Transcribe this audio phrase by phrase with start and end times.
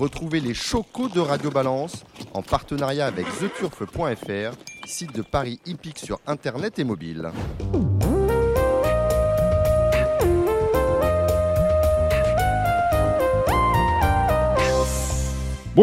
[0.00, 6.18] Retrouvez les chocos de Radio Balance en partenariat avec theturf.fr, site de Paris hippique sur
[6.26, 7.30] internet et mobile.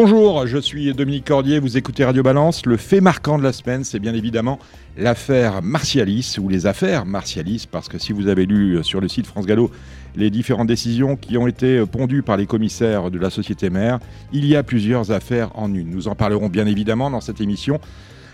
[0.00, 2.66] Bonjour, je suis Dominique Cordier, vous écoutez Radio Balance.
[2.66, 4.60] Le fait marquant de la semaine, c'est bien évidemment
[4.96, 9.26] l'affaire Martialis, ou les affaires Martialis, parce que si vous avez lu sur le site
[9.26, 9.72] France Gallo
[10.14, 13.98] les différentes décisions qui ont été pondues par les commissaires de la société mère,
[14.32, 15.90] il y a plusieurs affaires en une.
[15.90, 17.80] Nous en parlerons bien évidemment dans cette émission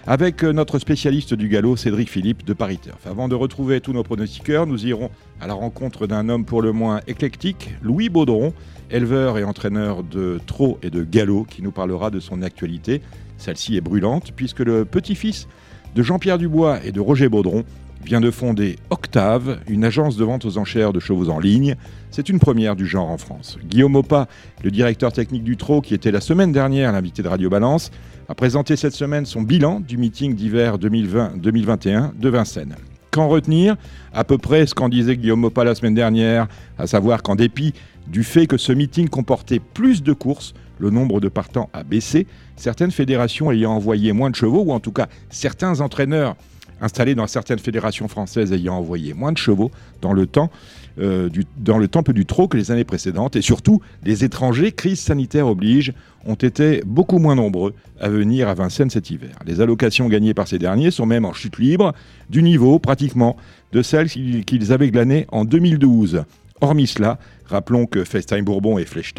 [0.06, 3.06] avec notre spécialiste du galop, Cédric Philippe de Paris Turf.
[3.06, 5.08] Avant de retrouver tous nos pronostiqueurs, nous irons
[5.40, 8.52] à la rencontre d'un homme pour le moins éclectique, Louis Baudron,
[8.90, 13.00] éleveur et entraîneur de trot et de galop, qui nous parlera de son actualité.
[13.38, 15.48] Celle-ci est brûlante, puisque le petit-fils
[15.94, 17.64] de Jean-Pierre Dubois et de Roger Baudron
[18.04, 21.74] vient de fonder Octave, une agence de vente aux enchères de chevaux en ligne.
[22.10, 23.58] C'est une première du genre en France.
[23.64, 24.28] Guillaume Opa,
[24.62, 27.90] le directeur technique du trot, qui était la semaine dernière l'invité de Radio Balance,
[28.28, 32.76] a présenté cette semaine son bilan du meeting d'hiver 2020-2021 de Vincennes.
[33.10, 33.76] Qu'en retenir?
[34.12, 37.72] À peu près ce qu'en disait Guillaume Mopa la semaine dernière, à savoir qu'en dépit
[38.06, 42.26] du fait que ce meeting comportait plus de courses, le nombre de partants a baissé,
[42.56, 46.36] certaines fédérations ayant envoyé moins de chevaux, ou en tout cas certains entraîneurs
[46.80, 49.70] installés dans certaines fédérations françaises ayant envoyé moins de chevaux
[50.02, 50.50] dans le temps,
[50.98, 53.36] euh, du, dans le temple du trot que les années précédentes.
[53.36, 55.92] Et surtout, les étrangers, crise sanitaire oblige,
[56.26, 59.36] ont été beaucoup moins nombreux à venir à Vincennes cet hiver.
[59.46, 61.94] Les allocations gagnées par ces derniers sont même en chute libre
[62.30, 63.36] du niveau pratiquement
[63.72, 66.24] de celles qu'ils avaient glanées en 2012.
[66.60, 69.14] Hormis cela, rappelons que FaceTime Bourbon et Flèche,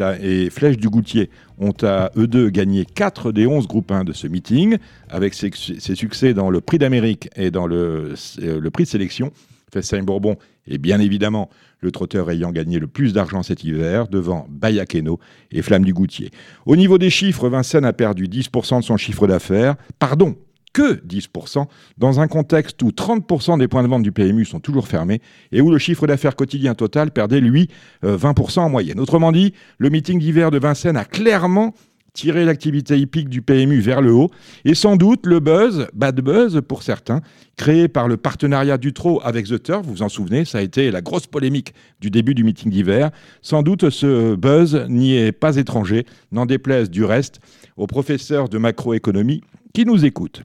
[0.76, 4.78] du Goutier ont à eux deux gagné 4 des 11 groupes 1 de ce meeting,
[5.08, 5.50] avec ses,
[5.94, 9.32] succès dans le prix d'Amérique et dans le, euh, le prix de sélection.
[9.72, 10.36] FaceTime Bourbon
[10.68, 15.18] est bien évidemment le trotteur ayant gagné le plus d'argent cet hiver, devant Bayakeno
[15.50, 16.30] et Flamme du Goutier.
[16.64, 19.76] Au niveau des chiffres, Vincennes a perdu 10% de son chiffre d'affaires.
[19.98, 20.36] Pardon,
[20.76, 21.64] que 10%,
[21.96, 25.62] dans un contexte où 30% des points de vente du PMU sont toujours fermés et
[25.62, 27.70] où le chiffre d'affaires quotidien total perdait, lui,
[28.04, 29.00] 20% euh, en moyenne.
[29.00, 31.72] Autrement dit, le meeting d'hiver de Vincennes a clairement
[32.12, 34.30] tiré l'activité hippique du PMU vers le haut,
[34.66, 37.22] et sans doute le buzz, bad buzz pour certains,
[37.56, 40.60] créé par le partenariat du trot avec The Turf, vous vous en souvenez, ça a
[40.60, 45.32] été la grosse polémique du début du meeting d'hiver, sans doute ce buzz n'y est
[45.32, 47.40] pas étranger, n'en déplaise du reste
[47.78, 49.40] aux professeurs de macroéconomie
[49.72, 50.42] qui nous écoutent.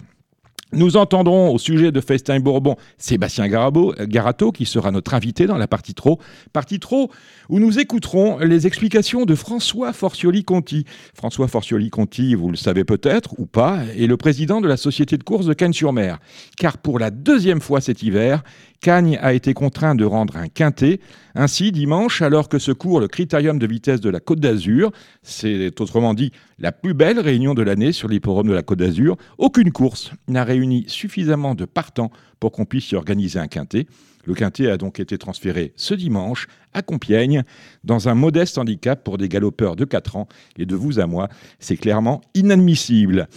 [0.74, 5.68] Nous entendrons au sujet de FaceTime Bourbon Sébastien Garato, qui sera notre invité dans la
[5.68, 6.20] partie trop.
[6.54, 7.12] Partie trop,
[7.50, 10.86] où nous écouterons les explications de François Forcioli-Conti.
[11.14, 15.24] François Forcioli-Conti, vous le savez peut-être ou pas, est le président de la société de
[15.24, 16.20] course de Cannes-sur-Mer.
[16.58, 18.42] Car pour la deuxième fois cet hiver,
[18.82, 21.02] Cagnes a été contraint de rendre un quintet.
[21.36, 25.80] Ainsi, dimanche, alors que se court le critérium de vitesse de la Côte d'Azur, c'est
[25.80, 29.72] autrement dit la plus belle réunion de l'année sur l'hipporome de la Côte d'Azur, aucune
[29.72, 32.10] course n'a réuni suffisamment de partants
[32.40, 33.86] pour qu'on puisse y organiser un quintet.
[34.26, 37.44] Le quintet a donc été transféré ce dimanche à Compiègne
[37.84, 40.28] dans un modeste handicap pour des galopeurs de 4 ans.
[40.58, 43.28] Et de vous à moi, c'est clairement inadmissible.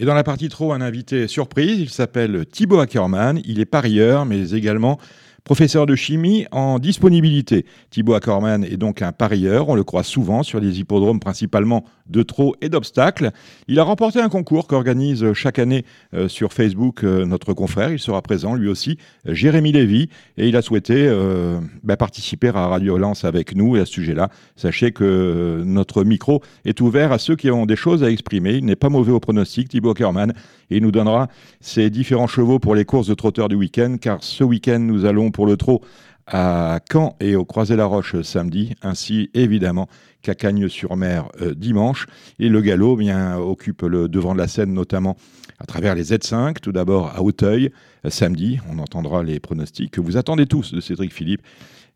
[0.00, 4.24] Et dans la partie trop, un invité surprise, il s'appelle Thibaut Ackermann, il est parieur,
[4.24, 4.98] mais également
[5.44, 7.64] Professeur de chimie en disponibilité.
[7.90, 12.22] Thibaut Ackermann est donc un parieur, on le croit souvent sur les hippodromes principalement de
[12.22, 13.30] trot et d'obstacles.
[13.68, 15.84] Il a remporté un concours qu'organise chaque année
[16.14, 17.92] euh, sur Facebook euh, notre confrère.
[17.92, 22.66] Il sera présent lui aussi, Jérémy Lévy, et il a souhaité euh, bah, participer à
[22.66, 24.28] Radio Lance avec nous et à ce sujet-là.
[24.56, 28.54] Sachez que notre micro est ouvert à ceux qui ont des choses à exprimer.
[28.54, 30.32] Il n'est pas mauvais au pronostic, Thibaut Ackermann,
[30.70, 31.28] et il nous donnera
[31.60, 35.29] ses différents chevaux pour les courses de trotteurs du week-end, car ce week-end, nous allons
[35.30, 35.80] pour le trot
[36.32, 39.88] à Caen et au Croisé-la-Roche samedi, ainsi évidemment
[40.22, 42.06] qu'à Cagnes-sur-Mer euh, dimanche.
[42.38, 45.16] Et le galop bien, occupe le devant de la scène, notamment
[45.58, 47.70] à travers les Z5, tout d'abord à Hauteuil,
[48.04, 48.58] euh, samedi.
[48.70, 51.42] On entendra les pronostics que vous attendez tous de Cédric Philippe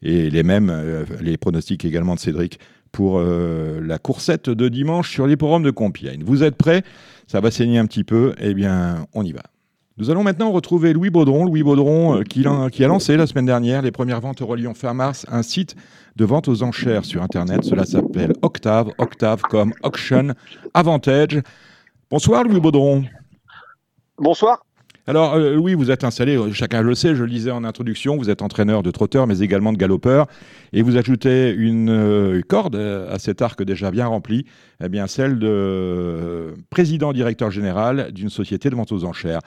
[0.02, 2.58] et les mêmes, euh, les pronostics également de Cédric
[2.92, 6.22] pour la coursette de dimanche sur l'hipporome de Compiègne.
[6.24, 6.84] Vous êtes prêts?
[7.26, 8.36] Ça va saigner un petit peu.
[8.38, 9.42] Eh bien, on y va.
[9.96, 11.44] Nous allons maintenant retrouver Louis Baudron.
[11.44, 15.24] Louis Baudron euh, qui, a lancé la semaine dernière les premières ventes Eurolion fin mars,
[15.28, 15.76] un site
[16.16, 17.62] de vente aux enchères sur Internet.
[17.62, 20.34] Cela s'appelle Octave, Octave comme Auction
[20.74, 21.40] Avantage.
[22.10, 23.04] Bonsoir Louis Baudron.
[24.18, 24.66] Bonsoir.
[25.06, 28.16] Alors, euh, Louis, vous êtes installé, euh, chacun le sait, je le disais en introduction,
[28.16, 30.26] vous êtes entraîneur de trotteurs, mais également de galopeurs,
[30.72, 34.46] et vous ajoutez une corde à cet arc déjà bien rempli,
[34.82, 39.40] eh bien celle de président-directeur général d'une société de vente aux enchères.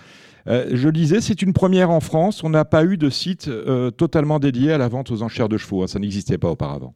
[0.48, 2.44] Euh, je disais, c'est une première en France.
[2.44, 5.58] On n'a pas eu de site euh, totalement dédié à la vente aux enchères de
[5.58, 5.84] chevaux.
[5.84, 5.88] Hein.
[5.88, 6.96] Ça n'existait pas auparavant.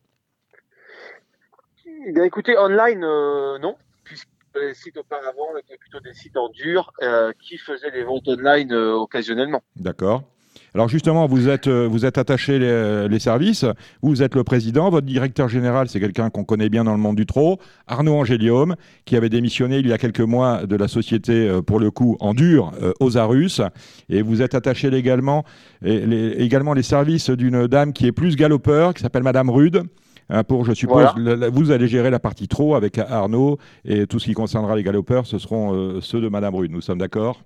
[2.08, 6.50] Eh bien, écoutez, online, euh, non, puisque les sites auparavant étaient plutôt des sites en
[6.50, 6.92] dur
[7.40, 9.62] qui faisaient des ventes online occasionnellement.
[9.76, 10.24] D'accord.
[10.74, 13.66] Alors justement, vous êtes, euh, vous êtes attaché les, les services,
[14.02, 17.18] vous êtes le président, votre directeur général, c'est quelqu'un qu'on connaît bien dans le monde
[17.18, 21.34] du trot, Arnaud Angélium, qui avait démissionné il y a quelques mois de la société,
[21.50, 23.62] euh, pour le coup, en dur, euh, Osarus,
[24.08, 25.44] et vous êtes attaché également,
[25.84, 29.84] et les, également les services d'une dame qui est plus galopeur, qui s'appelle Madame Rude,
[30.30, 31.14] hein, pour, je suppose, Voilà.
[31.18, 34.78] la- la- vous allez gérer la partie trot avec Arnaud, et tout ce qui concernera
[34.78, 37.42] les galopeurs, ce seront euh, ceux de Madame Rude, nous sommes d'accord?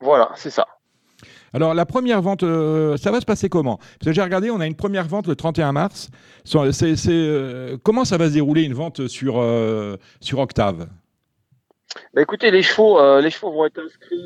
[0.00, 0.66] Voilà, c'est ça.
[1.52, 3.76] Alors la première vente, euh, ça va se passer comment?
[3.76, 6.10] Parce que j'ai regardé, on a une première vente le 31 mars.
[6.44, 10.88] C'est- euh, comment ça va se dérouler une vente sur, euh, sur Octave?
[12.14, 14.24] Bah, écoutez, les chevaux, euh, les chevaux vont être inscrits,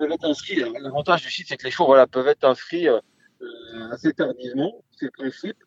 [0.00, 0.62] être inscrits.
[0.80, 2.86] L'avantage du site, c'est que les chevaux, voilà, peuvent être inscrits
[3.90, 4.72] assez tardivement,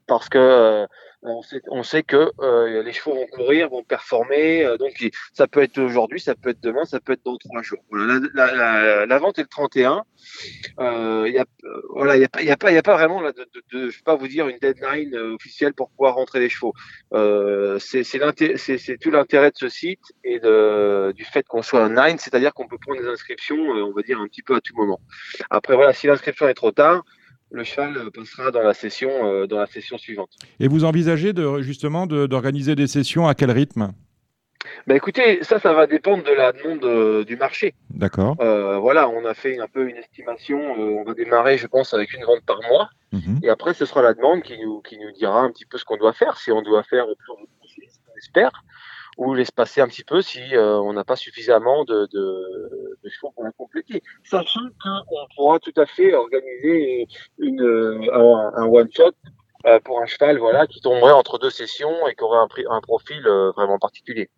[0.08, 0.86] parce que euh,
[1.26, 4.64] on sait, on sait que euh, les chevaux vont courir, vont performer.
[4.64, 4.94] euh, donc,
[5.34, 7.84] ça peut être aujourd'hui, ça peut être demain, ça peut être dans trois jours.
[7.92, 10.04] La, vente est le 31.
[10.80, 11.46] Euh, il y a,
[11.90, 14.16] voilà, il y a y a pas, a pas vraiment là, de, je vais pas
[14.16, 16.74] vous dire une deadline officielle pour pouvoir rentrer les chevaux.
[17.80, 22.68] C'est tout l'intérêt de ce site et du fait qu'on soit un nine, c'est-à-dire qu'on
[22.68, 25.00] peut prendre des inscriptions, on va dire un petit peu à tout moment.
[25.50, 27.04] Après voilà, si l'inscription est trop tard,
[27.56, 30.30] le cheval euh, passera dans la session, euh, dans la session suivante.
[30.60, 33.92] Et vous envisagez de, justement de- d'organiser des sessions à quel rythme?
[34.88, 37.74] Bah écoutez, ça, ça va dépendre de la demande euh, du marché.
[37.92, 38.36] D'accord.
[38.42, 40.60] Euh, voilà, on a fait un peu une estimation.
[40.60, 42.90] euh, on va démarrer, je pense, avec une vente par mois.
[43.12, 43.40] Mhm.
[43.44, 45.86] Et après, ce sera la demande qui nous, qui nous dira un petit peu ce
[45.86, 48.52] qu'on doit faire, si on doit faire au plus on espère,
[49.18, 53.10] ou laisse passer un petit peu si euh, on n'a pas suffisamment de, de, de
[53.10, 54.02] chevaux pour la compléter.
[54.24, 57.08] Sachant qu'on pourra tout à fait organiser
[57.40, 59.14] une, euh, un, one-shot
[59.66, 62.82] euh, pour un cheval voilà, qui tomberait entre deux sessions et qui aurait un, un
[62.82, 64.30] profil euh, vraiment particulier.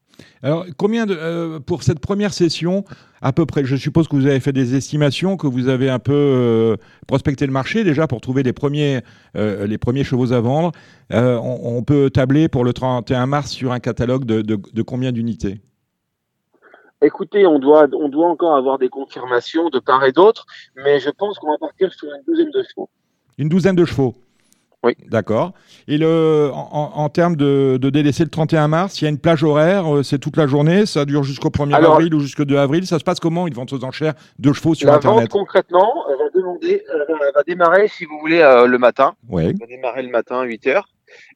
[0.43, 2.83] Alors combien de, euh, pour cette première session
[3.21, 5.99] à peu près Je suppose que vous avez fait des estimations, que vous avez un
[5.99, 6.75] peu euh,
[7.07, 9.01] prospecté le marché déjà pour trouver les premiers,
[9.35, 10.71] euh, les premiers chevaux à vendre.
[11.11, 15.11] On, on peut tabler pour le 31 mars sur un catalogue de, de- de combien
[15.11, 15.61] d'unités?
[17.01, 21.11] Écoutez, on doit, on doit encore avoir des confirmations de part et d'autre, mais je
[21.11, 22.89] pense qu'on va partir sur une douzaine de chevaux.
[23.37, 24.15] Une douzaine de chevaux
[24.87, 24.95] Oui.
[25.09, 25.51] D'accord.
[25.89, 29.43] Et le, en, termes de, de délaisser le 31 mars, il y a une plage
[29.43, 32.57] horaire, euh, c'est toute la journée, ça dure jusqu'au 1er Alors- avril ou jusqu'au 2
[32.57, 32.87] avril.
[32.87, 36.05] Ça se passe comment une vente aux enchères de chevaux sur La Internet vente concrètement
[36.09, 39.13] elle va demander, elle va, démarrer si vous voulez euh, le matin.
[39.27, 39.43] Oui.
[39.47, 40.81] Elle va démarrer le matin à 8 h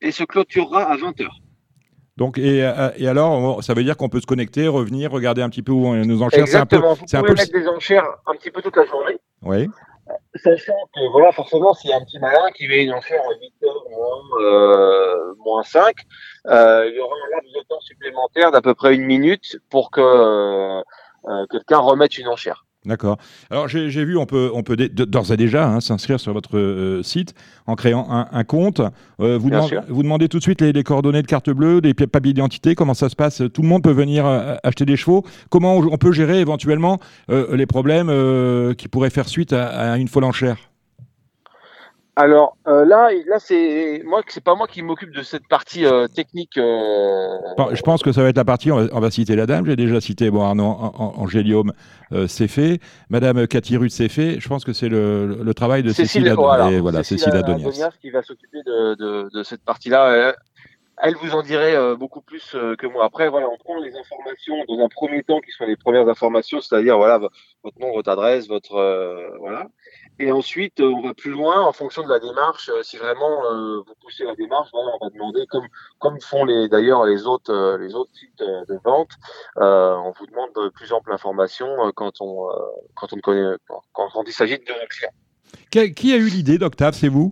[0.02, 1.28] et se clôturera à 20 h
[2.16, 2.60] Donc, et,
[2.98, 5.88] et alors, ça veut dire qu'on peut se connecter, revenir, regarder un petit peu où
[5.88, 6.48] on nous enchères.
[6.48, 6.78] C'est un peu.
[6.78, 6.94] Exactement.
[6.94, 9.68] Vous c'est un pouvez peu mettre des enchères un petit peu toute la journée, Oui.
[10.36, 13.54] Sachant que voilà, forcément, s'il y a un petit malin qui une enchère à 8
[13.62, 15.96] h moins, euh, moins 5,
[16.48, 19.92] euh, il y aura un laps de temps supplémentaire d'à peu près une minute pour
[19.92, 20.82] que euh,
[21.28, 22.66] euh, quelqu'un remette une enchère.
[22.84, 23.18] D'accord.
[23.52, 27.04] Alors j'ai vu, on peut, on peut d'ores et déjà hein, s'inscrire sur votre euh,
[27.04, 27.36] site
[27.68, 28.80] en créant un, un compte.
[29.20, 29.84] Euh, vous, Bien demandez- sûr.
[29.88, 32.74] vous demandez tout de suite les, les coordonnées de carte bleue, des pi- papiers d'identité,
[32.74, 35.24] comment ça se passe Tout le monde peut venir euh, acheter des chevaux.
[35.52, 37.00] Comment on, on peut gérer éventuellement
[37.30, 38.12] les problèmes
[38.76, 40.58] qui pourraient faire suite à, à une folle enchère?
[42.18, 46.08] Alors euh, là, là c'est moi, c'est pas moi qui m'occupe de cette partie euh,
[46.08, 46.58] technique.
[46.58, 47.28] euh,
[47.72, 49.66] Je pense que ça va être la partie, on va, on va citer la dame,
[49.66, 51.72] j'ai déjà cité bon, Arnaud An- An- Angélium,
[52.12, 52.80] euh, c'est fait.
[53.10, 54.40] Madame Cathy Ruth, c'est fait.
[54.42, 57.68] Je pense que c'est le, le- travail de Cécile, Adon- voilà, et voilà, Cécile Adonias.
[57.70, 60.12] Adonias qui va s'occuper de, de, de cette partie-là.
[60.12, 60.34] Euh,
[61.04, 63.06] Elle vous en dirait euh, beaucoup plus euh, que moi.
[63.06, 66.60] Après, voilà, on prend les informations dans un premier temps qui sont les premières informations,
[66.62, 67.30] c'est-à-dire voilà vo-
[67.64, 69.68] votre nom, votre adresse, votre euh, voilà.
[70.20, 72.70] Et ensuite, euh, on va plus loin en fonction de la démarche.
[72.70, 76.70] Euh, si vraiment euh, vous poussez la démarche, on va demander comme comme font les
[76.70, 79.10] d'ailleurs les autres euh, les autres sites de vente.
[79.58, 82.48] euh, on vous demande de plus ample information quand on
[82.94, 85.10] quand on connaît quand, quand il s'agit de clients.
[85.72, 87.32] Qui, qui a eu l'idée d'Octave C'est vous?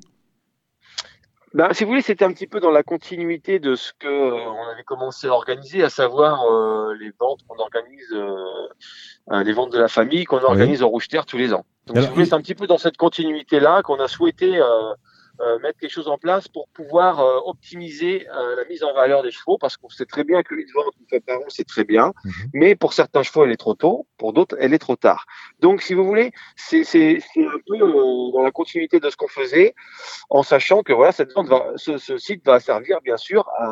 [1.55, 4.36] Ben, si vous voulez, c'était un petit peu dans la continuité de ce que euh,
[4.36, 9.71] on avait commencé à organiser, à savoir euh, les ventes qu'on organise, euh, les ventes
[9.71, 11.65] de la famille qu'on organise au Rouge Terre tous les ans.
[11.93, 14.93] Donc, si c'est un petit peu dans cette continuité-là qu'on a souhaité euh,
[15.41, 19.24] euh, mettre quelque chose en place pour pouvoir euh, optimiser euh, la mise en valeur
[19.24, 21.86] des chevaux, parce qu'on sait très bien que une vente une par an, c'est très
[21.86, 22.31] bien, Mhm.
[22.53, 25.25] mais pour certains chevaux, elle est trop tôt, pour d'autres, elle est trop tard.
[25.60, 26.81] Donc, si vous voulez, c'est
[27.38, 29.74] un peu euh, dans la continuité de ce qu'on faisait,
[30.29, 33.65] en sachant que voilà, cette vente va, ce, ce site va servir bien sûr à,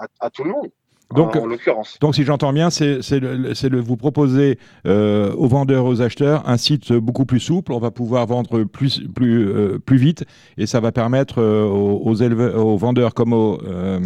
[0.00, 0.68] à, à tout le monde.
[1.14, 1.98] Donc, en, en l'occurrence.
[2.00, 6.00] Donc, si j'entends bien, c'est c'est le, c'est le- vous proposer euh, aux vendeurs, aux
[6.02, 7.72] acheteurs, un site beaucoup plus souple.
[7.72, 10.24] On va pouvoir vendre plus, plus, euh, plus vite
[10.56, 13.98] et ça va permettre euh, aux, éleveurs- aux vendeurs comme aux, euh,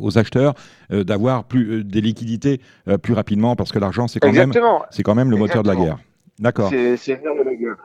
[0.00, 0.54] aux acheteurs
[0.90, 2.60] d'avoir plus des liquidités
[3.02, 4.52] plus rapidement parce que l'argent c'est quand même
[4.90, 5.98] c'est quand même le moteur de la guerre.
[6.38, 6.68] D'accord.
[6.70, 7.76] C'est le la guerre.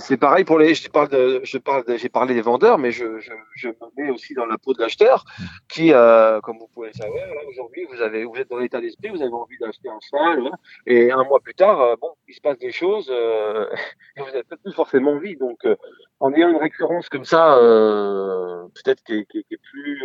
[0.00, 0.74] C'est pareil pour les.
[0.74, 4.10] Je parle de, je parle, j'ai parlé des vendeurs, mais je, je, je, me mets
[4.10, 5.24] aussi dans la peau de l'acheteur,
[5.68, 9.10] qui, euh, comme vous pouvez le savoir, aujourd'hui, vous avez, vous êtes dans l'état d'esprit,
[9.10, 10.50] vous avez envie d'acheter un cheval,
[10.86, 13.66] et un mois plus tard, euh, bon, il se passe des choses, euh,
[14.16, 15.36] et vous n'avez plus forcément envie.
[15.36, 15.76] Donc, euh,
[16.20, 20.02] en ayant une récurrence comme ça, euh, peut-être qui, qui, qui, est plus,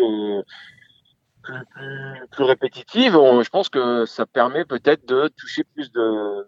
[1.44, 6.46] plus, plus, plus répétitive, je pense que ça permet peut-être de toucher plus de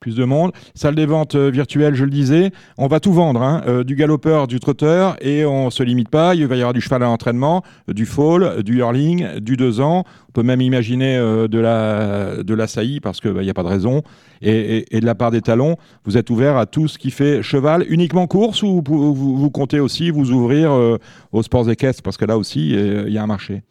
[0.00, 0.52] plus de monde.
[0.74, 2.50] Salle des ventes euh, virtuelle, je le disais.
[2.76, 3.62] On va tout vendre, hein.
[3.66, 6.34] euh, du galopeur, du trotteur, et on ne se limite pas.
[6.34, 10.04] Il va y avoir du cheval à l'entraînement, du fall, du hurling, du deux ans.
[10.28, 13.54] On peut même imaginer euh, de, la, de la saillie, parce qu'il n'y bah, a
[13.54, 14.02] pas de raison.
[14.40, 17.84] Et, de la part des talons, vous êtes ouvert à tout ce qui fait cheval,
[17.88, 20.70] uniquement course, ou vous, comptez aussi vous ouvrir
[21.32, 23.62] aux sports équestres, parce que là aussi, il y a un marché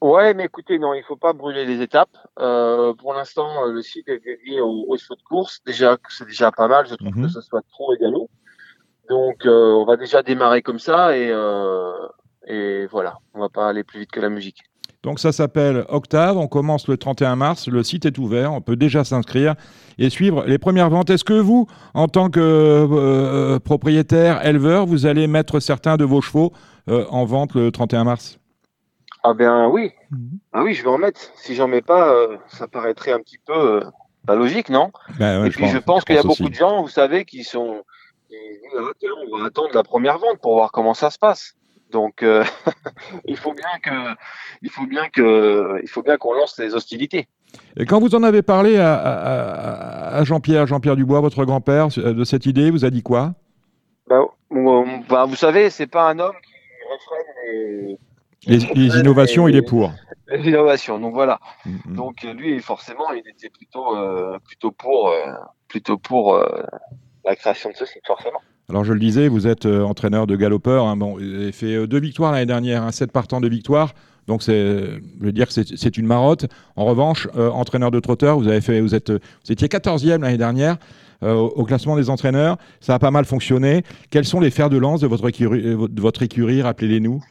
[0.00, 2.16] Ouais, mais écoutez, non, il faut pas brûler les étapes.
[2.38, 5.60] Euh, pour l'instant, euh, le site est dédié aux, aux chevaux de course.
[5.66, 6.86] Déjà, c'est déjà pas mal.
[6.88, 7.28] Je trouve que mhm.
[7.28, 8.28] ce soit trop égalo.
[9.08, 11.92] Donc, euh, on va déjà démarrer comme ça et, euh,
[12.46, 14.62] et voilà, on va pas aller plus vite que la musique.
[15.04, 18.74] Donc ça s'appelle Octave, on commence le 31 mars, le site est ouvert, on peut
[18.74, 19.54] déjà s'inscrire
[19.96, 21.08] et suivre les premières ventes.
[21.08, 26.20] Est-ce que vous, en tant que euh, propriétaire, éleveur, vous allez mettre certains de vos
[26.20, 26.52] chevaux
[26.88, 28.38] en vente le 31 mars?
[29.28, 29.92] Ah ben oui.
[30.10, 30.38] Mhm.
[30.52, 31.20] Ah oui, je vais en mettre.
[31.36, 33.80] Si j'en mets pas, euh, ça paraîtrait un petit peu euh,
[34.26, 34.90] pas logique, non?
[35.18, 37.82] Ben Et puis je pense, qu'il y a beaucoup de gens, vous savez, qui sont
[38.76, 38.80] ah,
[39.32, 41.54] on va attendre la première vente pour voir comment ça se passe.
[41.90, 42.44] Donc euh,
[43.26, 44.14] il faut bien que
[44.62, 47.28] il faut bien que il faut bien qu'on lance les hostilités.
[47.76, 52.70] Et quand vous en avez parlé à, Jean-Pierre, Jean-Pierre Dubois, votre grand-père, de cette idée,
[52.70, 53.32] vous a dit quoi?
[54.06, 56.52] Ben, ben, vous savez, c'est pas un homme qui
[56.92, 57.98] refraine les,
[58.46, 59.92] les, innovations, il est pour.
[60.28, 61.40] Les innovations, donc voilà.
[61.66, 61.94] Mm-hmm.
[61.94, 65.32] Donc lui, forcément, il était plutôt, euh, plutôt pour, euh,
[65.68, 66.46] plutôt pour euh,
[67.24, 68.40] la création de ce site, forcément.
[68.68, 70.86] Alors je le disais, vous êtes entraîneur de galopeur.
[70.86, 70.96] Hein.
[70.96, 73.94] bon, vous avez fait deux victoires l'année dernière, un hein, sept partants de victoires.
[74.26, 76.44] Donc c'est, je veux dire que c'est une marotte.
[76.76, 80.76] En revanche, entraîneur de trotteur, vous avez fait, vous êtes, vous étiez 14e l'année dernière.
[81.22, 82.58] au classement des entraîneurs.
[82.80, 83.84] Ça a pas mal fonctionné.
[84.10, 87.22] Quels sont les fers de lance de votre écurie, de votre écurie Rappelez-les-nous.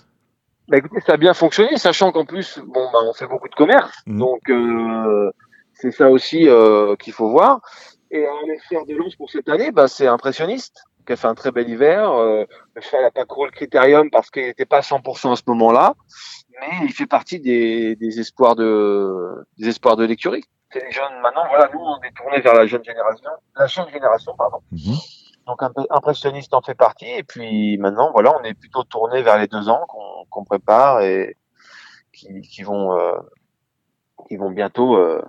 [0.67, 3.55] Bah écoutez, ça a bien fonctionné, sachant qu'en plus, bon, bah, on fait beaucoup de
[3.55, 4.19] commerce, mmh.
[4.19, 5.31] donc euh,
[5.73, 7.61] c'est ça aussi euh, qu'il faut voir.
[8.11, 11.35] Et un effet de lance pour cette année, bah, c'est impressionniste, qui a fait un
[11.35, 12.11] très bel hiver.
[12.11, 12.43] Euh,
[12.73, 15.43] le cheval n'a pas couru le critérium parce qu'il n'était pas à 100% à ce
[15.47, 15.93] moment-là,
[16.59, 20.43] mais il fait partie des, des espoirs de des espoirs de l'écurie.
[20.71, 21.21] C'est les jeunes.
[21.21, 24.57] Maintenant, voilà, nous on est tourné vers la jeune génération, la jeune génération, pardon.
[24.71, 24.95] Mmh.
[25.47, 27.09] Donc impressionniste en fait partie.
[27.09, 29.85] Et puis maintenant, voilà, on est plutôt tourné vers les deux ans
[30.29, 31.37] qu'on prépare et
[32.11, 33.17] qui, vont euh,
[34.27, 35.21] qui vont bientôt euh,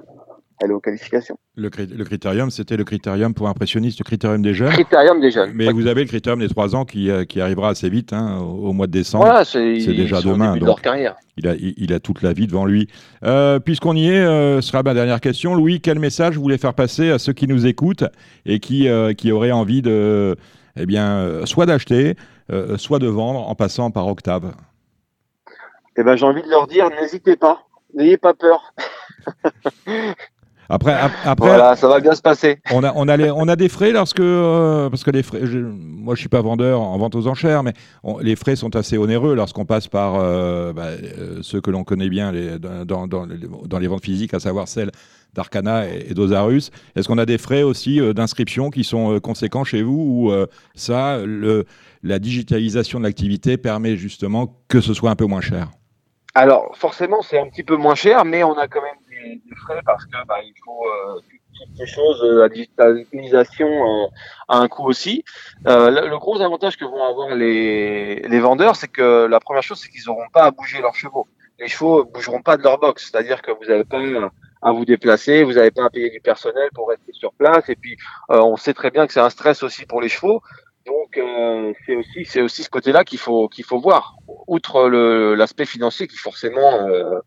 [0.61, 1.39] aller aux qualifications.
[1.57, 4.73] Le, le critérium, c'était le critérium pour impressionniste, le critérium des jeunes.
[4.73, 5.53] Critérium des jeunes.
[5.55, 8.39] Mais vous avez le critérium des trois ans qui, euh, qui arrivera assez vite, hein,
[8.39, 9.43] au, mois de décembre.
[9.45, 10.57] c'est déjà demain.
[10.57, 11.17] Donc, leur carrière.
[11.37, 12.89] Il, a, il, a toute la vie devant lui.
[13.25, 15.55] Euh, Puisqu'on y est, euh, ce sera ma dernière question.
[15.55, 18.05] Louis, quel message vous voulez faire passer à ceux qui nous écoutent
[18.45, 20.37] et qui, euh, qui auraient envie de,
[20.77, 22.17] eh bien, soit d'acheter,
[22.77, 24.53] soit de vendre en passant par Octave?
[25.97, 28.75] Eh ben, J'ai envie de leur dire, n'hésitez pas, n'ayez pas peur.
[30.71, 30.93] Après,
[31.25, 32.59] après, voilà, ça va bien se passer.
[32.71, 35.61] On a, on a, on a des frais lorsque, euh, parce que les frais, je,
[35.61, 37.73] moi je suis pas vendeur en vente aux enchères, mais
[38.21, 42.11] les frais sont assez onéreux lorsqu'on passe par euh, bah, euh, ceux que l'on connaît
[42.11, 44.91] bien les, dans, dans, dans, les ventes physiques, à savoir celles
[45.33, 46.71] d'Arcana et, d'Osarus.
[46.97, 50.33] Est-ce qu'on a des frais aussi d'inscription qui sont conséquents chez vous ou
[50.75, 51.65] ça, le,
[52.03, 55.71] la digitalisation de l'activité permet justement que ce soit un peu moins cher?
[56.35, 59.81] Alors forcément c'est un petit peu moins cher, mais on a quand même des, frais
[59.85, 61.21] parce que bah, il faut euh,
[61.59, 64.07] toutes ces choses, euh, la digitalisation euh,
[64.49, 65.25] a un coût aussi.
[65.67, 69.79] Euh, le, gros avantage que vont avoir les, les vendeurs, c'est que la première chose,
[69.81, 71.27] c'est qu'ils n'auront pas à bouger leurs chevaux.
[71.59, 74.01] Les chevaux bougeront pas de leur box, c'est-à-dire que vous n'avez pas
[74.63, 77.69] à vous déplacer, vous n'avez pas à payer du personnel pour rester sur place.
[77.69, 77.97] Et puis,
[78.29, 80.41] on sait très bien que c'est un stress aussi pour les chevaux.
[80.89, 84.17] Donc euh, c'est aussi c'est aussi ce côté-là qu'il faut qu'il faut voir.
[84.47, 84.89] Outre
[85.37, 87.19] l'aspect financier qui forcément euh,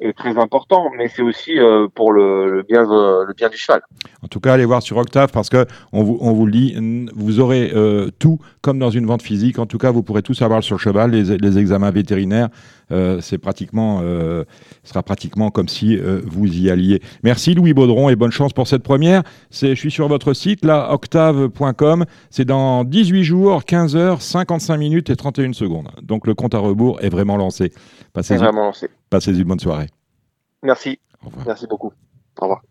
[0.00, 3.80] est très important, mais c'est aussi euh, pour le, le, bien, le bien du cheval.
[4.22, 7.08] En tout cas, allez voir sur Octave parce que on vous, on vous le dit,
[7.14, 9.58] vous aurez euh, tout comme dans une vente physique.
[9.58, 12.48] En tout cas, vous pourrez tout savoir sur le cheval, les, les examens vétérinaires.
[12.90, 14.44] Euh, c'est pratiquement, euh,
[14.82, 17.02] sera pratiquement comme si euh, vous y alliez.
[17.22, 19.22] Merci Louis Baudron et bonne chance pour cette première.
[19.50, 22.04] C'est, je suis sur votre site là, octave.com.
[22.30, 25.88] C'est dans 18 jours, 15 heures, 55 minutes et 31 secondes.
[26.02, 27.72] Donc le compte à rebours est vraiment lancé.
[28.12, 28.88] Passez vraiment lancé.
[29.10, 29.88] Passez une bonne soirée.
[30.62, 30.98] Merci.
[31.46, 31.92] Merci beaucoup.
[32.38, 32.62] Au revoir.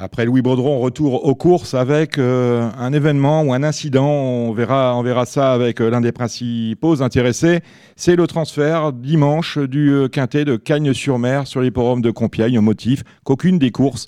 [0.00, 4.06] Après Louis Baudron, retour aux courses avec euh, un événement ou un incident.
[4.06, 7.62] On verra, on verra ça avec euh, l'un des principaux intéressés.
[7.96, 12.62] C'est le transfert dimanche du euh, quintet de Cagnes-sur-Mer sur les forums de Compiègne au
[12.62, 14.06] motif qu'aucune des courses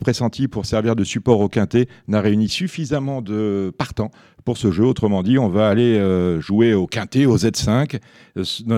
[0.00, 4.10] pressenties pour servir de support au quintet n'a réuni suffisamment de partants
[4.46, 4.84] pour ce jeu.
[4.84, 6.00] Autrement dit, on va aller
[6.40, 7.98] jouer au quintet, au Z5,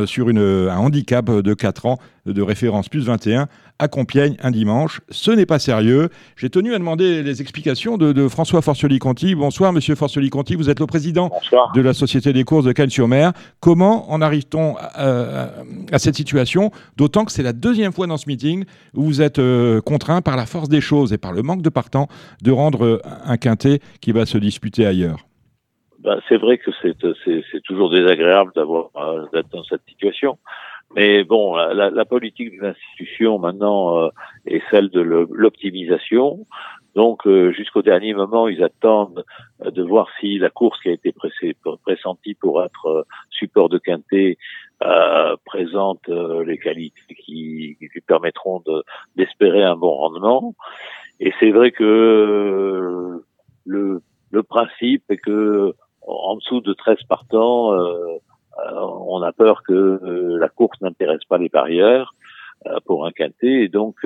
[0.06, 3.48] sur une, un handicap de 4 ans de référence plus 21
[3.78, 5.00] à Compiègne un dimanche.
[5.10, 6.08] Ce n'est pas sérieux.
[6.36, 9.34] J'ai tenu à demander les explications de, François Forcioli-Conti.
[9.34, 10.56] Bonsoir, monsieur Forcioli-Conti.
[10.56, 11.30] Vous êtes le président
[11.74, 13.32] de la Société des courses de Cannes-sur-Mer.
[13.60, 16.72] Comment en arrive-t-on à, cette situation?
[16.96, 20.36] D'autant que c'est la deuxième fois dans ce meeting où vous êtes euh, contraint par
[20.36, 22.08] la force des choses et par le manque de partants
[22.42, 25.27] de rendre euh, un quintet qui va se disputer ailleurs.
[25.98, 30.38] Ben, c'est vrai que c'est toujours désagréable d'avoir euh, d'être dans cette situation.
[30.94, 34.08] Mais bon, la, la politique de l'institution maintenant euh,
[34.46, 36.46] est celle de l'optimisation.
[36.94, 39.24] Donc euh, jusqu'au dernier moment, ils attendent
[39.62, 41.14] euh, de voir si la course qui a été
[41.84, 44.38] pressentie pour être support de quintet
[45.44, 48.62] présente les qualités qui, qui lui permettront
[49.16, 50.54] d'espérer un bon rendement.
[51.18, 53.20] Et c'est vrai que
[53.66, 55.74] le, le principe est que
[56.60, 57.72] dessous de 13 partants,
[58.58, 62.14] euh, on a peur que euh, la course n'intéresse pas les parieurs
[62.66, 63.96] euh, pour un quintet et donc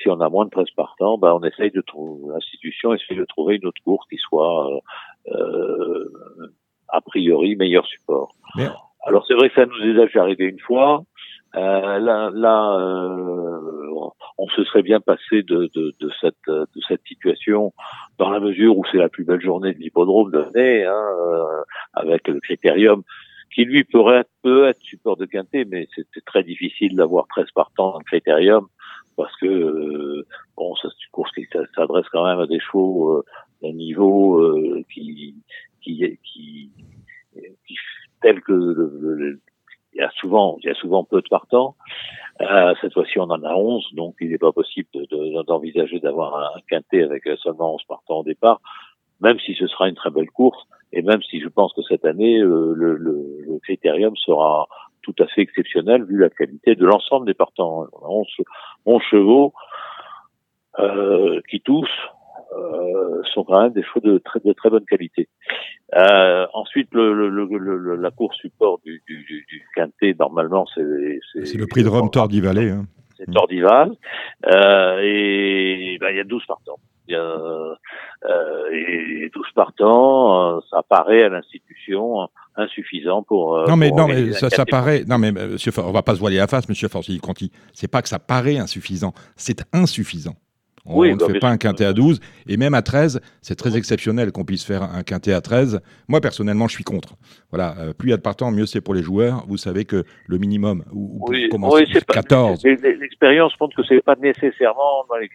[0.00, 3.24] si on a moins de 13 partants, ben on essaye de trouver l'institution essaye de
[3.24, 4.80] trouver une autre course qui soit
[6.88, 8.34] a priori meilleur support.
[9.04, 11.02] Alors c'est vrai que ça nous est déjà arrivé une fois.
[11.56, 17.02] Euh, là, là euh, on se serait bien passé de, de, de, cette, de cette
[17.06, 17.72] situation
[18.18, 21.62] dans la mesure où c'est la plus belle journée de l'hippodrome de l'année, hein, euh,
[21.94, 23.02] avec le critérium
[23.54, 27.92] qui lui pourrait peut être support de quintet, mais c'était très difficile d'avoir 13 partants
[27.92, 28.66] dans le critérium
[29.16, 33.24] parce que euh, bon, c'est une course qui s'adresse quand même à des chevaux
[33.62, 34.44] d'un niveau
[34.92, 35.34] qui,
[35.80, 36.70] qui, qui,
[37.66, 37.76] qui,
[38.22, 39.40] tel que le,
[39.92, 41.76] il y a souvent, il y a souvent peu de partants.
[42.40, 44.88] Euh, cette fois-ci, on en a 11, donc il n'est pas possible
[45.46, 48.60] d'envisager d'avoir un quintet avec seulement 11 partants au départ,
[49.20, 52.04] même si ce sera une très belle course, et même si je pense que cette
[52.04, 54.68] année, euh, le, le, le, critérium sera
[55.02, 57.86] tout à fait exceptionnel vu la qualité de l'ensemble des partants.
[57.92, 58.24] On a
[58.86, 59.52] 11, chevaux
[60.78, 61.88] euh, qui tous
[62.56, 65.28] euh, sont quand même des chevaux de très, de très bonne qualité.
[65.94, 71.20] Euh, ensuite, le, le, le, la course support du, du, du quintet, normalement, c'est...
[71.44, 72.70] C'est le prix de Rome Tordivalet.
[72.70, 72.86] Hein.
[73.18, 73.92] C'est Tordival.
[74.46, 76.78] Euh, et ben, il y a 12 partants.
[77.08, 83.66] Y a, euh, et 12 partants, euh, ça paraît à l'institution insuffisant pour.
[83.66, 85.04] Non mais non mais ça, ça paraît.
[85.06, 87.50] Non mais Monsieur, on va pas se voiler la face, Monsieur Forcy Conti.
[87.72, 90.34] C'est pas que ça paraît insuffisant, c'est insuffisant.
[90.88, 92.20] On, ne fait pas un quintet à 12.
[92.48, 95.80] Et même à 13, c'est très exceptionnel qu'on puisse faire un quintet à 13.
[96.08, 97.14] Moi, personnellement, je suis contre.
[97.50, 99.44] Voilà, euh, plus il y a de partants, mieux c'est pour les joueurs.
[99.48, 102.64] Vous savez que le minimum, ou, oui, oui, 14.
[102.64, 105.28] L'expérience montre que c'est pas nécessairement dans les,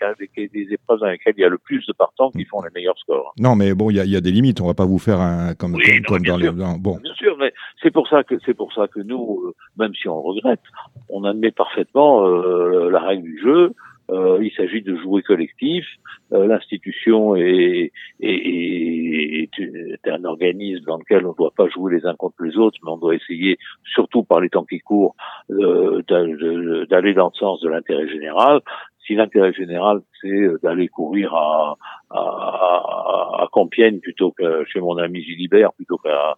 [0.48, 2.98] des épreuves dans lesquelles il y a le plus de partants qui font les meilleurs
[2.98, 3.34] scores.
[3.40, 4.62] Non, mais bon, il y, a des limites.
[4.62, 6.50] On va pas vous faire un comme, comme, dans les.
[6.52, 6.98] bon.
[6.98, 10.08] Bien sûr, mais c'est pour ça que c'est pour ça que nous, euh, même si
[10.08, 10.62] on regrette,
[11.10, 13.74] on admet parfaitement euh, la règle du jeu.
[14.12, 15.86] Euh, il s'agit de jouer collectif.
[16.34, 22.06] Euh, l'institution est, est, est, un organisme dans lequel on ne doit pas jouer les
[22.06, 23.58] uns contre les autres, mais on doit essayer,
[23.94, 25.16] surtout par les temps qui courent,
[25.52, 28.62] euh, d'aller dans le sens de l'intérêt général.
[29.06, 31.76] Si l'intérêt général, c'est d'aller courir à,
[32.10, 36.36] à, à, Compiègne plutôt que chez mon ami Gilibert, plutôt qu'à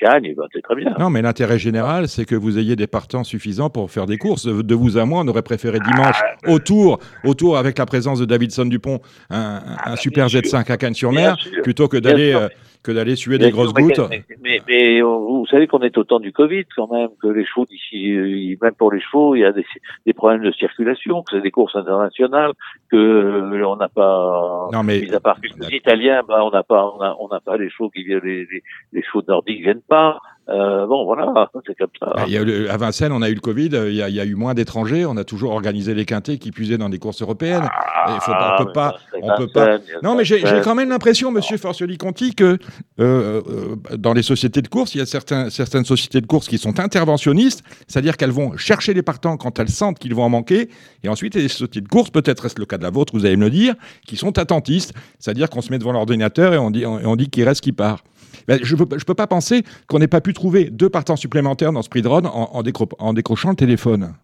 [0.00, 0.94] Cagne, ben c'est très bien.
[0.98, 4.46] Non, mais l'intérêt général, c'est que vous ayez des partants suffisants pour faire des courses.
[4.46, 8.24] De vous à moi, on aurait préféré dimanche ah, autour, autour avec la présence de
[8.24, 9.00] Davidson Dupont,
[9.30, 12.48] un, un ah, super Z5 à Cannes-sur-Mer, plutôt que d'aller euh,
[12.86, 14.00] que d'aller suer des grosses gouttes.
[14.40, 17.66] Mais, mais, vous savez qu'on est au temps du Covid quand même, que les chevaux
[17.66, 19.66] d'ici, euh, même pour les chevaux, il y a des,
[20.06, 22.52] des problèmes de circulation, que c'est des courses internationales,
[22.90, 24.68] que euh, on n'a pas.
[24.72, 27.68] Non mais mis à part les Italiens, bah, on n'a pas, on n'a pas les
[27.70, 30.20] chevaux qui viennent, les, les, les chevaux nordiques viennent pas.
[30.48, 32.12] Euh, bon, voilà, c'est comme ça.
[32.14, 34.14] Bah, il y a à Vincennes, on a eu le Covid, il y a, il
[34.14, 37.00] y a eu moins d'étrangers, on a toujours organisé les quintés qui puisaient dans des
[37.00, 37.68] courses européennes.
[37.68, 39.78] Ah, faut pas, on peut pas, on peut pas.
[40.04, 42.58] Non, mais j'ai quand même l'impression, Monsieur Forcioli-Conti, que
[43.00, 46.46] euh, euh, dans les sociétés de course, il y a certains, certaines sociétés de course
[46.46, 50.30] qui sont interventionnistes, c'est-à-dire qu'elles vont chercher les partants quand elles sentent qu'ils vont en
[50.30, 50.68] manquer,
[51.02, 52.90] et ensuite il y a des sociétés de course, peut-être est-ce le cas de la
[52.90, 53.74] vôtre, vous allez me le dire,
[54.06, 57.30] qui sont attentistes, c'est-à-dire qu'on se met devant l'ordinateur et on dit, on, on dit
[57.30, 58.04] qu'il reste, qui part.
[58.48, 61.82] Ben, je ne peux, pas penser qu'on n'ait pas pu trouver deux partants supplémentaires dans
[61.82, 62.62] ce prix de en, en,
[62.98, 64.14] en décrochant le téléphone.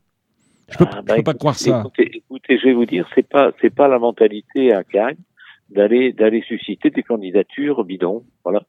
[0.68, 1.84] Je ne peux, ah, bah, pas croire ça.
[1.98, 5.16] Écoutez, je vais vous dire, c'est pas c'est pas la mentalité à Cagnes
[5.70, 8.24] d'aller d'aller susciter des candidatures bidons.
[8.44, 8.62] Voilà.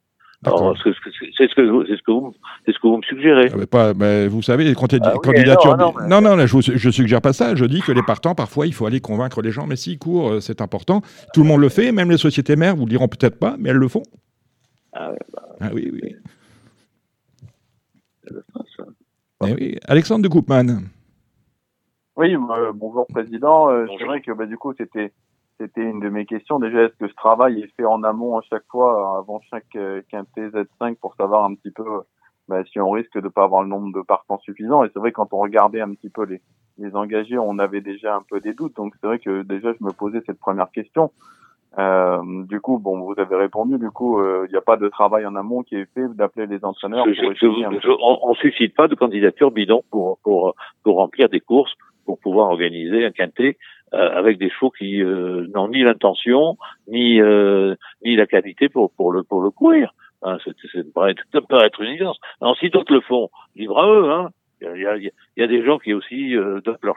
[0.45, 3.49] C'est ce, que, c'est ce, que vous, ce que vous me suggérez.
[3.53, 5.77] Ah, pas, mais vous savez, les ah candidatures.
[5.77, 7.55] non, non, non, je, ne suggère pas ça.
[7.55, 9.67] Je dis que les partants, parfois, il faut aller convaincre les gens.
[9.67, 11.01] Mais s'ils courent, euh, c'est important.
[11.33, 13.69] Tout le monde le fait, même les sociétés mères, vous le diront peut-être pas, mais
[13.69, 14.03] elles le font.
[14.93, 16.15] Ah, bah, ah oui, oui.
[19.45, 19.77] Eh oui.
[19.87, 20.83] Alexandre de Koopman.
[22.15, 23.69] Oui, euh, bonjour Président.
[23.69, 25.11] Euh, c'est vrai que bah, du coup, c'était
[25.59, 26.59] c'était une de mes questions.
[26.59, 30.01] Déjà, est-ce que ce travail est fait en amont à chaque fois, avant chaque euh,
[30.09, 31.83] quintet Z5, pour savoir un petit peu
[32.47, 34.83] bah, si on risque de pas avoir le nombre de partants suffisant?
[34.83, 36.41] Et c'est vrai quand on regardait un petit peu les,
[36.77, 38.75] les engagés, on avait déjà un peu des doutes.
[38.75, 41.11] Donc c'est vrai que déjà, je me posais cette première question.
[41.79, 43.77] Euh, du coup, bon, vous avez répondu.
[43.79, 46.45] Du coup, il euh, n'y a pas de travail en amont qui est fait d'appeler
[46.45, 47.05] les entraîneurs.
[47.05, 51.73] on, ne suscite pas de candidature bidon pour, pour pour remplir des courses
[52.05, 53.57] pour pouvoir organiser un quintet
[53.93, 56.57] euh, avec des chevaux qui euh, n'ont ni l'intention
[56.87, 57.19] ni
[58.05, 59.93] ni la qualité pour pour le pour le courir.
[60.25, 60.51] Hein, ça,
[61.45, 62.17] peut être, une évidence.
[62.39, 64.11] Alors si d'autres le font, libre à eux.
[64.11, 64.29] Hein.
[64.75, 66.95] Il y, a, il y a, des gens qui aussi euh, dopent,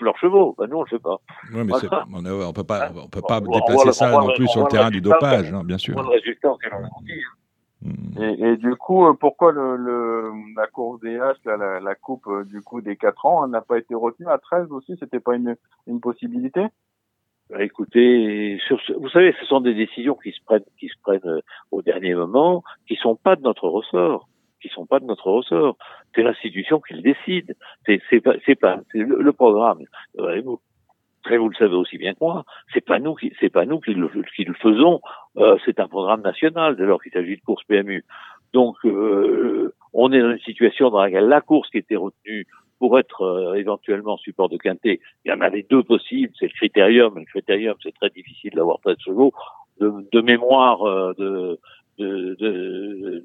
[0.00, 0.54] leurs, chevaux.
[0.56, 1.16] Ben, nous, on le fait pas.
[1.52, 4.68] Oui, mais on, ne peut pas, on peut pas déplacer ça non plus sur le
[4.68, 6.00] terrain du dopage, hein, bien sûr.
[6.00, 8.22] Le résultat auquel on hmm.
[8.22, 12.26] et, et, du coup, euh, pourquoi le, le, la course des H, la, la, coupe
[12.28, 14.28] euh, du coup des 4 ans, n'a pas été retenue?
[14.28, 16.66] À 13 aussi C'était pas une, une possibilité?
[17.50, 21.40] Bah, écoutez, sur vous savez, ce sont des décisions qui se prennent, qui se prennent
[21.72, 24.28] au dernier moment, qui sont pas de notre ressort
[24.60, 25.76] qui sont pas de notre ressort.
[26.14, 27.56] C'est l'institution qui le décide.
[27.86, 29.78] C'est c'est pas c'est pas le, programme.
[30.16, 30.60] Vous,
[31.30, 32.44] vous le savez aussi bien que moi.
[32.72, 35.00] C'est pas nous qui c'est pas nous qui le, qui le faisons.
[35.36, 38.04] Euh, c'est un programme national dès lors qu'il s'agit de course PMU.
[38.52, 42.46] Donc euh, on est dans une situation dans laquelle la course qui était retenue
[42.78, 46.52] pour être euh, éventuellement support de quintet, il y en avait deux possibles, c'est le
[46.52, 47.18] critérium.
[47.18, 49.32] Le critérium, c'est très difficile d'avoir 13 chevaux.
[49.80, 51.56] De, de mémoire euh,
[51.98, 52.50] de, de,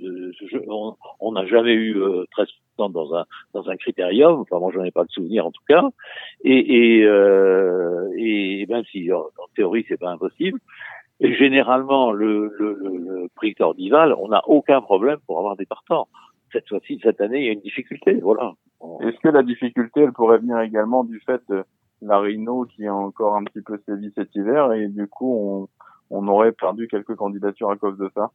[0.02, 4.40] de, de on n'a jamais eu euh, 13 dans un dans un critérium.
[4.40, 5.84] Enfin, moi, j'en ai pas de souvenir en tout cas.
[6.44, 10.60] Et et, euh, et même si en, théorie c'est pas impossible.
[11.20, 16.08] Et généralement, le, le, le, prix Cordival, on n'a aucun problème pour avoir des partants.
[16.52, 18.16] Cette fois-ci, cette année, il y a une difficulté.
[18.16, 18.54] Voilà.
[19.02, 21.64] Est-ce que la difficulté, elle pourrait venir également du fait de
[22.02, 25.70] la Rhino qui a encore un petit peu sévi cet hiver et du coup,
[26.12, 28.32] on, on aurait perdu quelques candidatures à cause de ça?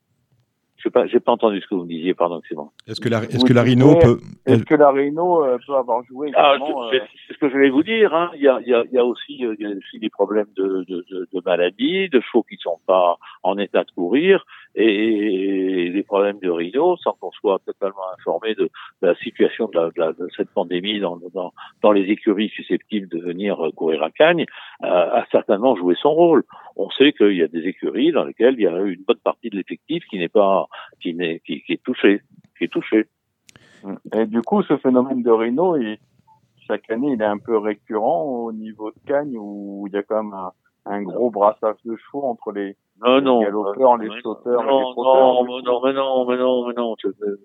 [0.78, 2.70] Je pas, j'ai pas entendu ce que vous me disiez, pardon, c'est bon.
[2.86, 6.04] Est-ce que la, est-ce que la Rhino peut, est-ce que la Rhino euh, peut avoir
[6.04, 8.14] joué ah, euh, C'est ce que je vais vous dire.
[8.14, 8.30] Hein.
[8.36, 9.98] Il y a, il y a, il y a aussi, euh, il y a aussi
[9.98, 13.90] des problèmes de, de, de, de maladies, de chevaux qui sont pas en état de
[13.90, 18.70] courir et des problèmes de Rhino, sans qu'on soit totalement informé de,
[19.02, 23.58] la situation de, la, de, cette pandémie dans, dans, dans, les écuries susceptibles de venir
[23.74, 24.46] courir à Cagnes,
[24.82, 26.44] a certainement joué son rôle.
[26.76, 29.50] On sait qu'il y a des écuries dans lesquelles il y a une bonne partie
[29.50, 30.67] de l'effectif qui n'est pas
[31.00, 32.22] qui, est touché,
[32.56, 33.08] qui est touché.
[34.12, 35.98] Et du coup, ce phénomène de Rhino, il,
[36.66, 40.02] chaque année, il est un peu récurrent au niveau de Cagnes où il y a
[40.02, 40.52] quand même un,
[40.86, 45.44] un gros brassage de chevaux entre les, non, non, galopeurs, les sauteurs, non, les trotteurs.
[45.44, 47.36] Non, non, mais non, mais non, mais non, je, ne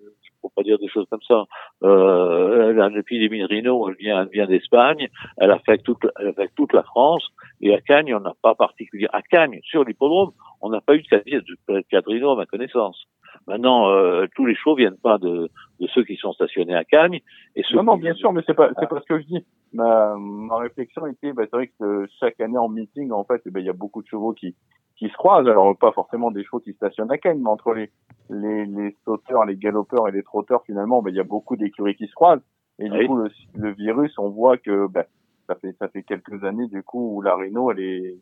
[0.42, 1.44] faut pas dire des choses comme ça.
[1.82, 6.72] Euh, l'épidémie de Rhino, elle vient, elle vient d'Espagne, elle affecte toute, elle affecte toute
[6.72, 7.24] la France,
[7.60, 11.02] et à Cagnes, on n'a pas particulièrement, à Cagnes, sur l'hippodrome, on n'a pas eu
[11.02, 13.06] de cas de Rhino à ma connaissance.
[13.46, 17.20] Maintenant, euh, tous les chevaux viennent pas de, de ceux qui sont stationnés à Cagnes.
[17.56, 19.46] Et non, non, bien sûr, mais c'est pas, c'est pas ce que je dis.
[19.72, 23.50] Ma, ma réflexion était, bah, c'est vrai que chaque année en meeting, en fait, eh
[23.50, 24.54] ben, il y a beaucoup de chevaux qui,
[24.96, 25.48] qui se croisent.
[25.48, 27.90] Alors, pas forcément des chevaux qui stationnent à Cagnes, mais entre les,
[28.30, 31.96] les, les sauteurs, les galopeurs et les trotteurs, finalement, ben, il y a beaucoup d'écuries
[31.96, 32.42] qui se croisent.
[32.78, 35.04] Et du coup, le, le, virus, on voit que, ben,
[35.46, 38.18] ça fait, ça fait quelques années, du coup, où la Rhino, elle est,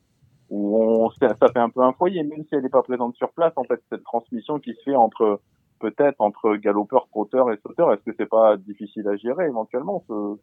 [0.51, 3.33] où on, ça fait un peu un foyer, même si elle n'est pas présente sur
[3.33, 5.41] place, en fait, cette transmission qui se fait entre,
[5.79, 10.37] peut-être, entre galopeurs, trotteurs et sauteurs, est-ce que c'est pas difficile à gérer, éventuellement, ce...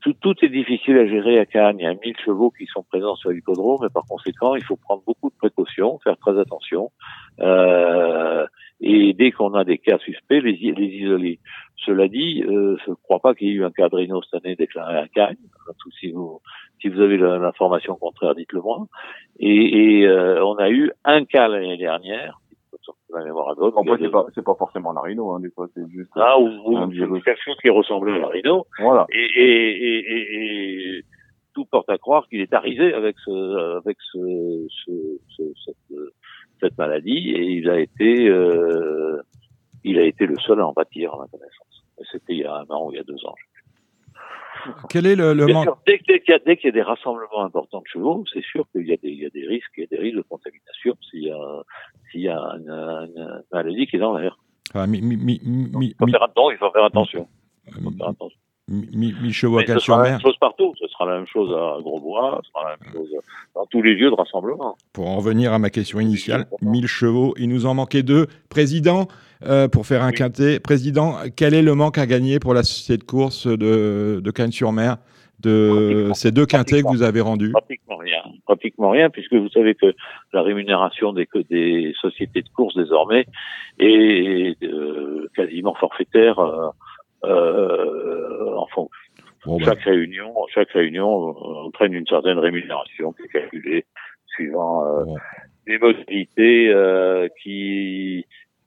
[0.00, 1.78] Tout, tout, est difficile à gérer à Cannes.
[1.78, 4.76] Il y a 1000 chevaux qui sont présents sur l'hippodrome et par conséquent, il faut
[4.76, 6.90] prendre beaucoup de précautions, faire très attention.
[7.40, 8.46] Euh,
[8.80, 11.38] et dès qu'on a des cas suspects, les, les isoler.
[11.76, 14.56] Cela dit, euh, je ne crois pas qu'il y ait eu un Rhino cette année
[14.56, 15.30] déclaré un cas.
[16.00, 16.40] Si vous,
[16.80, 18.86] si vous avez l'information contraire, dites-le moi.
[19.38, 22.40] Et, et euh, on a eu un cas l'année dernière.
[23.16, 23.80] La mémoire à d'autres.
[23.98, 26.10] c'est pas, c'est pas forcément la rhino, hein, des fois, c'est juste.
[26.16, 28.66] Ah, ou, ou quelque chose qui ressemblait à la rhino.
[28.78, 29.06] Voilà.
[29.10, 31.04] Et, et, et, et,
[31.54, 34.92] tout porte à croire qu'il est arrivé avec ce, avec ce, ce,
[35.34, 35.98] ce cette,
[36.60, 39.22] cette, maladie et il a été, euh,
[39.82, 41.84] il a été le seul à en bâtir, à ma connaissance.
[42.12, 43.34] C'était il y a un an ou il y a deux ans.
[44.90, 47.86] Quel est le, le manque Dès, dès qu'il y, y, a des rassemblements importants de
[47.86, 49.86] chevaux, c'est sûr qu'il y, a des, il y a des risques, il y a
[49.86, 51.62] des risques de contamination s'il y a,
[52.10, 54.38] s'il y a une, une, maladie qui est dans l'air.
[54.74, 56.50] Ah, mi, mi, mi, il faut faire attention.
[56.54, 58.38] Il faut faire attention.
[58.68, 59.78] Mi-chevaux à sur mer.
[59.78, 60.74] Ce sera la même chose partout.
[60.80, 63.08] Ce sera la même chose à Grosbois, ce sera la même chose
[63.54, 64.76] dans tous les lieux de rassemblement.
[64.92, 68.26] Pour en revenir à ma question initiale, 1000 chevaux, il nous en manquait deux.
[68.48, 69.06] Président,
[69.44, 72.98] euh, pour faire un quintet, Président, quel est le manque à gagner pour la société
[72.98, 74.96] de course de, de Cannes-sur-Mer
[75.38, 77.52] de ces deux quintets que vous avez rendus?
[77.52, 78.22] Pratiquement rien.
[78.46, 79.94] Pratiquement rien, puisque vous savez que
[80.32, 83.26] la rémunération des, des sociétés de course désormais
[83.78, 86.40] est euh, quasiment forfaitaire.
[86.40, 86.68] Euh,
[87.24, 88.86] euh, enfin,
[89.46, 89.58] ben.
[89.64, 91.08] chaque réunion, chaque réunion
[91.66, 93.84] entraîne une certaine rémunération qui est calculée
[94.26, 95.04] suivant euh,
[95.66, 98.26] les modalités euh, qui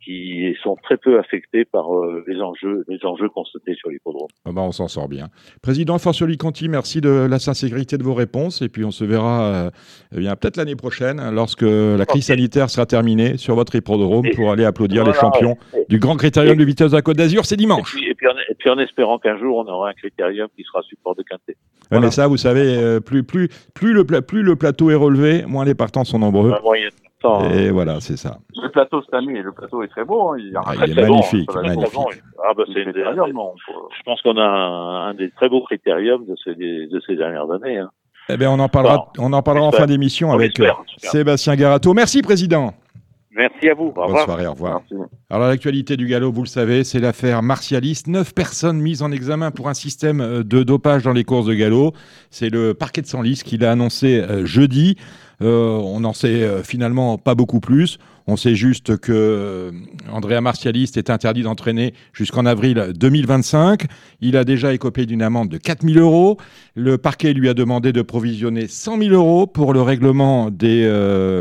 [0.10, 4.28] qui sont très peu affectés par euh, les enjeux, les enjeux constatés sur l'hippodrome.
[4.44, 5.28] Ah bah on s'en sort bien.
[5.62, 9.44] Président Forcioli Conti, merci de la sincérité de vos réponses et puis on se verra
[9.44, 9.70] euh,
[10.16, 14.52] eh bien peut-être l'année prochaine lorsque la crise sanitaire sera terminée sur votre hippodrome pour
[14.52, 15.58] aller applaudir les champions
[15.90, 17.96] du Grand Critérium de vitesse de la Côte d'Azur, c'est dimanche.
[17.96, 21.16] Et puis, et, puis en, espérant qu'un jour on aura un critérium qui sera support
[21.16, 21.56] de quintet.
[21.92, 25.66] Mais ça, vous savez, euh, plus, plus, plus, le, plus le plateau est relevé, moins
[25.66, 26.54] les partants sont nombreux.
[27.24, 27.50] Hein.
[27.52, 28.38] Et voilà, c'est ça.
[28.62, 30.30] Le plateau cette année, le plateau est très beau.
[30.30, 30.38] Hein.
[30.40, 31.54] Il, ah, il est magnifique.
[31.54, 32.24] magnifique.
[32.44, 37.02] Ah, bah, c'est je pense qu'on a un, des très beaux critériums de ces, de
[37.06, 37.80] ces dernières années.
[37.80, 37.90] Hein.
[38.30, 41.94] Eh bien, on en parlera, on en parlera en fin d'émission avec euh, Sébastien Garato.
[41.96, 42.74] Merci, Président.
[43.32, 43.94] Merci à vous.
[43.96, 44.82] Au Bonne soirée, au revoir.
[45.30, 48.04] Alors, l'actualité du galop, vous le savez, c'est l'affaire Martialis.
[48.08, 51.54] Neuf personnes mises en examen pour un système euh, de dopage dans les courses de
[51.54, 51.94] galop.
[52.30, 54.98] C'est le parquet de Senlis qui l'a annoncé euh, jeudi.
[55.42, 57.98] Euh, on n'en sait euh, finalement pas beaucoup plus.
[58.28, 59.72] On sait juste que euh,
[60.12, 63.86] Andrea Martialiste est interdit d'entraîner jusqu'en avril 2025.
[64.22, 66.38] Il a déjà écopé d'une amende de 4 000 euros.
[66.76, 70.88] Le parquet lui a demandé de provisionner 100 000 euros pour le règlement des,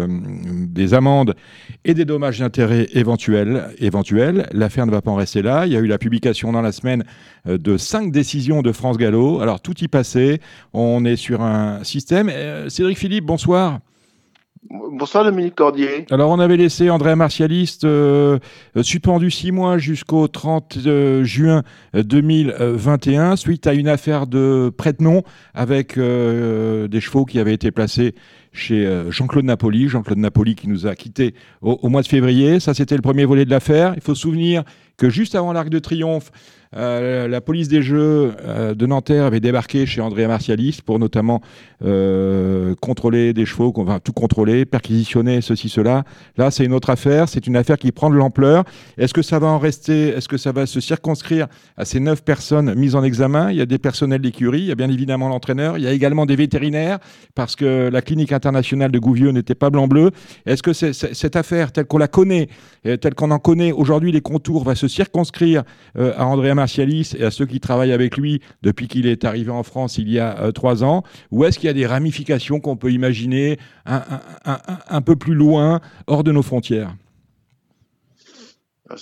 [0.08, 1.34] des amendes
[1.84, 3.66] et des dommages d'intérêt éventuels.
[3.78, 4.48] éventuels.
[4.52, 5.66] L'affaire ne va pas en rester là.
[5.66, 7.04] Il y a eu la publication dans la semaine
[7.44, 9.40] de cinq décisions de France Gallo.
[9.40, 10.40] Alors tout y passait.
[10.72, 12.30] On est sur un système.
[12.68, 13.80] Cédric Philippe, bonsoir.
[14.70, 16.06] Bonsoir Dominique Cordier.
[16.10, 18.38] Alors on avait laissé André Martialiste euh,
[18.82, 21.62] suspendu six mois jusqu'au 30 euh, juin
[21.94, 25.22] 2021 suite à une affaire de prête-nom
[25.54, 28.14] avec euh, des chevaux qui avaient été placés
[28.52, 29.88] chez Jean-Claude Napoli.
[29.88, 32.58] Jean-Claude Napoli qui nous a quittés au, mois de février.
[32.60, 33.92] Ça c'était le premier volet de l'affaire.
[33.94, 34.64] Il faut se souvenir
[34.96, 36.32] que juste avant l'Arc de Triomphe,
[36.76, 41.40] euh, la police des Jeux euh, de Nanterre avait débarqué chez André Martialis pour notamment
[41.84, 43.72] euh, contrôler des chevaux,
[44.04, 46.04] tout contrôler, perquisitionner ceci, cela.
[46.36, 47.28] Là, c'est une autre affaire.
[47.28, 48.64] C'est une affaire qui prend de l'ampleur.
[48.98, 52.22] Est-ce que ça va en rester Est-ce que ça va se circonscrire à ces neuf
[52.22, 53.50] personnes mises en examen?
[53.50, 55.92] Il y a des personnels d'écurie, il y a bien évidemment l'entraîneur, il y a
[55.92, 56.98] également des vétérinaires
[57.34, 60.10] parce que la clinique internationale de Gouvieux n'était pas blanc-bleu.
[60.44, 62.48] Est-ce que cette affaire, telle qu'on la connaît,
[62.82, 65.62] telle qu'on en connaît aujourd'hui les contours, va se circonscrire
[65.96, 69.62] à André Martialis et à ceux qui travaillent avec lui depuis qu'il est arrivé en
[69.62, 72.76] France il y a euh, trois ans Ou est-ce qu'il y a des ramifications qu'on
[72.76, 76.94] peut imaginer un, peu plus loin, hors de nos frontières?
[78.90, 78.96] Ah,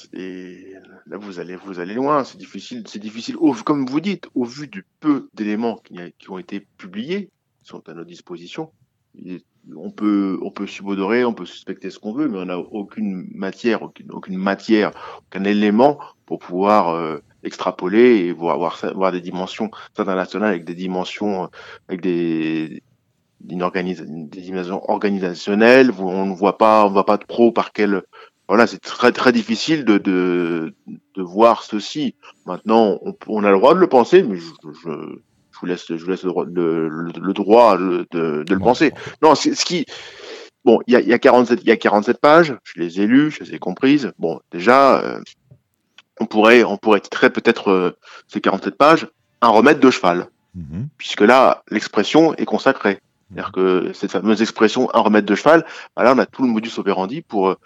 [1.09, 2.25] Là, vous allez, vous allez loin.
[2.25, 3.37] C'est difficile, c'est difficile.
[3.65, 7.31] comme vous dites, au vu du peu d'éléments qui, qui ont été publiés,
[7.63, 8.71] sont à notre disposition,
[9.75, 13.29] on peut, on peut subodorer, on peut suspecter ce qu'on veut, mais on n'a aucune
[13.35, 14.93] matière, aucune, matière,
[15.27, 20.75] aucun élément pour pouvoir euh, extrapoler et voir, voir, voir, des dimensions internationales avec des
[20.75, 21.47] dimensions, euh,
[21.89, 22.83] avec des,
[23.49, 25.91] une des dimensions organisationnelles.
[25.91, 28.03] Où on ne voit pas, on voit pas de pro par quel.
[28.49, 32.15] Voilà, c'est très très difficile de, de, de voir ceci.
[32.45, 34.47] Maintenant, on, on, a le droit de le penser, mais je,
[34.85, 34.91] je,
[35.57, 36.89] je vous laisse, je vous laisse le, le,
[37.21, 38.93] le droit de, de, le penser.
[39.23, 39.85] Non, ce qui,
[40.65, 42.55] bon, il y a, y a 47, il y a 47 pages.
[42.63, 44.13] Je les ai lues, je les ai comprises.
[44.19, 45.21] Bon, déjà, euh,
[46.21, 47.97] on pourrait, on pourrait titrer peut-être euh,
[48.29, 49.09] ces 47 pages
[49.43, 50.89] un remède de cheval, mhm.
[50.97, 53.01] puisque là, l'expression est consacrée.
[53.29, 55.65] C'est-à-dire que cette fameuse expression un remède de cheval,
[55.97, 57.57] bah là on a tout le modus operandi pour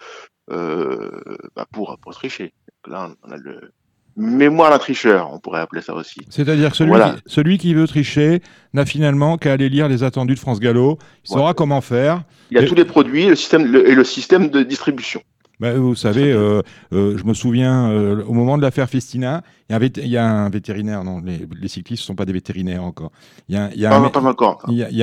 [0.49, 1.11] euh,
[1.55, 2.53] bah pour pour tricher.
[2.87, 3.71] Là on a le
[4.17, 6.21] mémoire d'un tricheur, on pourrait appeler ça aussi.
[6.29, 8.41] C'est-à-dire que celui, qui, celui qui veut tricher
[8.73, 12.23] n'a finalement qu'à aller lire les attendus de France Gallo, il saura comment faire.
[12.49, 15.21] Il y a tous les produits le système, et le système de distribution.
[15.61, 20.07] Bah, vous savez, euh, euh, je me souviens, euh, au moment de l'affaire Festina, il
[20.07, 23.11] y, a un vétérinaire, non, les, cyclistes ne sont pas des vétérinaires encore.
[23.47, 23.85] Il y y,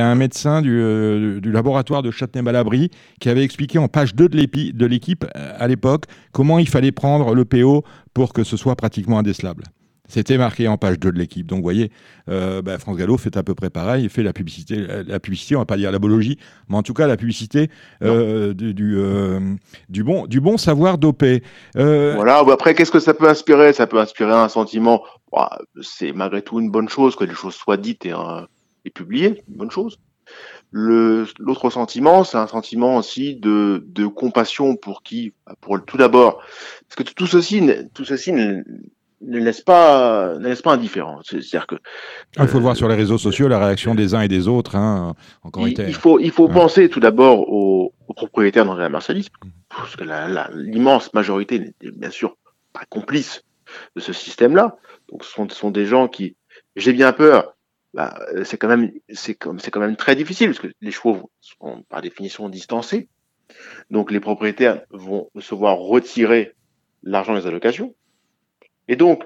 [0.01, 2.91] a un médecin du, du laboratoire de Châtenay-Malabry
[3.21, 7.45] qui avait expliqué en page 2 de l'équipe à l'époque comment il fallait prendre le
[7.45, 9.63] PO pour que ce soit pratiquement indécelable.
[10.09, 11.47] C'était marqué en page 2 de l'équipe.
[11.47, 11.93] Donc, vous voyez,
[12.29, 14.05] euh, bah, France Gallo fait à peu près pareil.
[14.05, 16.95] Il fait la publicité, la publicité, on va pas dire la bologie, mais en tout
[16.95, 17.71] cas, la publicité
[18.03, 19.41] euh, du, euh,
[19.89, 21.43] du, bon, du bon savoir dopé.
[21.75, 23.73] Voilà, après, qu'est-ce que ça peut inspirer?
[23.75, 25.03] Ça peut inspirer un sentiment.
[25.31, 28.15] Bah, c'est malgré tout une bonne chose que les choses soient dites et,
[28.87, 29.99] et publiées, une bonne chose.
[30.71, 36.43] L'autre sentiment, c'est un sentiment aussi de, de compassion pour qui, pour tout d'abord,
[36.89, 37.63] parce que tout ceci,
[37.95, 38.33] tout ceci
[39.21, 41.21] ne laisse pas ne laisse pas indifférent.
[41.25, 41.77] C'est-à-dire que
[42.37, 44.49] ah, il faut le voir sur les réseaux sociaux, la réaction des uns et des
[44.49, 44.77] autres.
[44.77, 49.29] Hein, encore il, il, faut il faut penser tout d'abord aux, aux, propriétaires d'Andrea Marsalis,
[49.69, 50.05] parce que
[50.55, 52.37] l'immense majorité n'est bien sûr
[52.73, 53.45] pas complice
[53.97, 54.77] de ce système-là.
[55.11, 56.37] Donc ce sont, des gens qui,
[56.77, 57.55] j'ai bien peur.
[57.95, 61.31] Bah, c'est quand même c'est comme c'est quand même très difficile parce que les chevaux
[61.41, 63.09] sont par définition distancés.
[63.91, 66.55] Donc les propriétaires vont se voir retirer
[67.03, 67.95] l'argent des allocations
[68.89, 69.25] et donc,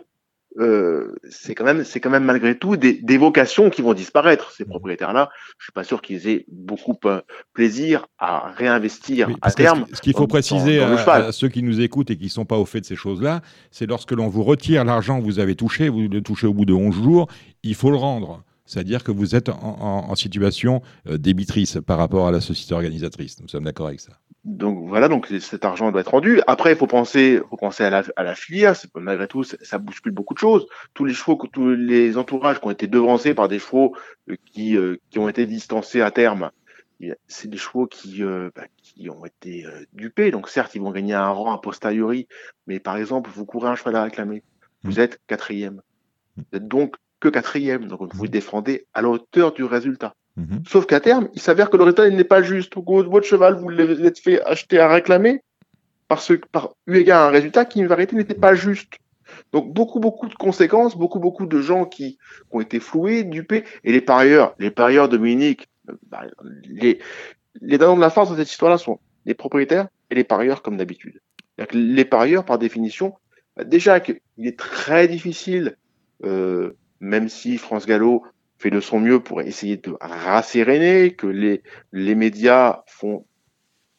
[0.58, 4.50] euh, c'est quand même, c'est quand même malgré tout des, des, vocations qui vont disparaître.
[4.50, 4.68] Ces mmh.
[4.68, 7.22] propriétaires-là, je suis pas sûr qu'ils aient beaucoup euh,
[7.54, 9.86] plaisir à réinvestir à terme.
[9.92, 12.80] Ce qu'il faut préciser à, ceux qui nous écoutent et qui sont pas au fait
[12.80, 16.20] de ces choses-là, c'est lorsque l'on vous retire l'argent que vous avez touché, vous le
[16.20, 17.28] touchez au bout de 11 jours,
[17.62, 18.44] il faut le rendre.
[18.66, 22.74] C'est-à-dire que vous êtes en, en, en situation euh, débitrice par rapport à la société
[22.74, 23.40] organisatrice.
[23.40, 24.12] Nous sommes d'accord avec ça.
[24.44, 26.40] Donc voilà, donc cet argent doit être rendu.
[26.48, 28.74] Après, il faut penser, faut penser à la, à la filière.
[28.96, 30.66] Malgré tout, ça, bouscule beaucoup de choses.
[30.94, 33.94] Tous les chevaux, tous les entourages qui ont été devancés par des chevaux
[34.28, 36.50] euh, qui, euh, qui ont été distancés à terme,
[37.28, 40.32] c'est des chevaux qui, euh, bah, qui ont été dupés.
[40.32, 42.26] Donc certes, ils vont gagner un rang a posteriori,
[42.66, 44.42] mais par exemple, vous courez un cheval à réclamer,
[44.82, 45.82] vous êtes quatrième.
[46.36, 50.14] Vous êtes donc que quatrième, donc vous défendez à la hauteur du résultat.
[50.36, 50.62] Mhm.
[50.66, 52.74] Sauf qu'à terme, il s'avère que le résultat n'est pas juste.
[52.76, 55.42] votre cheval, vous l'avez fait acheter à réclamer
[56.08, 58.94] parce par eu égard à un résultat qui, en vérité, n'était pas juste.
[59.52, 62.18] Donc beaucoup, beaucoup de conséquences, beaucoup, beaucoup de gens qui,
[62.50, 66.22] ont été floués, dupés, et les parieurs, les parieurs Dominique, euh, bah,
[66.64, 66.98] les,
[67.60, 71.20] les de la force de cette histoire-là sont les propriétaires et les parieurs comme d'habitude.
[71.72, 73.14] Les parieurs, par définition,
[73.56, 75.76] bah, déjà qu'il est très difficile,
[76.24, 78.22] euh, même si France Gallo
[78.62, 83.26] fait de son mieux pour essayer de rasséréner, que les, les médias font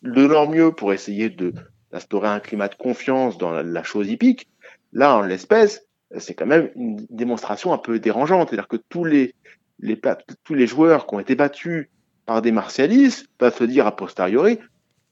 [0.02, 4.48] de leur mieux pour essayer d'instaurer un climat de confiance dans la, chose hippique.
[4.94, 5.86] Là, en l'espèce,
[6.18, 8.50] c'est quand même une démonstration un peu dérangeante.
[8.50, 9.36] C'est-à-dire que tous les,
[9.80, 10.00] les,
[10.46, 11.90] tous les joueurs qui ont été battus
[12.26, 14.60] par des martialistes peuvent se dire a posteriori,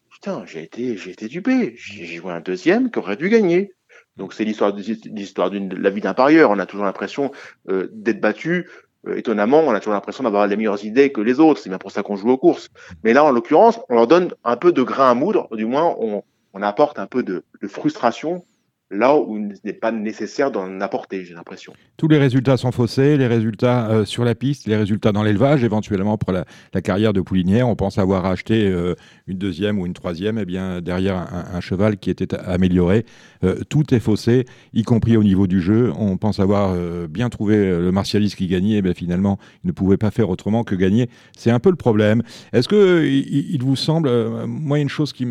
[0.10, 1.74] putain, j'ai été, été dupé.
[1.76, 3.74] J'ai joué un deuxième qui aurait dû gagner.
[4.16, 6.52] Donc c'est l'histoire, l'histoire de la vie d'un parieur.
[6.52, 7.32] On a toujours l'impression
[7.70, 8.68] euh, d'être battu
[9.16, 11.60] étonnamment, on a toujours l'impression d'avoir les meilleures idées que les autres.
[11.62, 12.70] C'est bien pour ça qu'on joue aux courses.
[13.04, 15.48] Mais là, en l'occurrence, on leur donne un peu de grain à moudre.
[15.56, 16.24] Du moins, on,
[16.62, 18.44] apporte un peu de frustration
[18.92, 21.74] là où il n'est pas nécessaire d'en apporter, j'ai l'impression.
[21.98, 25.64] Tous les résultats sont faussés, les résultats euh, sur la piste, les résultats dans l'élevage,
[25.64, 26.46] éventuellement pour la,
[26.82, 27.70] carrière de poulinière.
[27.70, 28.96] On pense avoir acheté euh,
[29.28, 33.06] une deuxième ou une troisième, eh bien derrière un, cheval qui était amélioré.
[33.44, 35.92] Euh, tout est faussé, y compris au niveau du jeu.
[35.98, 36.76] On pense avoir
[37.08, 40.64] bien trouvé le martialiste qui gagnait, et eh finalement, il ne pouvait pas faire autrement
[40.64, 41.10] que gagner.
[41.38, 42.24] C'est un peu le problème.
[42.52, 44.10] Est-ce que il, vous semble,
[44.48, 45.26] moi, une chose qui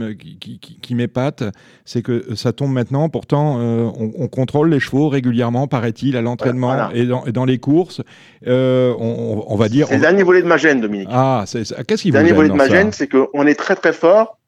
[0.94, 1.44] m'épate,
[1.84, 6.90] c'est que ça tombe maintenant, pourtant euh, on, contrôle les chevaux régulièrement, paraît-il, à l'entraînement
[6.90, 8.02] et, dans, les courses.
[8.46, 9.88] Euh, on, va dire.
[9.88, 11.08] C'est le dernier volet de ma gêne, Dominique.
[11.10, 14.38] Ah, qu'est-ce qui Le dernier volet de ma gêne, c'est qu'on est très très fort,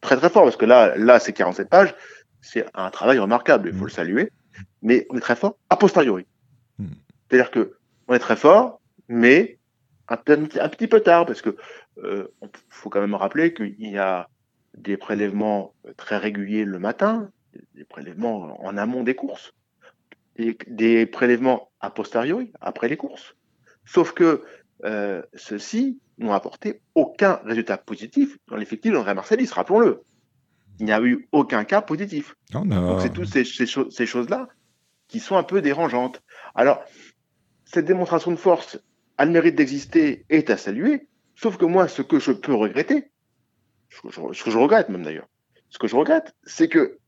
[0.00, 1.94] très très fort, parce que là, là, c'est 47 pages.
[2.40, 4.30] C'est un travail remarquable, il faut le saluer.
[4.82, 6.26] Mais on est très fort a posteriori.
[6.78, 6.86] Mm.
[7.28, 7.74] C'est-à-dire que
[8.08, 9.58] on est très fort, mais
[10.08, 11.56] un, petit peu tard, parce que
[12.04, 12.28] euh,
[12.68, 14.28] faut quand même rappeler qu'il y a
[14.76, 17.30] des prélèvements très réguliers le matin,
[17.74, 19.52] des prélèvements en amont des courses,
[20.36, 23.36] et des prélèvements a posteriori, après les courses.
[23.84, 24.42] Sauf que
[24.84, 30.02] euh, ceux-ci n'ont apporté aucun résultat positif dans l'effectif d'André Marcelis, rappelons-le.
[30.78, 32.34] Il n'y a eu aucun cas positif.
[32.50, 34.48] Donc c'est toutes ces, ces choses-là
[35.08, 36.22] qui sont un peu dérangeantes.
[36.54, 36.84] Alors,
[37.64, 38.78] cette démonstration de force
[39.16, 42.54] a le mérite d'exister et est à saluer, Sauf que moi, ce que je peux
[42.54, 43.10] regretter,
[43.90, 44.10] ce que
[44.50, 45.28] je, regrette même d'ailleurs,
[45.68, 46.98] ce que je regrette, c'est que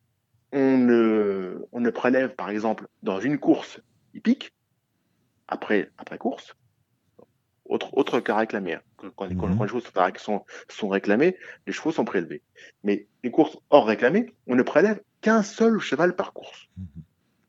[0.52, 3.80] on ne, on ne prélève, par exemple, dans une course
[4.14, 4.52] hippique,
[5.46, 6.54] après, après course,
[7.68, 8.78] autre, autre cas réclamé.
[9.16, 9.62] Quand, mhm.
[9.62, 9.80] les chevaux
[10.16, 11.36] sont, sont, réclamés,
[11.66, 12.42] les chevaux sont prélevés.
[12.82, 16.68] Mais les courses hors réclamées, on ne prélève qu'un seul cheval par course.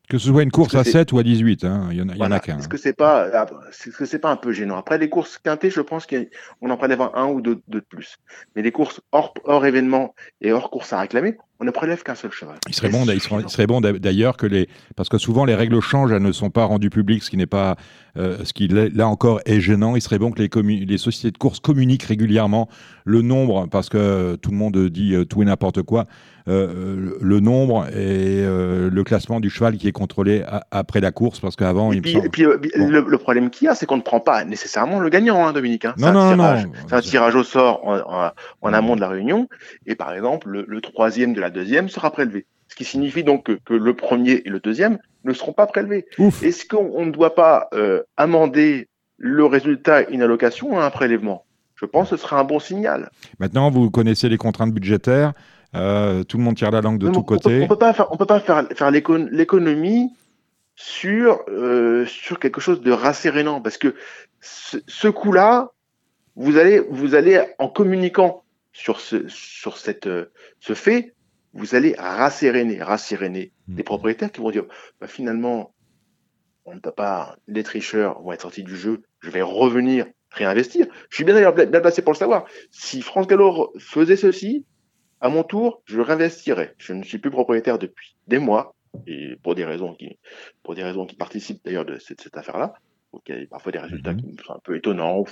[0.09, 2.39] Que ce soit une course à 7 ou à 18, hein, il y en a,
[2.39, 2.57] qu'un.
[2.57, 3.27] Est-ce que c'est pas,
[3.69, 4.75] est-ce que c'est pas un peu gênant?
[4.75, 8.17] Après les courses quintées, je pense qu'on en prélève un, ou deux, de plus.
[8.55, 12.15] Mais les courses hors, hors événement et hors course à réclamer, on ne prélève qu'un
[12.15, 12.55] seul cheval.
[12.67, 16.11] Il serait, bon, il serait, bon d'ailleurs que les, parce que souvent les règles changent,
[16.11, 17.75] elles ne sont pas rendues publiques, ce qui n'est pas,
[18.17, 19.95] euh, ce qui là encore est gênant.
[19.97, 22.69] Il serait bon que les, les sociétés de course communiquent régulièrement
[23.03, 26.05] le nombre, parce que tout le monde dit euh, tout et n'importe quoi.
[26.49, 31.39] Euh, le nombre et euh, le classement du cheval qui est contrôlé après la course
[31.39, 34.19] parce qu'avant il me puis, euh, le, problème qu'il y a c'est qu'on ne prend
[34.19, 35.93] pas nécessairement le gagnant hein, Dominique hein.
[35.99, 36.55] non, non, non,
[36.87, 37.85] c'est un tirage au sort
[38.61, 39.47] en, amont de la réunion.
[39.85, 42.47] Et par exemple le, troisième de la deuxième sera prélevé.
[42.67, 46.07] Ce qui signifie donc que, le premier et le deuxième ne seront pas prélevés.
[46.41, 47.69] Est-ce qu'on ne doit pas
[48.17, 48.87] amender
[49.17, 51.45] le résultat une allocation à un prélèvement?
[51.75, 53.09] Je pense que ce serait un bon signal.
[53.39, 55.33] Maintenant, vous connaissez les contraintes budgétaires.
[55.75, 57.61] Euh, tout le monde tire la langue de tous côtés.
[57.63, 60.09] On peut pas faire, on peut pas faire, faire l'économie
[60.75, 63.95] sur euh, sur quelque chose de rassérénant parce que
[64.39, 65.73] ce, coup-là,
[66.35, 71.13] vous allez vous allez en communiquant sur ce sur cette euh, ce fait,
[71.53, 74.65] vous allez rasséréner rasséréner les propriétaires qui vont dire
[74.99, 75.73] bah, finalement
[76.65, 80.87] on ne peut pas les tricheurs vont être sortis du jeu, je vais revenir réinvestir.
[81.09, 82.45] Je suis bien d'ailleurs bien placé pour le savoir.
[82.71, 84.65] Si France Gallo faisait ceci,
[85.21, 86.73] à mon tour, je réinvestirai.
[86.77, 88.75] Je ne suis plus propriétaire depuis des mois,
[89.07, 90.17] et pour des raisons qui,
[90.63, 92.73] pour des raisons qui participent d'ailleurs de cette, cette affaire-là.
[93.13, 94.21] Donc il y a parfois des résultats mhm.
[94.21, 95.23] qui sont un peu étonnants.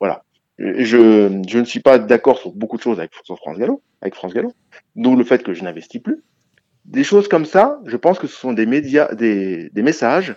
[0.00, 0.22] Voilà.
[0.58, 4.32] Je, je ne suis pas d'accord sur beaucoup de choses avec France Gallo, avec France
[4.32, 4.52] Gallo.
[4.94, 6.22] Donc le fait que je n'investis plus.
[6.86, 10.34] Des choses comme ça, je pense que ce sont des médias, des, des messages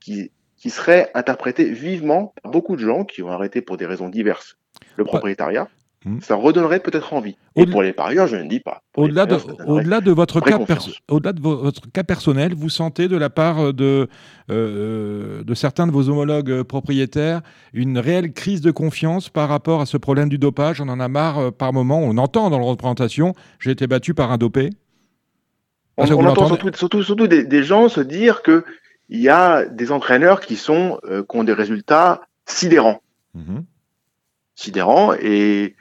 [0.00, 4.08] qui, qui seraient interprétés vivement par beaucoup de gens qui ont arrêté pour des raisons
[4.08, 4.58] diverses
[4.96, 5.68] le propriétariat.
[6.04, 6.20] Hmm.
[6.20, 7.34] ça redonnerait peut-être envie.
[7.56, 8.82] Et pour les parieurs, je ne dis pas.
[8.94, 9.36] Au-delà de,
[10.10, 10.58] votre cas
[11.08, 14.08] au-delà de votre cas personnel, vous sentez de la part de,
[14.50, 17.40] euh, de certains de vos homologues euh, propriétaires
[17.72, 20.82] une réelle crise de confiance par rapport à ce problème du dopage?
[20.82, 24.12] On en a marre euh, par moment, on entend dans la représentation, j'ai été battu
[24.12, 24.70] par un dopé.
[25.96, 28.62] On, entend surtout, surtout, des, gens se dire qu'il
[29.08, 30.98] y a des entraîneurs qui, sont,
[31.30, 33.00] qui ont des résultats sidérants.
[33.34, 33.64] Mhm.
[34.56, 35.76] Sidérants et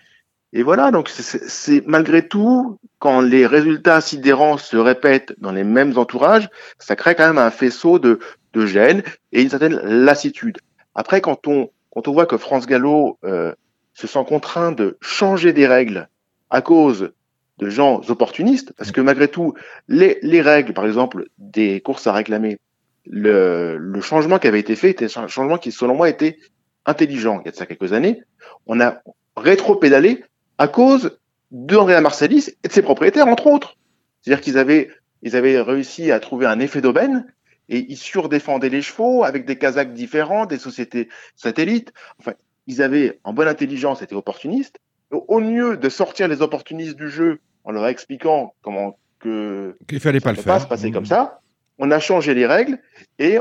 [0.56, 5.98] et voilà, donc c'est malgré tout, quand les résultats sidérants se répètent dans les mêmes
[5.98, 6.48] entourages,
[6.78, 8.20] ça crée quand même un faisceau de,
[8.54, 9.02] de gêne
[9.32, 10.60] et une certaine lassitude.
[10.94, 13.54] Après, quand on, quand on voit que France Gallo euh,
[13.94, 16.08] se sent contraint de changer des règles
[16.52, 17.12] à cause
[17.58, 19.56] de gens opportunistes, parce que malgré tout,
[19.88, 22.60] les, les règles, par exemple, des courses à réclamer,
[23.08, 26.38] le, le changement qui avait été fait était un changement qui, selon moi, était
[26.86, 27.42] intelligent.
[27.42, 28.22] Il y a de ça quelques années,
[28.68, 29.02] on a
[29.36, 30.24] rétro-pédalé
[30.58, 31.18] à cause
[31.52, 33.78] d'Andrea Marsalis et de ses propriétaires, entre autres.
[34.22, 34.90] C'est-à-dire qu'ils avaient,
[35.22, 37.26] ils avaient réussi à trouver un effet d'aubaine
[37.70, 41.94] et ils surdéfendaient les chevaux avec des Kazakhs différents, des sociétés satellites.
[42.20, 42.34] Enfin,
[42.68, 44.80] ils avaient, en bonne intelligence, été opportunistes.
[45.12, 50.20] Au lieu de sortir les opportunistes du jeu en leur expliquant comment que qu'il fallait
[50.20, 51.42] pas le faire, pas se passer comme ça,
[51.78, 52.80] on a changé les règles
[53.20, 53.38] et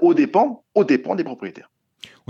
[0.00, 1.70] au dépend, au dépend des propriétaires.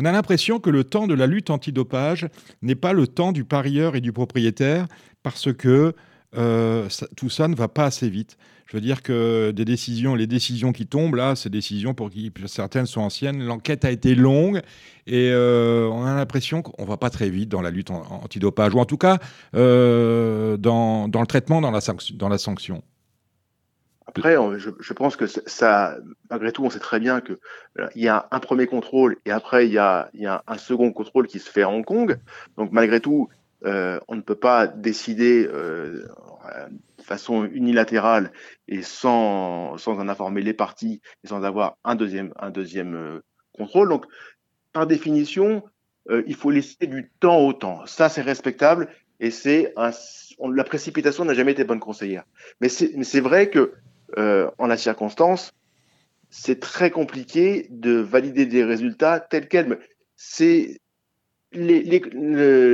[0.00, 2.28] On a l'impression que le temps de la lutte antidopage
[2.62, 4.86] n'est pas le temps du parieur et du propriétaire
[5.24, 5.92] parce que
[6.36, 8.38] euh, tout ça ne va pas assez vite.
[8.66, 13.00] Je veux dire que les décisions qui tombent là, ces décisions pour qui certaines sont
[13.00, 14.60] anciennes, l'enquête a été longue
[15.08, 18.78] et euh, on a l'impression qu'on va pas très vite dans la lutte antidopage ou
[18.78, 19.18] en tout cas
[19.56, 22.84] euh, dans, le traitement, dans la sanction.
[24.08, 25.98] Après, je, pense que ça,
[26.30, 27.34] malgré tout, on sait très bien que
[27.78, 30.10] euh, il y a un premier contrôle et après il y a,
[30.46, 32.16] un second contrôle qui se fait à Hong Kong.
[32.56, 33.28] Donc malgré tout,
[33.66, 36.06] euh, on ne peut pas décider euh,
[36.96, 38.32] de façon unilatérale
[38.66, 43.20] et sans, sans en informer les parties et sans avoir un deuxième, un deuxième
[43.52, 43.90] contrôle.
[43.90, 44.06] Donc,
[44.72, 45.62] par définition,
[46.26, 47.84] il faut laisser du temps au temps.
[47.84, 48.88] Ça, c'est respectable
[49.20, 52.24] et c'est la précipitation n'a jamais été bonne conseillère.
[52.62, 53.74] Mais c'est vrai que
[54.16, 55.52] euh, en la circonstance,
[56.30, 59.78] c'est très compliqué de valider des résultats tels quels.
[60.16, 60.80] C'est
[61.52, 62.02] les, les,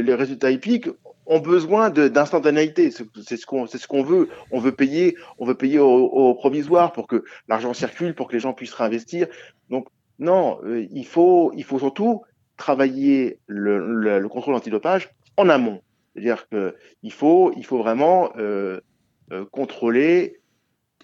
[0.02, 0.88] les, résultats hippiques
[1.26, 2.90] ont besoin d'instantanéité.
[2.90, 4.28] C'est ce qu'on ce qu'on veut.
[4.50, 8.40] On veut payer, on veut payer au, provisoire pour que l'argent circule, pour que les
[8.40, 9.28] gens puissent réinvestir.
[9.70, 12.22] Donc non, euh, il faut il faut surtout
[12.56, 15.80] travailler le, contrôle antidopage en amont.
[16.12, 18.80] C'est-à-dire qu'il faut, il faut vraiment euh,
[19.50, 20.40] contrôler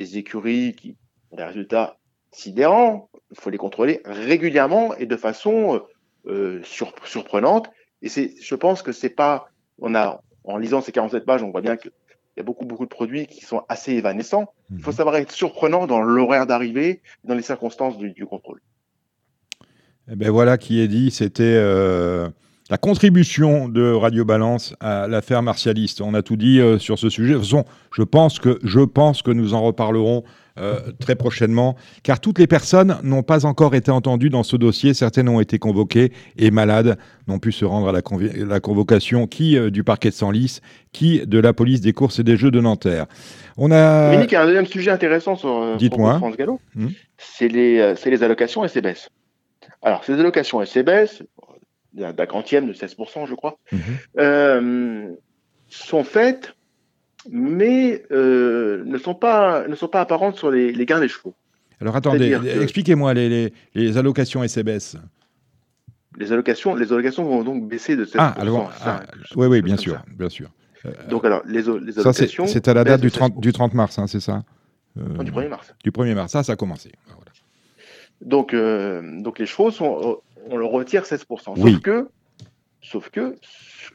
[0.01, 0.97] des écuries qui
[1.31, 1.99] ont des résultats
[2.33, 3.11] sidérants.
[3.31, 5.83] Il faut les contrôler régulièrement et de façon
[6.27, 6.63] euh,
[7.05, 7.71] surprenante.
[8.03, 11.51] Et c'est, je pense que c'est pas, on a, en lisant ces 47 pages, on
[11.51, 11.93] voit bien qu'il
[12.39, 14.53] y a beaucoup, beaucoup de produits qui sont assez évanescents.
[14.71, 14.97] Il faut mhm.
[14.97, 18.61] savoir être surprenant dans l'horaire d'arrivée, dans les circonstances du contrôle.
[20.11, 22.29] Eh ben voilà qui est dit, c'était euh,
[22.71, 26.01] la contribution de Radio Balance à l'affaire martialiste.
[26.01, 27.35] On a tout dit euh, sur ce sujet.
[27.35, 30.23] De toute façon, je pense que, je pense que nous en reparlerons
[30.59, 34.95] euh, très prochainement, car toutes les personnes n'ont pas encore été entendues dans ce dossier.
[34.95, 36.97] Certaines ont été convoquées et malades
[37.27, 38.03] n'ont pu se rendre à la,
[38.47, 40.61] la convocation qui du parquet de Senlis,
[40.93, 43.07] qui de la police des courses et des jeux de Nanterre.
[43.57, 44.11] On a.
[44.11, 46.61] Dominique, un deuxième sujet intéressant sur, France Gallo.
[46.75, 46.89] Hmm.
[47.17, 49.09] C'est les, les allocations et ses baisses.
[49.83, 51.23] Alors, ces allocations SCBS,
[51.93, 53.81] d'un quantième de 16%, je crois, mhm.
[54.19, 55.09] euh,
[55.69, 56.55] sont faites,
[57.31, 61.35] mais euh, ne, sont pas, ne sont pas apparentes sur les, gains des chevaux.
[61.81, 64.97] Alors attendez, expliquez-moi les, les, allocations SCBS.
[66.19, 68.15] Les allocations, les allocations vont donc baisser de 16%.
[68.19, 69.03] Ah, alors, ah,
[69.37, 70.51] oui, oui, bien sûr, bien sûr.
[71.09, 72.47] donc alors, les, les allocations...
[72.47, 74.43] C'est à la date du 30, du 30 mars, hein, c'est ça?
[74.97, 75.75] Du 1er mars.
[75.85, 76.91] Du 1er mars, ça, ça a commencé.
[78.21, 81.27] Donc, euh, donc les chevaux, sont, on leur retire 16%.
[81.57, 82.09] Sauf que,
[82.83, 83.37] sauf que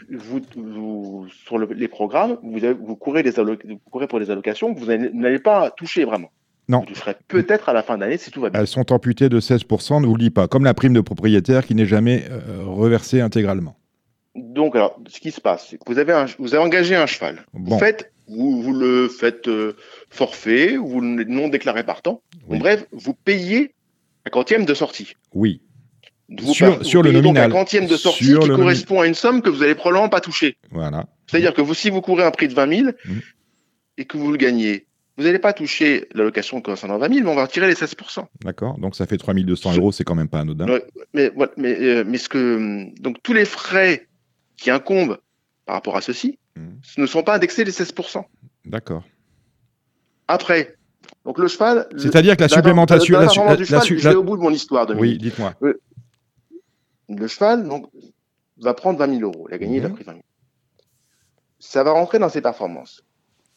[0.09, 5.39] vous, sur les programmes, vous, vous, courez vous courez pour des allocations que vous n'allez
[5.39, 6.31] pas toucher vraiment.
[6.67, 6.79] Non.
[6.79, 8.59] Vous toucherez peut-être à la fin d'année si tout va bien.
[8.59, 11.65] Elles sont amputées de 16%, ne vous le dis pas, comme la prime de propriétaire
[11.65, 13.75] qui n'est jamais euh, reversée intégralement.
[14.35, 17.05] Donc, alors, ce qui se passe, c'est que vous avez, un, vous avez engagé un
[17.05, 17.45] cheval.
[17.53, 19.77] Vous, faites, vous, vous le faites euh,
[20.09, 22.21] forfait, vous le non déclaré partant.
[22.47, 23.73] bref, vous payez
[24.25, 25.13] un quantième de sortie.
[25.33, 25.61] Oui.
[26.53, 27.49] Sur, sur le nominal.
[27.49, 30.21] Donc un quantième de sortie qui correspond à une somme que vous allez probablement pas
[30.21, 30.57] toucher.
[30.71, 31.05] Voilà.
[31.27, 33.11] C'est-à-dire que vous, si vous courez un prix de 20 000 mmh.
[33.97, 37.35] et que vous le gagnez, vous n'allez pas toucher l'allocation concernant 20 000, mais on
[37.35, 38.77] va retirer les 16% D'accord.
[38.79, 40.65] Donc ça fait 3 200 euros, c'est quand même pas anodin.
[41.13, 44.07] mais, mais, euh, mais ce que donc tous les frais
[44.57, 45.17] qui incombent
[45.65, 47.01] par rapport à ceci mmh.
[47.01, 48.23] ne sont pas indexés les 16%
[48.65, 49.03] D'accord.
[50.27, 50.75] Après,
[51.23, 51.87] donc le cheval.
[51.97, 53.19] C'est-à-dire que la supplémentation.
[53.19, 54.87] La, je vais au bout de mon histoire.
[54.97, 55.53] oui, dites-moi.
[57.09, 57.89] Le, cheval donc,
[58.57, 59.47] va prendre 20 000 euros.
[59.49, 59.95] Il a gagné, il a mhm.
[59.95, 60.23] pris 20 000.
[61.59, 63.03] Ça va rentrer dans ses performances.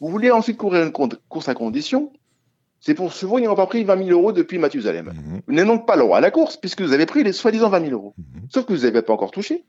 [0.00, 2.12] Vous voulez ensuite courir une course à condition
[2.80, 5.06] c'est pour ce chevaux n'ont pas pris 20 000 euros depuis Mathusalem.
[5.06, 5.42] Mhm.
[5.46, 7.70] Vous n'êtes donc pas le roi à la course, puisque vous avez pris les soi-disant
[7.70, 8.14] 20 000 euros.
[8.16, 8.48] Mhm.
[8.50, 9.64] Sauf que vous n'avez pas encore touché.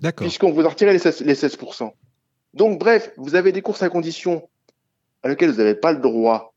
[0.00, 0.26] D'accord.
[0.26, 1.58] Puisqu'on vous a retiré les 16, les 16
[2.54, 4.48] Donc, bref, vous avez des courses à condition
[5.22, 6.54] à lesquelles vous n'avez pas le droit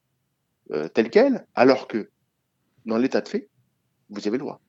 [0.72, 2.10] euh, tel quel, alors que
[2.86, 3.50] dans l'état de fait,
[4.10, 4.62] vous avez le droit.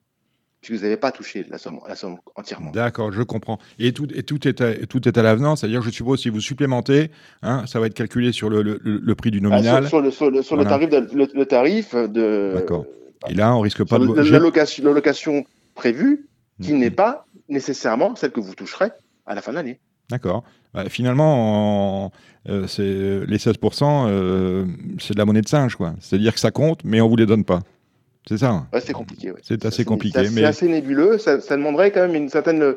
[0.64, 2.70] Puisque vous n'avez pas touché la somme, la somme entièrement.
[2.70, 3.58] D'accord, je comprends.
[3.78, 6.40] Et tout, et tout est à, tout est à l'avenant, c'est-à-dire, je suppose, si vous
[6.40, 7.10] supplémentez,
[7.42, 9.86] hein, ça va être calculé sur le, le, prix du ah, nominal.
[9.86, 12.52] sur, le, sur, le, sur le, tarif de, le, tarif de.
[12.54, 12.86] D'accord.
[13.28, 14.82] Et là, on risque pas de.
[14.82, 15.44] L'allocation
[15.74, 16.28] prévue,
[16.62, 16.78] qui mhm.
[16.78, 18.90] n'est pas nécessairement celle que vous toucherez
[19.26, 19.80] à la fin de l'année.
[20.08, 20.44] D'accord.
[20.72, 22.10] Bah, finalement,
[22.48, 22.66] euh,
[23.26, 24.64] les 16%, euh,
[24.98, 25.94] c'est de la monnaie de singe, quoi.
[26.00, 27.60] C'est-à-dire que ça compte, mais on ne vous les donne pas.
[28.28, 28.66] C'est ça hein.
[28.80, 30.26] C'est compliqué, C'est assez, compliqué.
[30.26, 32.74] C'est assez nébuleux, ça, demanderait quand même une certaine...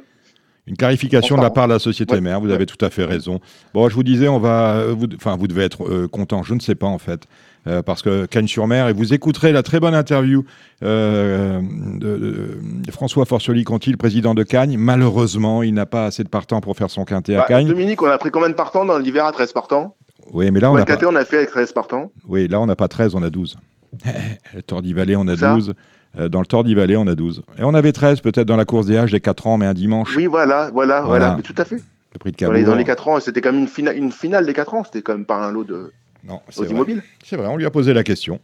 [0.65, 3.39] Une clarification de la part de la société mère, vous avez tout à fait raison.
[3.73, 6.59] Bon, je vous disais, on va, vous, enfin, vous devez être euh, content, je ne
[6.59, 7.21] sais pas en fait.
[7.67, 10.45] Euh, parce que Cagnes-sur-Mer, et vous écouterez la très bonne interview
[10.83, 12.59] euh, de,
[12.91, 14.77] François Forcioli-Conti, le président de Cagnes.
[14.77, 17.67] Malheureusement, il n'a pas assez de partants pour faire son quintet à bah, Cagnes.
[17.67, 19.95] Dominique, on a pris combien de partants dans l'hiver à 13 partants?
[20.31, 20.85] Oui, mais là, on a.
[20.85, 20.97] Pas...
[21.05, 23.57] on a fait avec 13 partants Oui, là, on n'a pas 13, on a 12.
[24.53, 25.73] le on a 12.
[26.19, 27.43] Euh, dans le Tordi Valley, on a 12.
[27.59, 29.73] Et on avait 13 peut-être dans la course des âges des 4 ans, mais un
[29.73, 30.15] dimanche.
[30.15, 31.77] Oui, voilà, voilà, voilà, Mais tout à fait.
[32.13, 32.63] Le prix de Cabourg.
[32.63, 35.13] Dans les, 4 ans, c'était quand même une, une finale des 4 ans, c'était quand
[35.13, 35.91] même pas un lot de.
[36.23, 36.95] Non, c'est vrai.
[37.23, 38.39] C'est vrai, on lui a posé la question.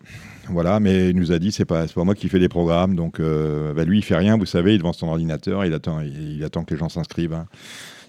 [0.50, 3.20] Voilà, mais il nous a dit c'est pas pas moi qui fais des programmes, donc
[3.20, 6.02] euh, bah, lui il fait rien, vous savez, il est devant son ordinateur, il attend
[6.02, 7.34] il, attend que les gens s'inscrivent.
[7.34, 7.48] Hein.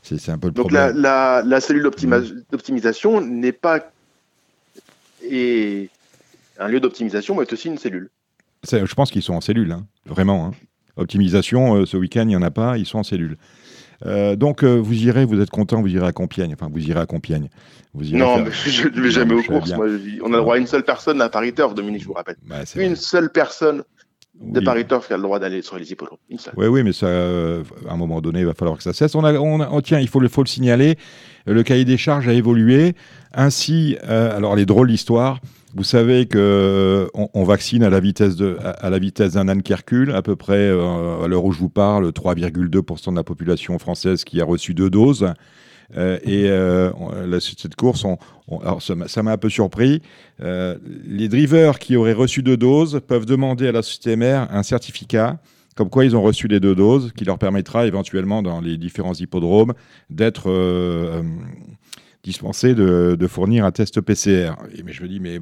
[0.03, 0.97] C'est un peu le donc problème.
[0.97, 2.45] La, la, cellule mm.
[2.51, 3.81] d'optimisation n'est pas
[5.23, 5.89] et
[6.59, 8.11] un lieu d'optimisation, mais est aussi une cellule.
[8.71, 10.47] Je pense qu'ils sont en cellule, hein, vraiment.
[10.47, 10.51] Hein.
[10.97, 13.37] Optimisation, euh, ce week-end, il n'y en a pas, ils sont en cellule.
[14.07, 16.55] Euh, donc, euh, vous irez, vous êtes content, vous irez à Compiègne.
[16.55, 17.49] Enfin, vous irez à Compiègne.
[17.95, 19.73] Vous non, mais je ne vais jamais aux courses.
[19.73, 22.37] on a le droit à une seule personne à Paris Turf, Dominique, je vous rappelle.
[22.45, 23.85] Bah, une seule personne
[24.41, 26.19] de Paris Turf qui a le droit d'aller sur les hippodromes.
[26.57, 29.15] Oui, oui, mais ça, euh, à un moment donné, il va falloir que ça cesse.
[29.15, 30.99] On, a, on, tiens, il faut le, faut le signaler.
[31.47, 32.95] Le cahier des charges a évolué.
[33.33, 35.41] Ainsi, alors les drôles d'histoire.
[35.75, 40.13] Vous savez que on, vaccine à la vitesse de à, la vitesse d'un âne Hercule,
[40.13, 44.41] à peu près à l'heure où je vous parle, 3,2% de la population française qui
[44.41, 45.35] a reçu deux doses.
[45.97, 46.91] Euh, et euh,
[47.27, 48.07] la, cette course,
[48.81, 50.01] ça m'a un peu surpris.
[50.41, 54.63] Euh, les drivers qui auraient reçu deux doses peuvent demander à la société mère un
[54.63, 55.39] certificat
[55.77, 59.13] comme quoi ils ont reçu les deux doses, qui leur permettra éventuellement dans les différents
[59.13, 59.75] hippodromes
[60.09, 60.49] d'être
[62.25, 64.55] dispensés de, fournir un test PCR.
[64.77, 65.39] Et, mais je me dis, mais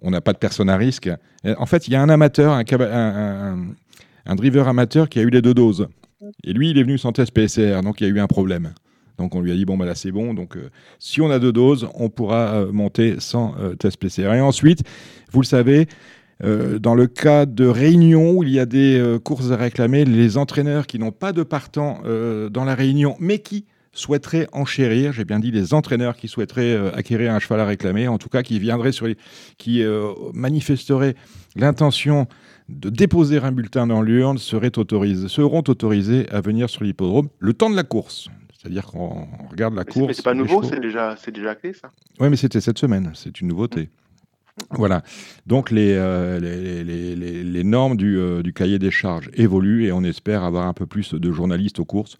[0.00, 1.10] on n'a pas de personne à risque.
[1.44, 3.58] En fait, il y a un amateur, un,
[4.26, 5.88] un, driver amateur qui a eu les deux doses.
[6.44, 8.72] Et lui, il est venu sans test PCR, donc il y a eu un problème.
[9.20, 10.32] Donc on lui a dit bon bah là c'est bon.
[10.32, 14.34] Donc euh, si on a deux doses, on pourra euh, monter sans euh, test PCR.
[14.34, 14.82] Et ensuite,
[15.30, 15.86] vous le savez.
[16.42, 20.86] dans le cas de réunions où il y a des courses à réclamer, les entraîneurs
[20.86, 22.00] qui n'ont pas de partant
[22.50, 27.32] dans la réunion, mais qui souhaiteraient enchérir, j'ai bien dit les entraîneurs qui souhaiteraient acquérir
[27.32, 29.08] un cheval à réclamer, en tout cas qui viendraient sur
[29.58, 29.84] qui
[30.32, 31.16] manifesteraient
[31.56, 32.28] l'intention
[32.70, 37.52] de déposer un bulletin dans l'urne seraient autorisés, seront autorisés à venir sur l'hippodrome le
[37.52, 38.28] temps de la course.
[38.60, 40.06] C'est-à-dire qu'on regarde la course.
[40.06, 41.90] Mais c'est pas nouveau, c'est déjà, c'est déjà acté ça.
[42.20, 43.88] Oui, mais c'était cette semaine, c'est une nouveauté.
[44.70, 45.02] Voilà.
[45.46, 49.92] Donc les, euh, les, les, les, normes du, euh, du, cahier des charges évoluent et
[49.92, 52.18] on espère avoir un peu plus de journalistes aux courses.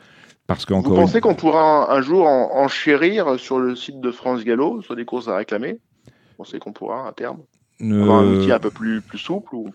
[0.51, 4.97] Parce Vous pensez qu'on pourra un, jour enchérir sur le site de France Gallo sur
[4.97, 5.79] des courses à réclamer?
[6.07, 7.39] Vous pensez qu'on pourra à terme?
[7.81, 9.71] Un outil un peu plus, plus souple ou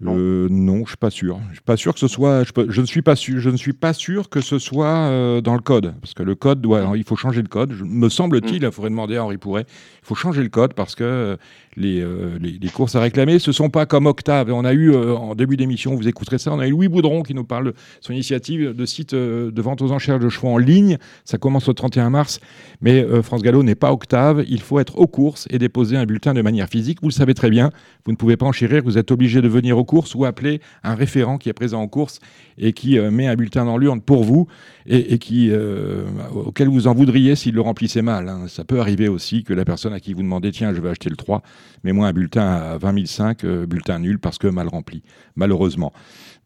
[0.00, 1.38] non, euh, non, je suis pas sûr.
[1.50, 2.42] Je suis pas sûr que ce soit.
[2.44, 3.38] Je, ne suis pas sûr.
[3.38, 6.34] Je ne suis pas sûr que ce soit euh, dans le code, parce que le
[6.34, 6.92] code doit.
[6.96, 7.74] il faut changer le code.
[7.84, 8.64] me semble-t-il, mm.
[8.64, 9.66] il faudrait demander à Henri Pourret.
[10.02, 11.36] Il faut changer le code parce que euh,
[11.76, 12.02] les,
[12.40, 14.50] les, courses à réclamer, ce sont pas comme Octave.
[14.50, 17.34] On a eu en début d'émission, vous écouterez ça, on a eu Louis Boudron qui
[17.34, 20.96] nous parle de son initiative de site de vente aux enchères de chevaux en ligne.
[21.24, 22.40] Ça commence au 31 mars,
[22.80, 24.44] mais France Gallo n'est pas Octave.
[24.48, 26.98] Il faut être aux courses et déposer un bulletin de manière physique.
[27.02, 27.70] Vous le savez très bien.
[28.04, 28.82] Vous ne pouvez pas enchérir.
[28.82, 31.88] Vous êtes obligé de venir aux courses ou appeler un référent qui est présent en
[31.88, 32.20] course
[32.58, 34.46] et qui euh, met un bulletin dans l'urne pour vous
[34.86, 38.28] et, qui, euh, auquel vous en voudriez s'il le remplissait mal.
[38.28, 38.46] Hein.
[38.46, 41.10] Ça peut arriver aussi que la personne à qui vous demandez tiens, je vais acheter
[41.10, 41.42] le 3,
[41.82, 45.02] mets-moi un bulletin à 20 005, euh, bulletin nul parce que mal rempli,
[45.34, 45.92] malheureusement.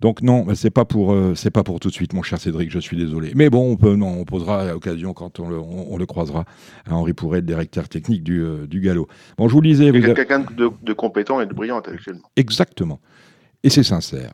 [0.00, 2.70] Donc non, c'est pas pour c'est pas pour tout de suite, mon cher Cédric.
[2.70, 3.32] Je suis désolé.
[3.36, 6.44] Mais bon, on peut, non, on posera à l'occasion quand on le, on, le, croisera
[6.84, 9.06] à Henri Pourret, le directeur technique du, du galop.
[9.38, 9.92] Bon, je vous lisais.
[9.92, 12.28] Quelqu'un de, de, compétent et de brillant intellectuellement.
[12.36, 13.00] Exactement
[13.64, 14.32] et c'est sincère.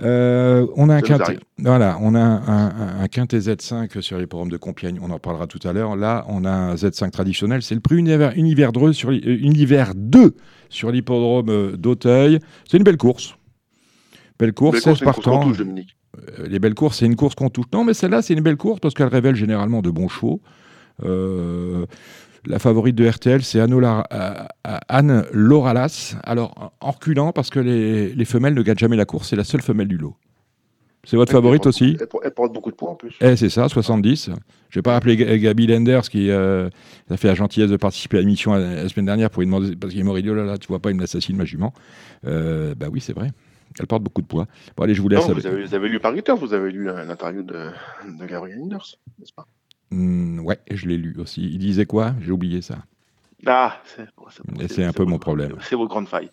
[0.00, 4.98] Euh, on a un quintet, voilà, on a un, un, Z5 sur programmes de Compiègne,
[5.02, 5.96] on en parlera tout à l'heure.
[5.96, 9.94] Là, on a un Z5 traditionnel, c'est le prix univers, univers, 2 sur, euh, univers
[9.96, 10.36] 2
[10.68, 12.38] sur l'hippodrome euh, d'Auteuil.
[12.68, 13.34] C'est une belle course.
[14.38, 15.52] Belle course, 16 partants.
[16.38, 17.66] Les belles courses, c'est une course qu'on touche.
[17.72, 20.40] Non, mais celle-là, c'est une belle course parce qu'elle révèle généralement de bons chevaux.
[21.04, 21.86] Euh,
[22.46, 24.02] la favorite de RTL, c'est euh,
[24.88, 26.16] Anne Loralas.
[26.24, 29.62] Alors, en reculant, parce que les, femelles ne gâtent jamais la course, c'est la seule
[29.62, 30.14] femelle du lot.
[31.04, 33.16] C'est votre favorite aussi elle, porte beaucoup de points en plus.
[33.22, 34.26] Eh, c'est ça, 70.
[34.26, 34.36] Je ne
[34.74, 36.68] vais pas rappeler Gabi Lenders qui euh,
[37.08, 39.92] a fait la gentillesse de participer à l'émission la, semaine dernière pour lui demander, parce
[39.92, 41.72] qu'il est mort, il dit, oh là là, tu vois pas, il m'assassine ma jument.
[42.26, 43.30] Euh, bah oui, c'est vrai.
[43.78, 44.46] Elle porte beaucoup de poids.
[44.76, 45.26] Bon, allez, je vous laisse.
[45.26, 47.70] vous, avez, lu par vous avez lu l'interview de,
[48.18, 49.46] de Gabriel Lenders, n'est-ce pas?
[49.90, 51.42] Hmm, ouais, je l'ai lu aussi.
[51.42, 52.14] Il disait quoi?
[52.20, 52.78] J'ai oublié ça.
[53.46, 53.80] Ah,
[54.68, 55.56] c'est un peu mon problème.
[55.62, 56.30] C'est vos grandes failles.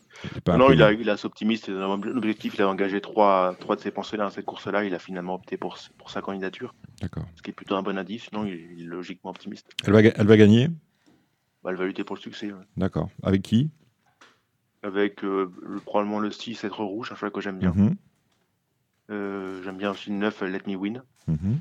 [0.47, 1.69] Non, il a, il a optimiste.
[1.69, 4.83] L'objectif, il a engagé trois, trois de ses pensées dans cette course-là.
[4.83, 6.75] Il a finalement opté pour, pour sa candidature.
[7.01, 7.25] D'accord.
[7.35, 8.31] Ce qui est plutôt un bon indice.
[8.33, 9.67] Non, il est logiquement optimiste.
[9.85, 10.67] Elle va, elle va gagner?
[11.63, 12.51] Bah, Elle va lutter pour le succès.
[12.75, 13.09] D'accord.
[13.23, 13.69] Avec qui?
[14.83, 15.49] Avec euh,
[15.85, 17.71] probablement le 6 être rouge, un choix que j'aime bien.
[17.73, 17.95] Mhm.
[19.09, 21.03] Euh, j'aime bien aussi le 9 Let Me Win.
[21.27, 21.59] Mhm.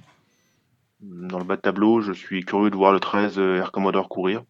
[1.00, 4.08] Dans le bas de tableau, je suis curieux de voir le 13 euh, Air Commodore
[4.08, 4.42] courir.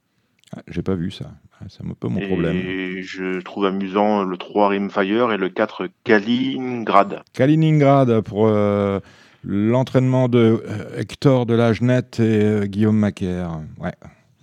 [0.57, 1.33] Ah, j'ai pas vu ça.
[1.61, 2.57] Ah, c'est un peu mon problème.
[2.57, 7.23] Et je trouve amusant le 3 Rimfire et le 4 Kaliningrad.
[7.33, 9.01] Kaliningrad pour euh,
[9.43, 13.61] l'entraînement de euh, Hector de la Genette et Guillaume Macaire.
[13.81, 13.95] Ouais.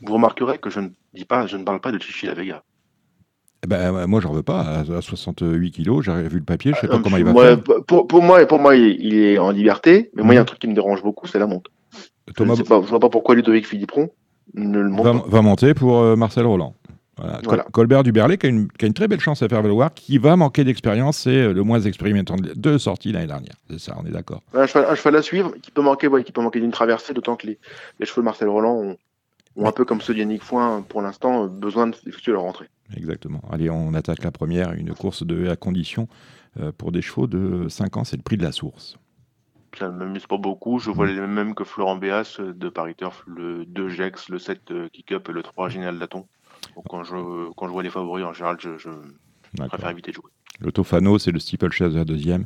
[0.02, 2.64] Vous remarquerez que je ne dis pas, je ne parle pas de Chichi La Vega.
[3.64, 4.60] Eh ben, moi, j'en veux pas.
[4.82, 7.64] À 68 kilos, j'ai vu le papier, je sais pas comment il va faire.
[7.88, 10.44] Pour, pour, moi, pour moi, il est en liberté, mais moi, il y a un
[10.44, 10.48] mhm.
[10.48, 11.70] truc qui me dérange beaucoup, c'est la monte.
[12.36, 12.56] Thomas...
[12.56, 14.10] Je ne vois pas pourquoi Ludovic Philippron
[14.54, 15.26] ne le monte va, pas.
[15.28, 16.76] va monter pour euh, Marcel Roland.
[17.72, 20.18] Colbert Duberlet qui a, une, qui a, une, très belle chance à faire valoir, qui
[20.18, 23.54] va manquer d'expérience, c'est euh, le moins expérimentant de sorties l'année dernière.
[23.70, 24.42] C'est ça, on est d'accord.
[24.54, 27.60] Un, cheval, à suivre qui peut manquer, qui peut manquer d'une traversée, d'autant que les,
[28.00, 28.98] les, cheveux de Marcel Roland ont,
[29.56, 32.68] ont un peu comme ceux d'Yannick Foin, pour l'instant, besoin d'effectuer leur rentrée.
[32.98, 33.42] Exactement.
[33.52, 36.08] Allez, on attaque la première, une course de à condition
[36.60, 38.98] euh, pour des chevaux de 5 ans, c'est le prix de la source
[39.78, 40.80] ça ne m'amuse pas beaucoup.
[40.80, 41.16] Je vois mm.
[41.16, 44.90] les mêmes que Florent Béas euh, de Paris Turf, le 2 Gex, le 7 euh,
[44.90, 46.28] Kick-Up et le 3 Génial Laton.
[46.76, 48.90] Donc quand je, quand je vois les favoris, en général, je, je
[49.68, 50.32] préfère éviter de jouer.
[50.60, 52.46] Le Tofano, c'est le steeplechase deuxième.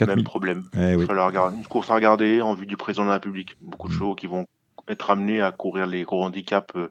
[0.00, 0.64] Même problème.
[0.74, 3.56] Eh une course à regarder en vue du président de la République.
[3.60, 3.98] Beaucoup de mm.
[3.98, 4.46] chevaux qui vont
[4.88, 6.88] être amenés à courir les gros handicaps euh,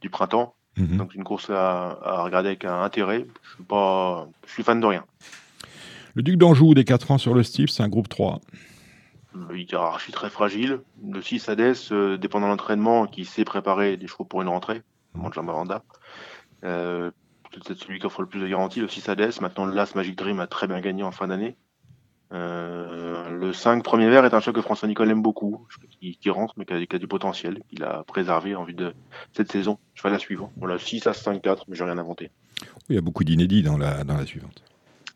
[0.00, 0.54] du printemps.
[0.76, 0.96] Mm-hmm.
[0.96, 3.26] Donc une course à, regarder avec un intérêt.
[3.42, 5.04] Je suis, pas, je suis fan de rien.
[6.14, 8.40] Le Duc d'Anjou des 4 ans sur le steep, c'est un groupe 3.
[9.34, 10.80] Une hiérarchie très fragile.
[11.06, 14.82] Le 6 Hades, euh, dépendant de l'entraînement, qui sait préparer des chevaux pour une rentrée.
[15.14, 15.32] Mmh.
[15.32, 15.84] Jean Maranda.
[16.64, 17.10] Euh,
[17.66, 19.40] c'est celui qui offre le plus de garanties, le 6 Hades.
[19.40, 21.56] Maintenant, l'As Magic Dream a très bien gagné en fin d'année.
[22.32, 25.66] Euh, le 5 Premier Vert est un choc que François Nicole aime beaucoup,
[25.98, 28.92] qui, qui rentre mais qui a, du potentiel, qu'il a préservé en vue de
[29.32, 29.78] cette saison.
[29.94, 30.52] Je fais la suivante.
[30.56, 32.30] Voilà, 6 à 5-4, mais j'ai rien inventé.
[32.88, 34.62] Il y a beaucoup d'inédits dans la, dans la suivante.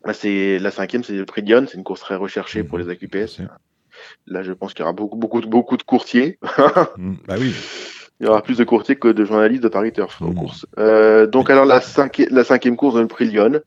[0.05, 1.65] Là, c'est la cinquième, c'est le prix Lyon.
[1.67, 3.41] C'est une course très recherchée pour les AQPS.
[4.27, 6.39] Là, je pense qu'il y aura beaucoup, beaucoup, beaucoup de courtiers.
[6.97, 7.53] Mmh, bah oui.
[8.19, 10.35] Il y aura plus de courtiers que de journalistes de Paris Turf en mmh.
[10.35, 10.65] course.
[10.77, 13.61] Euh, donc, alors, la, cinquième, la cinquième course dans le prix Lyon.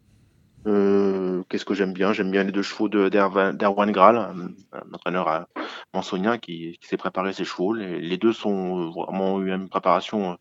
[0.66, 2.12] Euh, Qu'est-ce que j'aime bien?
[2.12, 5.47] J'aime bien les deux chevaux d'Erwan Graal, un, entraîneur à
[5.95, 7.72] Mansonien qui, qui s'est préparé ses chevaux.
[7.72, 10.39] Les, les, deux sont vraiment eu une préparation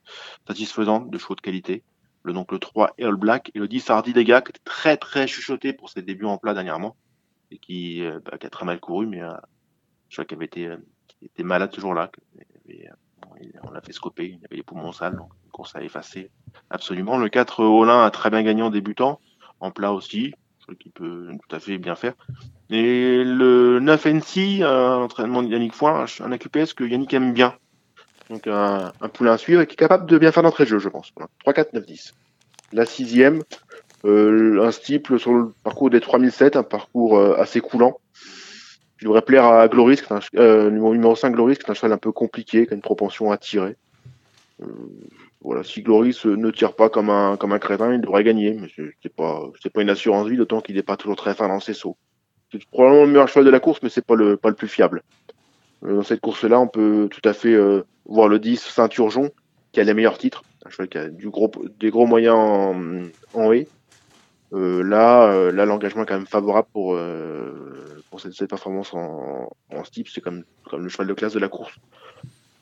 [0.47, 1.83] satisfaisante de chevaux de qualité
[2.25, 5.27] le, donc le 3 All Black et le 10 Hardy Dega qui était très très
[5.27, 6.97] chuchoté pour ses débuts en plat dernièrement
[7.51, 9.31] et qui, euh, bah, qui a très mal couru mais euh,
[10.09, 10.77] je crois qu'il avait été, euh,
[11.21, 12.11] était malade ce jour-là
[13.63, 16.31] on l'a fait scoper il avait les poumons sales donc une course à effacer
[16.69, 19.19] absolument le 4 Olin a très bien gagné en débutant
[19.59, 20.33] en plat aussi
[20.79, 22.13] qu'il peut tout à fait bien faire
[22.69, 27.55] et le 9 NC un entraînement de Yannick Foin un AQPS que Yannick aime bien
[28.29, 30.69] donc un, un, poulain à suivre et qui est capable de bien faire d'entrée de
[30.69, 31.13] jeu, je pense.
[31.39, 32.13] 3, 4, 9, 10.
[32.73, 33.43] La sixième,
[34.05, 37.99] euh, un steeple sur le parcours des 3007, un parcours euh, assez coulant.
[39.01, 40.03] Il devrait plaire à Gloris,
[40.35, 43.31] euh, numéro 5 Gloris, qui est un cheval un peu compliqué, qui a une propension
[43.31, 43.75] à tirer.
[44.61, 44.67] Euh,
[45.41, 48.67] voilà, si Gloris ne tire pas comme un, comme un crétin, il devrait gagner, mais
[49.03, 51.59] c'est pas, c'est pas une assurance vie, d'autant qu'il n'est pas toujours très fin dans
[51.59, 51.97] ses sauts.
[52.51, 54.69] C'est probablement le meilleur cheval de la course, mais c'est pas le, pas le plus
[54.69, 55.03] fiable.
[55.83, 59.29] Euh, dans cette course-là, on peut tout à fait euh, voir le 10 Saint-Urgeon,
[59.71, 60.43] qui a les meilleurs titres.
[60.65, 62.75] Un cheval qui a du gros, des gros moyens en,
[63.33, 63.67] en haie.
[64.53, 66.97] Euh, là, là l'engagement est quand même favorable pour,
[68.16, 70.07] pour cette, cette, performance en, en steep.
[70.07, 71.74] C'est comme, comme le cheval de classe de la course.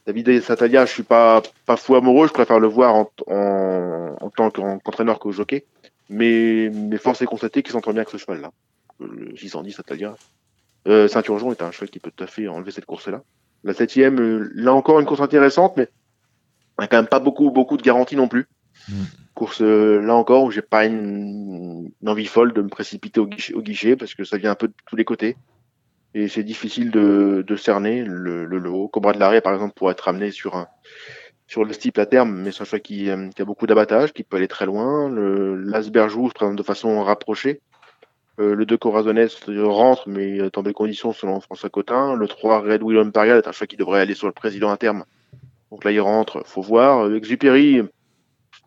[0.08, 4.50] David Satalia, je suis pas, pas fou amoureux, je préfère le voir en, en, tant
[4.50, 5.66] qu'entraîneur qu'au jockey.
[6.10, 8.52] Mais, mais force est constater qu'il s'entend bien avec ce cheval-là.
[9.00, 10.16] Le 610 Satalia,
[10.88, 13.22] euh, Saint-Urgeon est un cheval qui peut tout à fait enlever cette course-là.
[13.64, 15.88] La septième, euh, là encore une course intéressante, mais
[16.80, 18.48] il n'y a quand même pas beaucoup, beaucoup de garanties non plus.
[18.90, 19.04] Mm.
[19.34, 23.96] Course euh, là encore où j'ai pas une, envie folle de me précipiter au guichet,
[23.96, 25.38] parce que ça vient un peu de tous les côtés
[26.14, 28.88] et c'est difficile de, cerner le, le lot.
[28.88, 30.68] Cobra de l'arrêt par exemple pourrait être amené sur un
[31.48, 34.24] sur le steeple à terme, mais c'est un cheval qui, euh, a beaucoup d'abattage, qui
[34.24, 35.10] peut aller très loin.
[35.10, 37.62] Le l'Asberjou se présente de façon rapprochée.
[38.40, 42.16] Euh, le 2 Corazonès rentre, mais dans des conditions selon François Cotin.
[42.16, 44.78] Le 3 Red Will Imperial est un choix qui devrait aller sur le président à
[44.78, 45.04] terme.
[45.70, 47.14] Donc là, il rentre, faut voir.
[47.14, 47.82] Exupéry,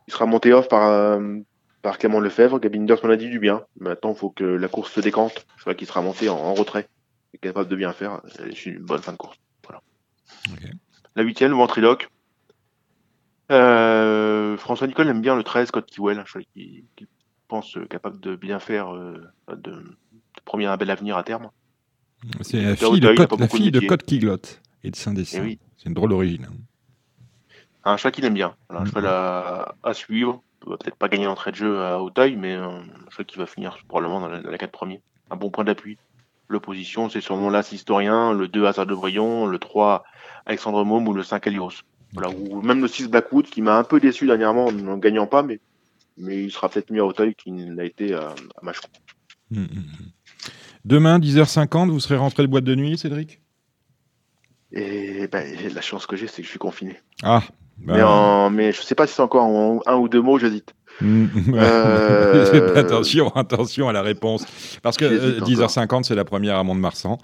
[0.08, 1.38] il sera monté off par, euh,
[1.82, 2.60] par Clément Lefebvre.
[2.60, 3.64] Gabinders m'en a dit du bien.
[3.80, 5.46] Maintenant, il faut que la course se décante.
[5.56, 6.88] Je crois qu'il sera monté en, retrait.
[7.32, 8.20] Il est capable de bien faire.
[8.28, 9.36] C'est une bonne fin de course.
[9.66, 9.80] Voilà.
[11.16, 12.08] La huitième, le ventriloque.
[13.50, 17.06] Euh, François Nicole aime bien le 13 Code Kiwell, un choix qui, qui
[17.46, 19.96] pense, euh, capable de bien faire, euh, de, de
[20.44, 21.50] promettre un bel avenir à terme.
[22.40, 25.46] C'est la fille, de, Côte, la fille de Côte Kiglotte et de Saint-Dessin.
[25.46, 26.48] Eh C'est une drôle d'origine.
[27.86, 28.56] Un cheval qu'il aime bien.
[28.68, 30.42] un cheval à, à suivre.
[30.60, 34.20] Peut-être pas gagner l'entrée de jeu à Hauteuil, mais un cheval qui va finir probablement
[34.20, 35.00] dans, la, 4 premiers.
[35.30, 35.96] Un bon point d'appui.
[36.48, 40.04] L'opposition, c'est sûrement l'As Historien, le 2 Hazard de Brion, le 3
[40.46, 41.82] Alexandre Môme ou le 5 Elios.
[42.12, 45.26] Voilà, ou même le 6 Blackwood qui m'a un peu déçu dernièrement en ne gagnant
[45.26, 45.60] pas, mais
[46.18, 48.72] mais il sera peut-être mieux à Auteuil qu'il n'a été à, à
[49.50, 49.66] mmh,
[50.84, 53.40] Demain, 10h50, vous serez rentré de boîte de nuit, Cédric?
[54.72, 56.98] Et ben, la chance que j'ai, c'est que je suis confiné.
[57.22, 57.42] Ah
[57.78, 57.94] bah...
[57.96, 60.74] mais, en, mais je sais pas si c'est encore en un ou deux mots, j'hésite.
[61.00, 62.76] Mmh, euh...
[62.76, 64.46] attention, attention à la réponse.
[64.82, 67.18] Parce que 10h50, euh, c'est la première à Mont-de-Marsan.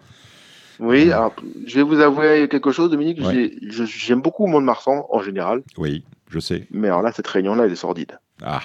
[0.78, 1.34] Oui, alors,
[1.66, 3.20] je vais vous avouer quelque chose, Dominique.
[3.62, 5.62] J'aime beaucoup Mont-de-Marsan en général.
[5.78, 6.66] Oui, je sais.
[6.70, 8.18] Mais alors là, cette réunion-là, elle est sordide.
[8.42, 8.62] Ah,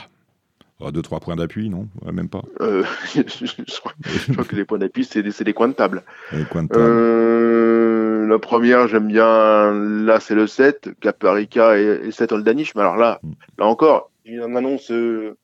[0.79, 1.87] Oh, deux, trois points d'appui, non?
[2.05, 2.43] Même pas.
[2.61, 2.83] Euh,
[3.15, 3.93] je, crois,
[4.43, 6.03] que les points d'appui, c'est des, des, coins de table.
[6.33, 6.37] Euh,
[8.27, 12.75] la première, j'aime bien, là, c'est le 7, Caparica et, et 7 Oldanish.
[12.75, 13.31] Mais alors là, mm.
[13.59, 15.37] là encore, il une annonce euh,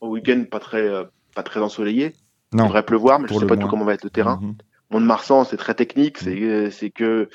[0.00, 0.90] au week-end pas très,
[1.34, 2.14] pas très ensoleillé.
[2.52, 2.64] Non.
[2.64, 4.40] Il devrait pleuvoir, mais je sais pas tout comment va être le terrain.
[4.42, 4.54] Mm-hmm.
[4.90, 7.28] Mont-de-Marsan, c'est très technique, c'est c'est que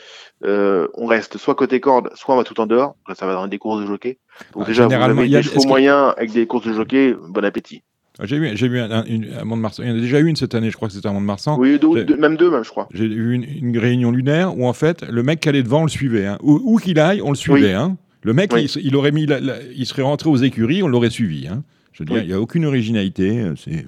[0.45, 2.95] euh, on reste soit côté corde, soit on va tout en dehors.
[3.07, 4.17] Là, ça va dans des courses de jockey.
[4.53, 7.83] Donc déjà, vous avez des chevaux moyens avec des courses de jockey, bon appétit.
[8.21, 9.03] Ah, j'ai vu, j'ai vu un,
[9.45, 9.83] Mont-de-Marsan.
[9.83, 11.57] Il y en a déjà eu une cette année, je crois que c'était un Mont-de-Marsan.
[11.57, 11.79] Oui,
[12.17, 12.89] même deux, même, je crois.
[12.93, 15.89] J'ai eu une, réunion lunaire où en fait, le mec qui allait devant, on le
[15.89, 16.25] suivait.
[16.25, 16.37] Hein.
[16.41, 17.73] Où, qu'il aille, on le suivait.
[17.73, 17.95] Hein.
[18.23, 19.25] Le mec, il, aurait mis,
[19.73, 21.47] il serait rentré aux écuries, on l'aurait suivi.
[21.47, 21.63] Hein.
[21.93, 23.39] Je veux dire, il n'y a aucune originalité.
[23.39, 23.85] Euh, c'est,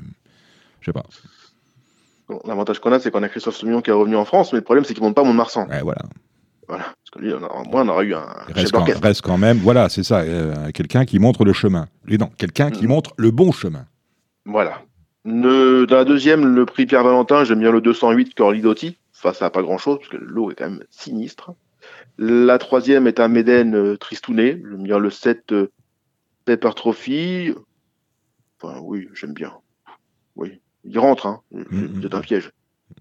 [0.79, 1.03] je sais pas.
[2.45, 4.63] L'avantage qu'on a, c'est qu'on a Christophe Soumillon qui est revenu en France, mais le
[4.63, 5.67] problème, c'est qu'il ne monte pas Mont-de-Marsan.
[5.67, 6.01] Ouais, voilà.
[6.69, 6.83] Voilà.
[6.83, 8.25] Parce que lui, on moi, on aurait eu un.
[8.55, 11.87] Reste quand, reste quand, même, voilà, c'est ça, euh, quelqu'un qui montre le chemin.
[12.07, 12.89] Et non, quelqu'un qui mm.
[12.89, 13.85] montre le bon chemin.
[14.45, 14.81] Voilà.
[15.25, 18.97] dans la deuxième, le prix Pierre Valentin, j'aime bien le 208 Corli Dotti.
[19.15, 21.53] Enfin, ça n'a pas grand-chose, parce que l'eau est quand même sinistre.
[22.17, 24.61] La troisième est un Méden euh, Tristounet.
[24.63, 25.71] J'aime bien le 7 euh,
[26.45, 27.53] Pepper Trophy.
[28.59, 29.53] Enfin, oui, j'aime bien.
[30.35, 31.41] Oui, il rentre, hein.
[31.53, 32.01] Mm-hmm.
[32.01, 32.51] C'est un piège.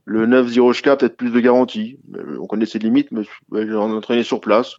[0.05, 1.99] Le 9 Zirochka, peut-être plus de garantie.
[2.39, 4.77] On connaît ses limites, mais on entraîné sur place.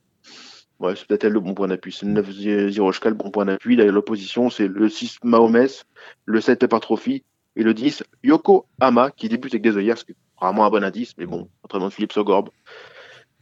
[0.82, 1.92] Ouais, c'est peut-être elle le bon point d'appui.
[1.92, 2.32] C'est le 9
[2.72, 3.76] Zirochka, le bon point d'appui.
[3.76, 5.68] L'opposition, c'est le 6 Mahomes,
[6.26, 7.24] le 7 Pepper Trophy
[7.56, 10.70] et le 10 Yoko Hama, qui débute avec des œillères, ce qui est vraiment un
[10.72, 12.50] bon indice, mais bon, entraînement de Philippe Sogorb.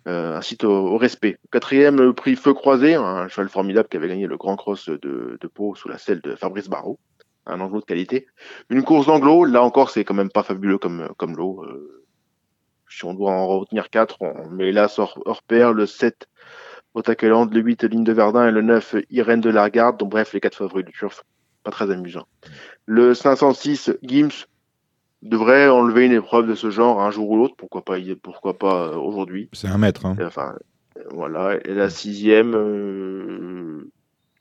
[0.07, 1.37] Euh, incite au, respect.
[1.51, 5.47] Quatrième, prix Feu Croisé, un cheval formidable qui avait gagné le Grand Cross de, de
[5.47, 6.99] Pau sous la selle de Fabrice Barrault
[7.45, 8.27] un anglo de qualité.
[8.69, 11.33] Une course d'anglo, là encore, c'est quand même pas fabuleux comme, comme.
[11.39, 12.05] Euh,
[12.89, 16.27] si on doit en retenir 4, on met là hors, hors pair, le 7
[16.99, 20.39] Otakeland, le 8 Ligne de Verdun et le 9 Irène de Largarde, donc bref, les
[20.39, 21.23] quatre favoris du turf.
[21.63, 22.27] Pas très amusant.
[22.85, 24.45] Le 506 Gims
[25.21, 28.87] devrait enlever une épreuve de ce genre un jour ou l'autre, pourquoi pas, pourquoi pas
[28.87, 29.49] euh, aujourd'hui.
[29.53, 30.05] C'est un mètre.
[30.05, 30.15] Hein.
[30.21, 30.55] Enfin,
[31.11, 31.57] voilà.
[31.65, 33.91] Et la sixième, euh,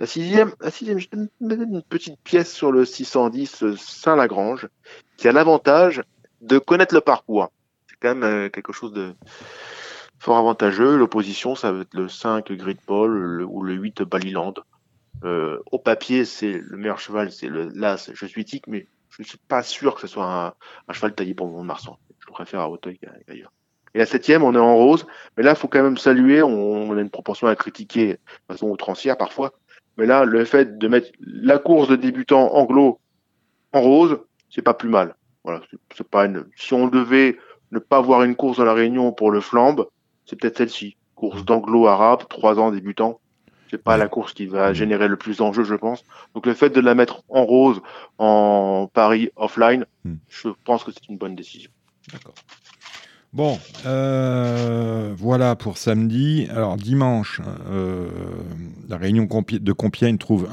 [0.01, 4.69] la sixième, la sixième, je vais mettre une petite pièce sur le 610 euh, Saint-Lagrange,
[5.17, 6.03] qui a l'avantage
[6.41, 7.51] de connaître le parcours.
[7.89, 9.15] C'est quand même euh, quelque chose de
[10.19, 10.97] fort avantageux.
[10.97, 14.55] L'opposition, ça va être le 5 Grid Paul ou le 8 Baliland.
[15.25, 18.11] Euh, au papier, c'est le meilleur cheval, c'est le l'As.
[18.13, 20.55] Je suis tic, mais je ne suis pas sûr que ce soit
[20.89, 21.99] un, cheval taillé pour mon Marsan.
[22.21, 23.53] Je préfère à Auteuil qu'ailleurs.
[23.95, 25.07] Et la septième, on est en rose.
[25.37, 26.43] Mais là, il faut quand même saluer.
[26.43, 28.19] On, a une proportion à critiquer de
[28.53, 29.53] façon outrancière parfois.
[29.97, 33.01] Mais là, le fait de mettre la course de débutant anglo
[33.73, 35.17] en rose, c'est pas plus mal.
[35.43, 35.63] Voilà,
[35.97, 36.47] c'est pas une...
[36.57, 37.39] Si on devait
[37.73, 39.89] ne pas voir une course dans la Réunion pour le flambe,
[40.29, 40.97] c'est peut-être celle-ci.
[41.15, 43.21] Course d'anglo arabe, trois ans débutant.
[43.71, 46.05] C'est pas la course qui va générer le plus d'enjeux, je pense.
[46.35, 47.81] Donc le fait de la mettre en rose
[48.19, 50.15] en Paris offline, hmm.
[50.29, 51.71] je pense que c'est une bonne décision.
[52.13, 52.35] D'accord.
[53.35, 56.47] Bon, euh, voilà pour samedi.
[56.51, 58.09] Alors dimanche, euh,
[58.89, 60.49] la réunion de Compiègne trouve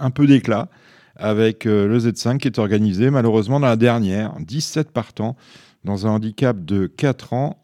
[0.00, 0.68] un, peu d'éclat
[1.16, 5.36] avec euh, le Z5 qui est organisé malheureusement dans la dernière, 17 partants
[5.84, 7.58] dans un handicap de 4 ans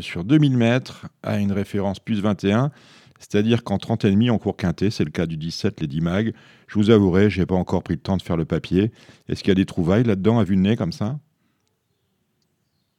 [0.00, 2.70] sur 2000 mètres à une référence plus 21.
[3.18, 6.00] C'est-à-dire qu'en 30 et demi, on court quintet, c'est le cas du 17, les 10
[6.00, 6.34] mag.
[6.68, 8.92] Je vous avouerai, je n'ai pas encore pris le temps de faire le papier.
[9.28, 11.18] Est-ce qu'il y a des trouvailles là-dedans à vue de nez comme ça?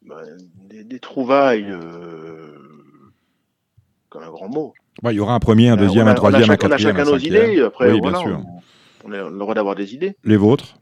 [0.06, 0.22] Bah,
[0.70, 2.56] des, trouvailles, euh,
[4.10, 4.74] comme un grand mot.
[5.04, 6.96] il y aura un premier, un deuxième, un troisième, un quatrième.
[6.96, 8.42] On a chacun nos idées, après, oui, bien sûr.
[9.04, 10.16] On, a le droit d'avoir des idées.
[10.24, 10.80] Les vôtres?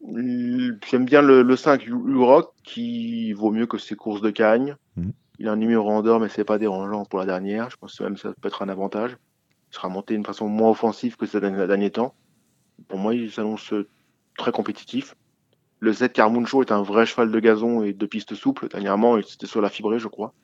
[0.00, 4.76] J'aime bien le, le 5 U-Rock qui vaut mieux que ses courses de cagne.
[4.96, 5.12] Mhm.
[5.38, 7.70] Il a un numéro en dehors, mais c'est pas dérangeant pour la dernière.
[7.70, 9.16] Je pense que même ça peut être un avantage.
[9.70, 12.14] Il sera monté d'une façon moins offensive que ces derniers temps.
[12.88, 13.72] Pour moi, il s'annonce
[14.36, 15.14] très compétitif.
[15.80, 18.68] Le Z Carmuncho est un vrai cheval de gazon et de piste souple.
[18.68, 20.34] Dernièrement, c'était sur la fibrée, je crois.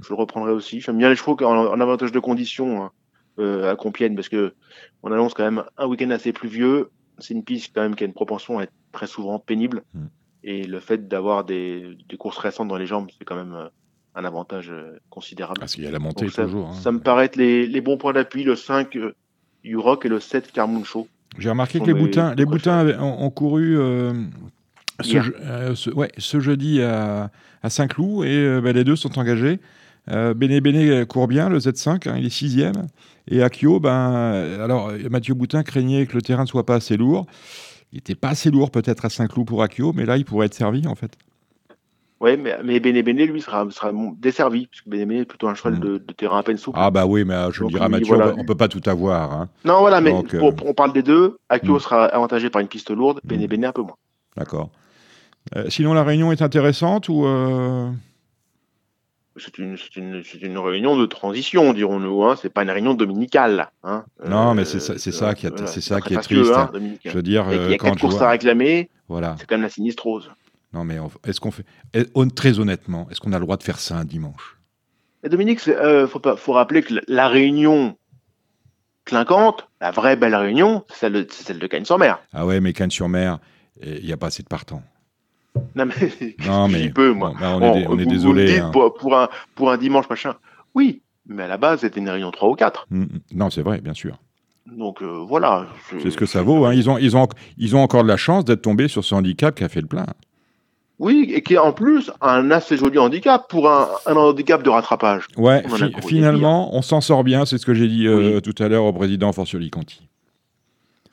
[0.00, 0.80] Je le reprendrai aussi.
[0.80, 2.92] J'aime bien les chevaux en, avantage de conditions hein,
[3.40, 4.54] euh, à Compiègne parce que
[5.02, 6.90] on annonce quand même un week-end assez pluvieux.
[7.18, 9.82] C'est une piste quand même qui a une propension à être très souvent pénible.
[9.94, 10.06] Mm.
[10.42, 13.68] Et le fait d'avoir des, courses récentes dans les jambes, c'est quand même euh,
[14.14, 15.60] un avantage euh, considérable.
[15.60, 16.68] Parce qu'il y a la montée toujours.
[16.68, 16.74] Hein.
[16.80, 18.96] Ça me paraît être les, bons points d'appui, le 5
[19.64, 21.08] U-Rock et le 7 Carmuncho.
[21.38, 27.30] J'ai remarqué que les boutins, les boutins ont, couru euh, ce, ouais, ce jeudi à,
[27.62, 29.60] à Saint-Cloud et euh, bah, les deux sont engagés.
[30.10, 32.86] Euh, Béné Béné court bien, le Z5, hein, il est sixième.
[33.28, 33.92] Et Akio, ben,
[34.60, 37.26] alors Mathieu Boutin craignait que le terrain ne soit pas assez lourd.
[37.92, 40.54] Il n'était pas assez lourd peut-être à Saint-Cloud pour Akio, mais là il pourrait être
[40.54, 41.16] servi en fait.
[42.20, 45.76] Oui, mais, mais Béné, lui, sera, sera desservi, puisque Béné Béné est plutôt un cheval
[45.76, 45.80] mm.
[45.80, 46.78] de, terrain à peine souple.
[46.78, 49.32] Ah bah oui, mais je le dirais à Mathieu, on ne peut pas tout avoir.
[49.32, 49.48] Hein.
[49.64, 51.38] Non, voilà, mais on parle des deux.
[51.48, 51.80] Akio mm.
[51.80, 53.46] sera avantagé par une piste lourde, mm.
[53.46, 53.96] Béné un peu moins.
[54.36, 54.68] D'accord.
[55.56, 57.90] Euh, sinon, la réunion est intéressante ou euh
[59.40, 62.24] c'est une, une, une, réunion de transition, dirons-nous.
[62.24, 62.36] Hein.
[62.40, 63.70] C'est pas une réunion dominicale.
[63.82, 64.04] Hein.
[64.26, 66.52] Non, mais c'est ça, c'est ça qui, est, c'est ça qui est triste.
[66.52, 66.70] Hein,
[67.04, 68.90] je veux dire, il y a quatre courses à réclamer.
[69.08, 69.36] Voilà.
[69.38, 70.30] C'est quand même la sinistrose.
[70.72, 71.64] Non, mais est-ce qu'on fait.
[72.36, 74.58] Très honnêtement, est-ce qu'on a le droit de faire ça un dimanche?
[75.22, 77.96] Et Dominique, il euh, faut, faut rappeler que la réunion
[79.04, 82.20] clinquante, la vraie belle réunion, c'est celle de, celle de Cannes-sur-Mer.
[82.32, 83.38] Ah ouais, mais Cannes-sur-Mer,
[83.82, 84.82] il n'y a pas assez de partants.
[85.74, 87.32] Non, mais, non, mais peu, moi.
[87.40, 88.58] Bah, on, est, désolé.
[88.58, 88.70] Hein.
[88.70, 90.34] pour, un, pour un dimanche, machin.
[90.74, 92.86] Oui, mais à la base, c'était une réunion 3 ou 4.
[92.90, 93.08] Mm, mm.
[93.34, 94.18] non, c'est vrai, bien sûr.
[94.66, 95.66] Donc euh, voilà.
[96.00, 96.64] C'est ce que ça vaut.
[96.64, 96.74] Hein.
[96.74, 97.26] Ils, ont, ils, ont,
[97.58, 99.86] ils ont encore de la chance d'être tombés sur ce handicap qui a fait le
[99.86, 100.06] plein.
[101.00, 105.26] Oui, et qui est en plus un assez joli handicap pour un, handicap de rattrapage.
[105.38, 105.64] Ouais,
[106.06, 108.92] finalement, on s'en sort bien, c'est ce que j'ai dit euh, tout à l'heure au
[108.92, 110.02] président Forcioli Conti.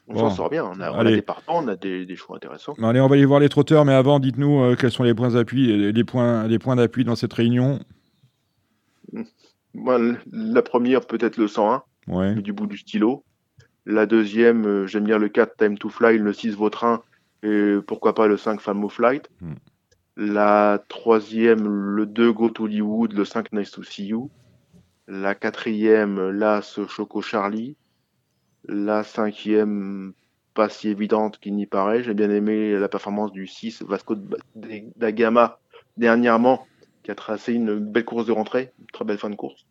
[0.10, 2.76] On s'en sort bien, on a, des partants, on a des, choix intéressants.
[2.82, 5.32] Allez, on va aller voir les trotteurs, mais avant, dites-nous euh, quels sont les points
[5.32, 7.80] d'appui, les points, les points d'appui dans cette réunion.
[9.74, 12.36] la première, peut-être le 101, ouais.
[12.36, 13.26] du bout du stylo.
[13.86, 17.02] La deuxième, euh, j'aime bien le 4, Time to Fly, le 6, Vautrin,
[17.44, 19.30] et pourquoi pas le 5, Famo Flight.
[19.42, 19.56] Hmm.
[20.16, 24.30] La troisième, le 2 Go to Hollywood, le 5 Nice to See You.
[25.08, 27.76] La quatrième, l'As Choco Charlie.
[28.68, 30.14] La cinquième,
[30.54, 32.04] pas si évidente qu'il n'y paraît.
[32.04, 34.16] J'ai bien aimé la performance du 6 Vasco
[34.56, 35.60] da Gama
[35.96, 36.66] dernièrement,
[37.04, 39.66] qui a tracé une belle course de rentrée, une très belle fin de course.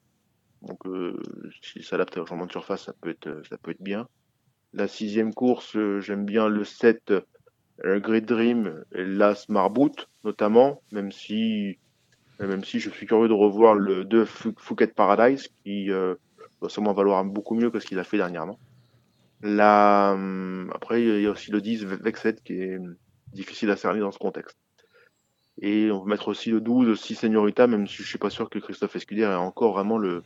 [0.62, 1.20] Donc, euh,
[1.62, 4.08] s'il s'adapte au changement de surface, ça peut être, ça peut être bien.
[4.72, 7.12] La sixième course, euh, j'aime bien le 7
[7.84, 11.78] euh, Great Dream et l'As Marboot, notamment, même si,
[12.40, 16.14] même si je suis curieux de revoir le 2 Phuket Paradise, qui euh,
[16.60, 18.58] doit sûrement valoir beaucoup mieux que ce qu'il a fait dernièrement.
[19.42, 22.78] La, hum, après, il y a aussi le 10 Vexet, qui est
[23.32, 24.56] difficile à cerner dans ce contexte.
[25.60, 28.50] Et on peut mettre aussi le 12 6 Señorita, même si je suis pas sûr
[28.50, 30.22] que Christophe Escudier ait encore vraiment le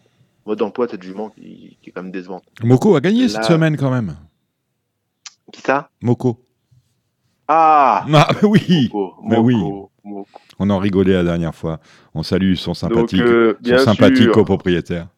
[0.47, 2.45] mode d'emploi de cette jument qui, est quand même décevante.
[2.63, 4.17] Moko a gagné cette semaine quand même.
[5.53, 5.91] Qui ça?
[6.01, 6.45] Moko.
[7.47, 8.91] Ah, ah oui,
[9.25, 9.57] mais oui.
[10.59, 11.81] On en rigolait la dernière fois.
[12.15, 15.09] On salue son sympathique, euh, son sympathique copropriétaire.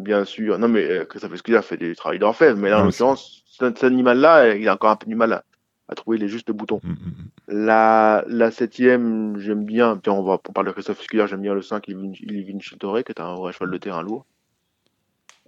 [0.00, 0.58] Bien sûr.
[0.58, 2.58] Non, mais euh, que ça fait ce qu'il a fait des travaux d'orfèvre.
[2.58, 6.18] Mais là, en l'occurrence, cet animal-là, il a encore un peu du mal à, trouver
[6.18, 6.80] les justes boutons.
[6.82, 7.28] Mm, mm, mm.
[7.48, 9.98] La, la septième, j'aime bien.
[10.02, 13.12] Tiens, on va pour parler de Christophe Esculier, j'aime bien le 5, Livin Chitore, qui
[13.12, 14.24] est un vrai cheval de terrain lourd.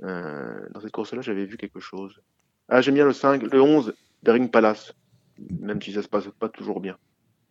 [0.03, 2.21] Euh, dans cette course-là, j'avais vu quelque chose.
[2.69, 4.95] Ah, j'aime bien le 5, le 11, Bering Palace
[5.61, 6.97] même si ça se passe pas toujours bien.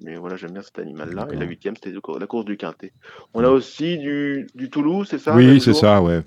[0.03, 1.27] Mais voilà, j'aime bien cet animal-là.
[1.31, 2.91] Et la huitième, c'était la course du Quintet.
[3.33, 6.23] On a aussi du, du Toulouse, c'est ça Oui, c'est ça, ouais.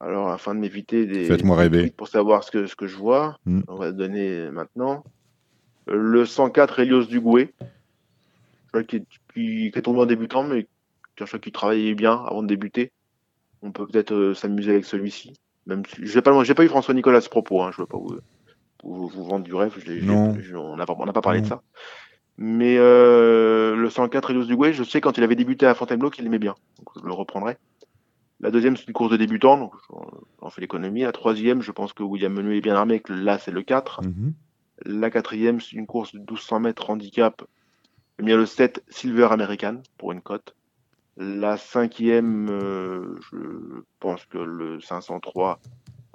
[0.00, 1.24] Alors, afin de m'éviter des.
[1.24, 1.90] Faites-moi rêver.
[1.90, 3.62] Pour savoir ce que, ce que je vois, hmm.
[3.68, 5.04] on va donner maintenant.
[5.86, 7.52] Le 104 Helios Dugoué.
[8.86, 9.02] Qui,
[9.34, 10.68] qui, qui est tombé en débutant, mais
[11.16, 12.92] qui, qui travaillait bien avant de débuter.
[13.62, 15.32] On peut peut-être euh, s'amuser avec celui-ci.
[15.66, 17.86] Même si, j'ai pas, j'ai pas eu François Nicolas à ce propos, hein, je veux
[17.86, 18.18] pas vous
[18.84, 19.74] vous, vous vendre du rêve.
[20.54, 21.62] on n'a pas, parlé de ça.
[22.36, 26.24] Mais euh, le 104 Elios Dugoué, je sais quand il avait débuté à Fontainebleau qu'il
[26.26, 26.54] aimait bien.
[26.78, 27.58] Donc je le reprendrai.
[28.40, 29.74] La deuxième, c'est une course de débutant, donc
[30.40, 31.02] j'en fais l'économie.
[31.02, 34.02] La troisième, je pense que William Menu est bien armé, que là, c'est le 4.
[34.04, 34.34] Mhm.
[34.84, 37.42] La quatrième, c'est une course de 1200 mètres handicap.
[38.18, 40.54] Bien le 7 Silver American pour une cote.
[41.16, 43.38] La cinquième, euh, je
[43.98, 45.58] pense que le 503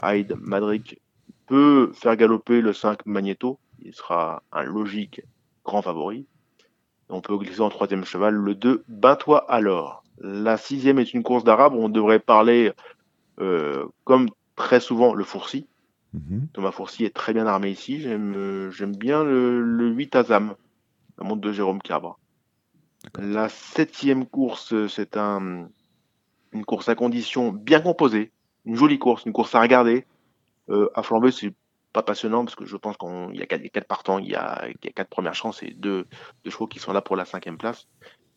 [0.01, 1.01] Hyde Madrick
[1.45, 3.59] peut faire galoper le 5 Magneto.
[3.79, 5.21] Il sera un logique
[5.65, 6.25] grand favori.
[7.09, 10.02] On peut glisser en troisième cheval le 2 Bain-toi alors.
[10.23, 12.71] La sixième est une course d'arabe où on devrait parler,
[13.39, 15.67] euh, comme très souvent, le Fourcy.
[16.13, 16.47] Mhm.
[16.53, 17.99] Thomas Fourcy est très bien armé ici.
[17.99, 20.55] J'aime, euh, bien le, 8 Azam,
[21.17, 22.17] la montre de Jérôme Cabra.
[23.19, 25.67] La septième course, c'est un,
[26.53, 28.31] une course à conditions bien composée.
[28.65, 30.05] Une jolie course, une course à regarder.
[30.69, 31.53] Euh, à flamber, c'est
[31.91, 34.67] pas passionnant parce que je pense qu'il y a quatre, quatre partants, il y a,
[34.95, 36.07] quatre premières chances et deux,
[36.45, 37.87] deux, chevaux qui sont là pour la cinquième place.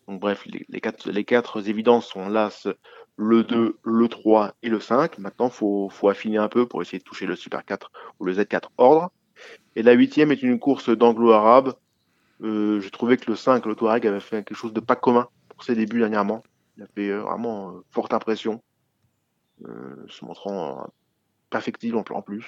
[0.08, 2.50] Donc bref, les, quatre, évidences sont là,
[3.16, 5.18] le 2, le 3 et le 5.
[5.18, 7.90] Maintenant, faut, faut affiner un peu pour essayer de toucher le Super 4
[8.20, 9.10] ou le Z4 ordre.
[9.74, 11.74] Et la huitième est une course d'anglo-arabe.
[12.42, 15.28] Euh, J'ai trouvé que le 5, le Touareg, avait fait quelque chose de pas commun
[15.48, 16.42] pour ses débuts dernièrement.
[16.76, 18.62] Il a fait euh, vraiment euh, forte impression,
[19.64, 20.86] euh, se montrant
[21.50, 22.44] perfectible en plus.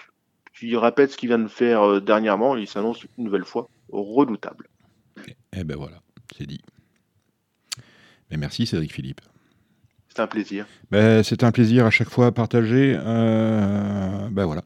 [0.58, 4.68] Qui répète ce qu'il vient de faire dernièrement, il s'annonce une nouvelle fois redoutable.
[5.52, 6.00] Eh ben voilà,
[6.36, 6.60] c'est dit.
[8.30, 9.20] Mais merci Cédric Philippe.
[10.08, 10.66] C'est un plaisir.
[10.90, 12.96] Ben, c'est un plaisir à chaque fois à partager.
[12.98, 14.62] Euh, ben voilà.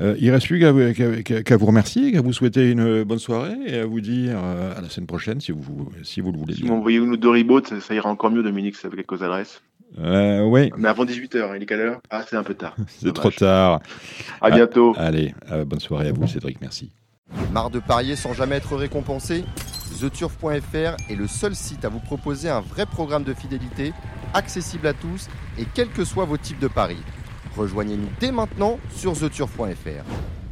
[0.00, 3.78] Euh, il ne reste plus qu'à vous remercier, qu'à vous souhaiter une bonne soirée et
[3.78, 6.54] à vous dire à la semaine prochaine si vous, si vous le voulez.
[6.54, 9.62] Si vous m'envoyez une ou deux reboots, ça, ira encore mieux, Dominique, avec quelques adresses.
[9.98, 10.72] Euh, oui.
[10.76, 12.00] Mais avant 18h, il est quelle heure?
[12.10, 12.74] Ah, c'est un peu tard.
[12.88, 13.80] c'est trop tard.
[14.40, 14.94] À bientôt.
[14.96, 16.90] Ah, allez, euh, bonne soirée à vous, Cédric, merci.
[17.52, 19.44] Marre de parier sans jamais être récompensé?
[19.94, 23.92] TheTurf.fr est le seul site à vous proposer un vrai programme de fidélité,
[24.34, 25.28] accessible à tous
[25.58, 27.02] et quels que soient vos types de paris.
[27.56, 30.43] Rejoignez-nous dès maintenant sur TheTurf.fr.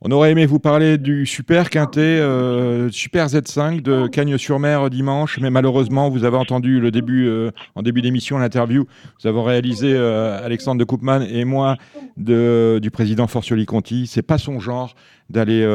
[0.00, 5.50] On aurait aimé vous parler du Super Quintet, euh, Super Z5 de Cagnes-sur-Mer dimanche, mais
[5.50, 8.86] malheureusement, vous avez entendu le début, euh, en début d'émission, l'interview,
[9.20, 11.74] nous avons réalisé euh, Alexandre de Koopman et moi
[12.16, 14.06] de, du président Forcioli Conti.
[14.06, 14.94] C'est pas son genre
[15.30, 15.66] d'aller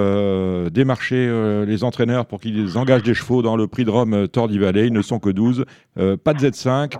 [0.72, 4.88] démarcher les entraîneurs pour qu'ils engagent des chevaux dans le prix de Rome Tordi Valley.
[4.88, 5.66] Ils ne sont que 12.
[5.96, 6.94] pas de Z5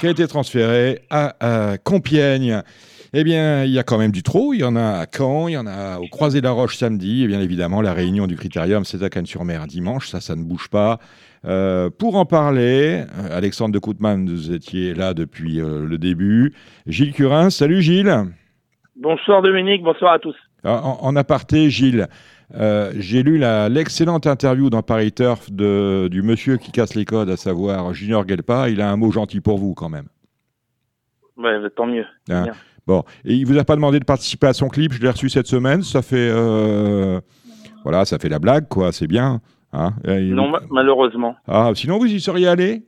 [0.00, 2.62] qui a été transféré à Compiègne.
[3.14, 4.54] Eh bien, il y a quand même du trop.
[4.54, 7.24] Il y en a à Caen, il y en a au Croisé la Roche samedi.
[7.24, 10.08] Et bien évidemment, la réunion du Critérium, c'est à Cannes-sur-Mer dimanche.
[10.08, 10.98] Ça, ça ne bouge pas.
[11.44, 16.54] Euh, pour en parler, euh, Alexandre de Koutman, vous étiez là depuis euh, le début.
[16.86, 18.14] Gilles Curin, salut Gilles.
[18.96, 20.36] Bonsoir Dominique, bonsoir à tous.
[20.64, 22.06] En, aparté, Gilles,
[22.96, 27.36] j'ai lu l'excellente interview dans Paris Turf de, du monsieur qui casse les codes, à
[27.36, 28.68] savoir Junior Gelpa.
[28.68, 30.06] Il a un mot gentil pour vous quand même.
[31.36, 32.04] Ouais, tant mieux.
[32.30, 32.46] Hein.
[32.86, 35.28] Bon, et il vous a pas demandé de participer à son clip, je l'ai reçu
[35.28, 37.20] cette semaine, ça fait euh,
[37.84, 39.40] voilà, ça fait la blague quoi, c'est bien.
[39.72, 41.36] Hein non, malheureusement.
[41.46, 42.82] Ah, sinon vous y seriez allé?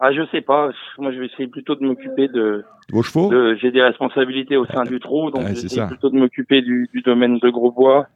[0.00, 0.70] Ah, je sais pas.
[0.98, 3.30] Moi, je vais essayer plutôt de m'occuper de vos chevaux?
[3.56, 7.02] J'ai des responsabilités au sein du trou, donc je vais plutôt de m'occuper du, du,
[7.02, 8.06] domaine de Grosbois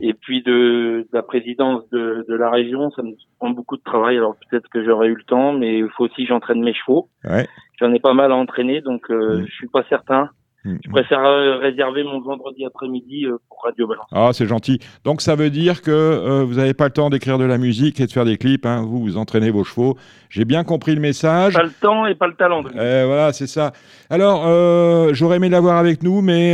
[0.00, 2.90] et puis de, la présidence de, de, la région.
[2.90, 4.16] Ça me prend beaucoup de travail.
[4.16, 7.08] Alors peut-être que j'aurais eu le temps, mais il faut aussi que j'entraîne mes chevaux.
[7.24, 7.46] Ouais.
[7.82, 10.30] J'en ai pas mal à entraîner, donc euh, je suis pas certain.
[10.64, 10.76] Mm.
[10.84, 14.06] Je préfère euh, réserver mon vendredi après-midi euh, pour Radio Balance.
[14.12, 14.78] Ah, c'est gentil.
[15.04, 18.00] Donc ça veut dire que euh, vous n'avez pas le temps d'écrire de la musique
[18.00, 18.64] et de faire des clips.
[18.64, 18.82] Hein.
[18.82, 19.96] Vous, vous entraînez vos chevaux.
[20.30, 21.54] J'ai bien compris le message.
[21.54, 22.62] Pas le temps et pas le talent.
[22.74, 23.72] Eh, voilà, c'est ça.
[24.08, 24.44] Alors,
[25.12, 26.52] j'aurais aimé l'avoir avec nous, mais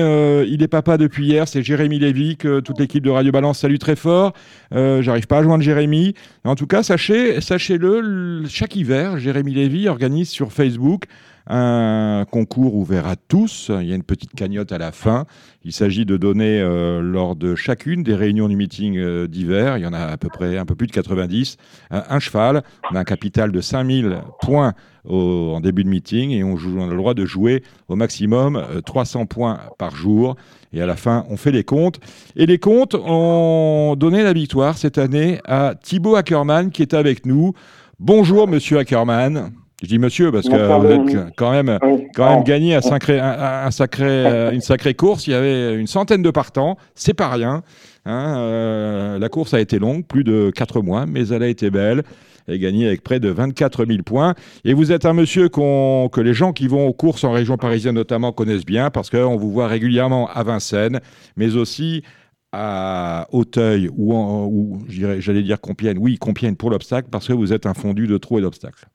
[0.49, 1.47] il est papa depuis hier.
[1.47, 4.33] C'est Jérémy Lévy que toute l'équipe de Radio Balance salue très fort.
[4.73, 6.15] J'arrive pas à joindre Jérémy.
[6.45, 11.05] En tout cas, sachez, sachez-le, chaque hiver, Jérémy Lévy organise sur Facebook
[11.49, 13.71] un concours ouvert à tous.
[13.81, 15.27] Il y a une petite cagnotte à la fin.
[15.65, 19.83] Il s'agit de donner euh, lors de chacune des réunions du meeting euh, d'hiver, il
[19.83, 21.57] y en a à peu près un peu plus de 90,
[21.91, 24.75] un cheval d'un capital de 5000 points
[25.09, 28.63] en début de meeting et on, joue, on, a le droit de jouer au maximum
[28.85, 30.37] 300 euh, points par jour.
[30.73, 31.99] Et à la fin, on fait les comptes.
[32.37, 37.25] Et les comptes ont donné la victoire cette année à Thibaut Ackerman qui est avec
[37.25, 37.55] nous.
[37.99, 39.53] Bonjour, monsieur Ackerman.
[39.81, 41.79] Je dis monsieur parce que vous êtes quand même,
[42.13, 45.29] quand même gagné un sacré, un, sacré, euh, une sacrée course.
[45.29, 47.63] Il y avait une centaine de partants, c'est pas rien.
[48.05, 51.71] Hein, euh, la course a été longue, plus de 4 mois, mais elle a été
[51.71, 52.03] belle.
[52.49, 54.35] Elle gagné avec près de 24 000 points.
[54.65, 57.95] Et vous êtes un monsieur que les gens qui vont aux courses en région parisienne
[57.95, 61.01] notamment connaissent bien parce qu'on vous voit régulièrement à Vincennes,
[61.37, 62.03] mais aussi
[62.51, 65.99] à Auteuil ou, ou j'allais dire Compiègne.
[66.01, 68.89] Oui, Compiègne pour l'obstacle parce que vous êtes un fondu de trous et d'obstacles.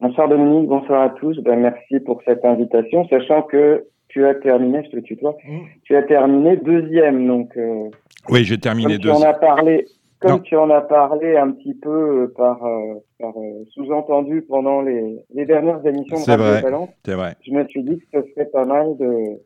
[0.00, 1.38] Bonsoir Dominique, bonsoir à tous.
[1.40, 5.58] Ben, merci pour cette invitation, sachant que tu as terminé, je te tutoie, mmh.
[5.84, 7.26] tu as terminé deuxième.
[7.26, 7.90] Donc, euh,
[8.30, 9.18] oui, j'ai terminé deuxième.
[9.18, 9.86] Tu en as parlé,
[10.18, 13.34] comme tu en as parlé un petit peu euh, par, euh, par
[13.74, 17.34] sous-entendu pendant les, les dernières émissions de Radio Balance, c'est vrai.
[17.46, 19.38] je me suis dit que ce serait pas mal de,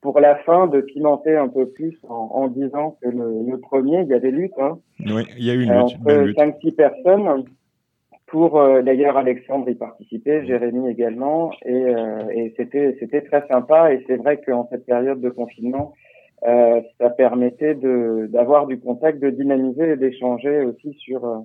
[0.00, 4.00] pour la fin, de pimenter un peu plus en, en disant que le, le, premier,
[4.00, 4.58] il y a des luttes.
[4.58, 5.96] Hein, oui, il y a eu une lutte.
[6.00, 7.44] Entre 5-6 personnes
[8.30, 13.92] pour euh, d'ailleurs Alexandre y participait, Jérémy également, et, euh, et c'était c'était très sympa.
[13.92, 15.94] Et c'est vrai qu'en cette période de confinement,
[16.46, 21.42] euh, ça permettait de d'avoir du contact, de dynamiser et d'échanger aussi sur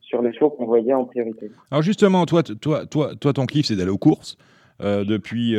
[0.00, 1.50] sur les choses qu'on voyait en priorité.
[1.70, 4.36] Alors justement, toi, toi, toi, toi, ton kiff, c'est d'aller aux courses.
[4.80, 5.54] Depuis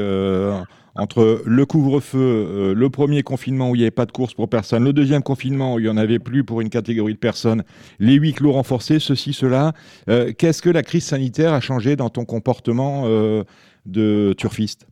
[0.95, 4.49] entre le couvre-feu, euh, le premier confinement où il n'y avait pas de course pour
[4.49, 7.63] personne, le deuxième confinement où il n'y en avait plus pour une catégorie de personnes,
[7.99, 9.73] les huit clos renforcés, ceci, cela.
[10.07, 13.03] Qu'est-ce que la crise sanitaire a changé dans ton comportement
[13.85, 14.87] de turfiste?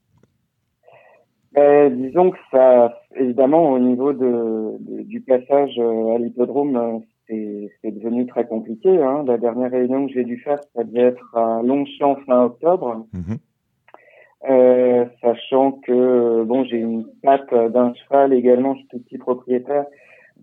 [1.54, 8.46] Ben, disons que ça, évidemment, au niveau de, du passage à l'hippodrome, c'est devenu très
[8.48, 8.90] compliqué.
[9.02, 9.24] Hein.
[9.28, 13.06] La dernière réunion que j'ai dû faire, ça devait être à Longchamp fin octobre.
[13.14, 13.36] Mmh
[14.48, 19.86] euh, sachant que bon, j'ai une patte d'un cheval également, je suis tout petit propriétaire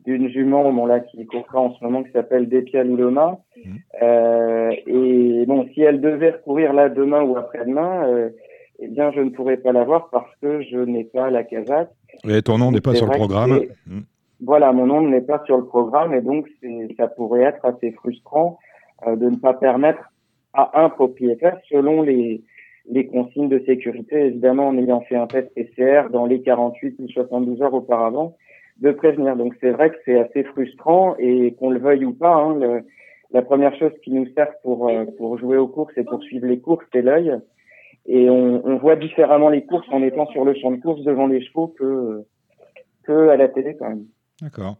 [0.04, 3.38] d'une jument bon là qui court en ce moment qui s'appelle Depia Luloma.
[3.56, 3.74] Mmh.
[4.02, 8.30] Euh, et bon, si elle devait recourir là demain ou après-demain, euh,
[8.78, 11.90] eh bien je ne pourrais pas l'avoir parce que je n'ai pas la casaque.
[12.28, 13.60] Et ton nom n'est pas sur le programme.
[13.86, 14.00] Mmh.
[14.42, 16.46] Voilà, mon nom n'est pas sur le programme et donc
[16.96, 18.58] ça pourrait être assez frustrant
[19.06, 20.12] euh, de ne pas permettre
[20.52, 22.42] à un propriétaire, selon les
[22.88, 27.08] les consignes de sécurité, évidemment en ayant fait un test PCR dans les 48 ou
[27.08, 28.36] 72 heures auparavant,
[28.80, 29.36] de prévenir.
[29.36, 32.82] Donc c'est vrai que c'est assez frustrant et qu'on le veuille ou pas, hein,
[33.32, 36.46] la première chose qui nous sert pour euh, pour jouer aux courses et pour suivre
[36.46, 37.32] les courses, c'est l'œil.
[38.08, 41.44] Et on, voit différemment les courses en étant sur le champ de course devant les
[41.44, 42.22] chevaux que
[43.02, 44.04] que à la télé quand même.
[44.40, 44.76] D'accord.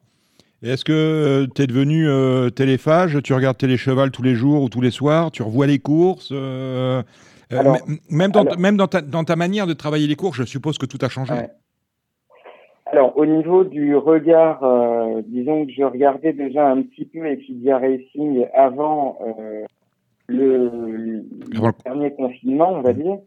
[0.63, 4.69] Est-ce que euh, tu es devenu euh, téléphage Tu regardes Télécheval tous les jours ou
[4.69, 5.33] tous les soirs?
[5.33, 6.33] Tu revois les courses?
[8.11, 10.87] Même, dans, même dans, ta, dans ta manière de travailler les courses, je suppose que
[10.87, 11.35] tout a changé.
[12.87, 17.79] Alors, au niveau du regard, euh, disons que je regardais déjà un petit peu Equidia
[17.79, 19.65] Racing avant euh,
[20.29, 21.25] le,
[21.85, 23.19] dernier confinement, on va dire.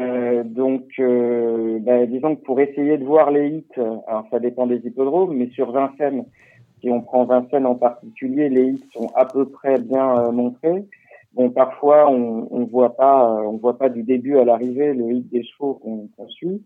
[0.00, 4.66] Euh, donc, euh, bah, disons que pour essayer de voir les hits, alors ça dépend
[4.66, 6.24] des hippodromes, mais sur Vincennes,
[6.80, 10.84] si on prend Vincennes en particulier, les hits sont à peu près bien euh, montrés.
[11.36, 15.28] Bon, parfois on, on voit pas, on voit pas du début à l'arrivée le hit
[15.30, 16.62] des chevaux qu'on suit.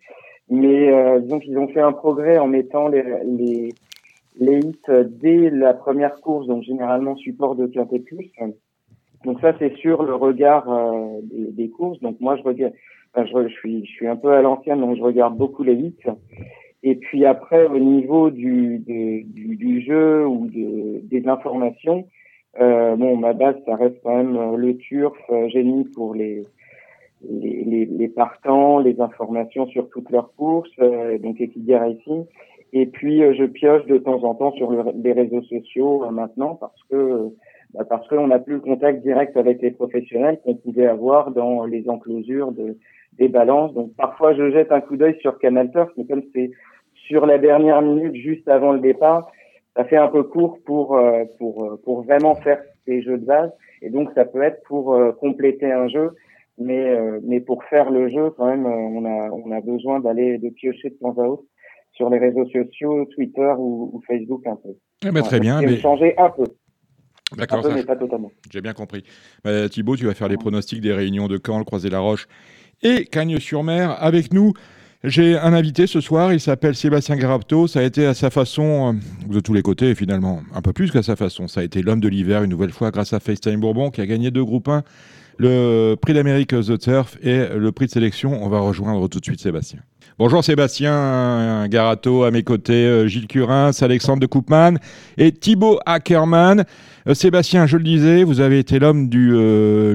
[0.48, 3.74] Mais euh, disons qu'ils ont fait un progrès en mettant les, les,
[4.38, 8.32] les hits dès la première course, donc généralement support de Quintet Plus.
[9.24, 12.00] Donc ça, c'est sur le regard euh, des, courses.
[12.00, 12.72] Donc moi, je regarde,
[13.16, 16.10] je, suis, je suis un peu à l'ancienne, donc je regarde beaucoup les hits.
[16.82, 19.24] Et puis après, au niveau du, du,
[19.56, 22.06] du, jeu ou de, des informations,
[22.58, 26.44] euh, bon, ma base, ça reste quand même le turf, euh, génie pour les
[27.28, 32.24] les, les, les, partants, les informations sur toutes leurs courses, euh, donc Equidia Racing.
[32.72, 36.54] Et puis euh, je pioche de temps en temps sur les réseaux sociaux euh, maintenant
[36.54, 37.30] parce que
[37.74, 41.64] bah, parce qu'on n'a plus le contact direct avec les professionnels qu'on pouvait avoir dans
[41.64, 42.76] les enclosures de,
[43.18, 43.74] des balances.
[43.74, 46.52] Donc parfois je jette un coup d'œil sur Canal Turf, mais comme c'est
[46.94, 49.30] sur la dernière minute juste avant le départ,
[49.76, 51.00] ça fait un peu court pour
[51.38, 53.50] pour pour vraiment faire ces jeux de base.
[53.82, 56.10] Et donc ça peut être pour compléter un jeu
[56.60, 59.98] mais euh, mais pour faire le jeu quand même euh, on a on a besoin
[59.98, 61.44] d'aller de piocher de temps à autre
[61.92, 64.68] sur les réseaux sociaux Twitter ou, Facebook un peu
[65.04, 66.44] eh ben, très bien mais changer un peu
[67.36, 67.64] D'accord.
[68.50, 69.04] J'ai bien compris.
[69.44, 72.26] Bah, Thibaut, tu vas faire les pronostics des réunions de Caen, le Croisé-la-Roche
[72.82, 74.52] et Cagnes-sur-Mer avec nous.
[75.02, 77.66] J'ai un invité ce soir, il s'appelle Sébastien Garapto.
[77.66, 80.90] Ça a été à sa façon, euh, de tous les côtés finalement, un peu plus
[80.90, 81.48] qu'à sa façon.
[81.48, 84.06] Ça a été l'homme de l'hiver une nouvelle fois grâce à FaceTime Bourbon qui a
[84.06, 84.84] gagné deux groupes 1
[85.38, 88.44] le prix d'Amérique The Turf et le prix de sélection.
[88.44, 89.78] On va rejoindre tout de suite Sébastien.
[90.18, 94.74] Bonjour Sébastien Garato à mes côtés, euh, Gilles Curins, Alexandre de Koopman
[95.16, 96.66] et Thibaut Ackerman.
[97.08, 99.32] Euh, Sébastien, je le disais, vous avez été l'homme du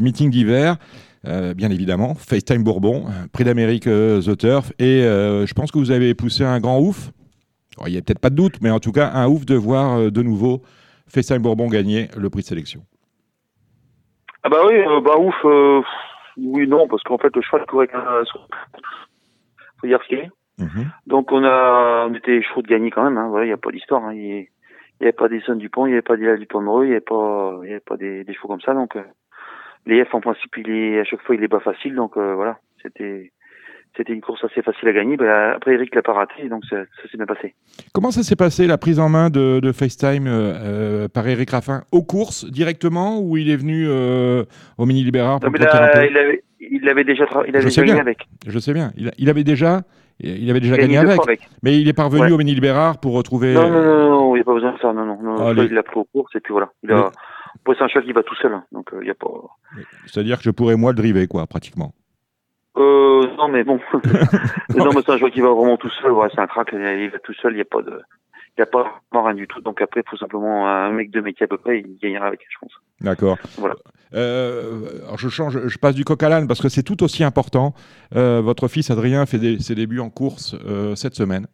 [0.02, 0.78] meeting d'hiver.
[1.56, 6.44] Bien évidemment, FaceTime Bourbon, prix d'Amérique The Turf, et je pense que vous avez poussé
[6.44, 7.12] un grand ouf.
[7.86, 10.12] il n'y a peut-être pas de doute, mais en tout cas un ouf de voir
[10.12, 10.62] de nouveau
[11.08, 12.82] FaceTime Bourbon gagner le prix de sélection.
[14.46, 15.82] Ah bah oui, euh, bah ouf, euh,
[16.38, 18.24] oui non, parce qu'en fait le cheval courait avec un
[19.82, 20.30] faut dire ce qu'il est.
[21.08, 23.18] Donc on a, on était chaud de gagner quand même.
[23.18, 24.06] Hein, voilà, il y a pas d'histoire.
[24.06, 24.48] Hein, il
[25.02, 26.90] n'y avait pas des sons du pont, il n'y avait pas des du Pomereux, il
[26.90, 28.76] n'y avait pas, il y avait pas des, des chevaux comme ça.
[28.76, 29.04] Donc euh,
[29.86, 31.96] les F en principe, il est à chaque fois il est pas facile.
[31.96, 33.32] Donc voilà, c'était
[33.98, 35.18] c'était une course assez facile à gagner.
[35.18, 36.78] Bah, après, Eric l'a pas raté, donc ça,
[37.10, 37.54] s'est bien passé.
[37.94, 41.84] Comment ça s'est passé, la prise en main de, FaceTime euh, euh, par Eric Raffin
[41.92, 44.44] Aux courses, directement, ou il est venu euh,
[44.78, 48.28] au Mini Libérar pour il, avait, il avait déjà il avait gagné avec.
[48.48, 48.92] Je sais bien.
[49.18, 49.82] Il, avait déjà,
[50.20, 51.20] il avait déjà gagné, avec,
[51.64, 53.54] Mais il est parvenu au Mini Libérar pour retrouver.
[53.54, 54.94] Non, non, non, il n'y a pas besoin de ça.
[54.94, 55.36] Non, non, non.
[55.40, 56.70] Ah, il l'a pris aux courses, et puis voilà.
[56.84, 57.12] Il a...
[57.68, 59.28] c'est un cheval qui va tout seul, hein, donc il n'y a pas.
[60.06, 61.94] C'est-à-dire que je pourrais moi le driver, quoi, pratiquement.
[62.78, 63.80] Euh, non, mais bon.
[64.76, 66.12] non, mais c'est un joueur qui va vraiment tout seul.
[66.12, 66.70] Ouais, c'est un crack.
[66.74, 67.54] Il va tout seul.
[67.54, 68.02] Il n'y a pas de,
[68.58, 69.62] il n'y a pas rien du tout.
[69.62, 71.80] Donc après, il faut simplement un mec de métier à peu près.
[71.80, 72.72] Il gagnera avec, je pense.
[73.02, 73.38] D'accord.
[73.58, 73.76] Voilà.
[74.14, 77.24] Euh, alors je change, je passe du coq à l'âne parce que c'est tout aussi
[77.24, 77.74] important.
[78.16, 81.48] Euh, votre fils Adrien fait des, ses débuts en course euh, cette semaine.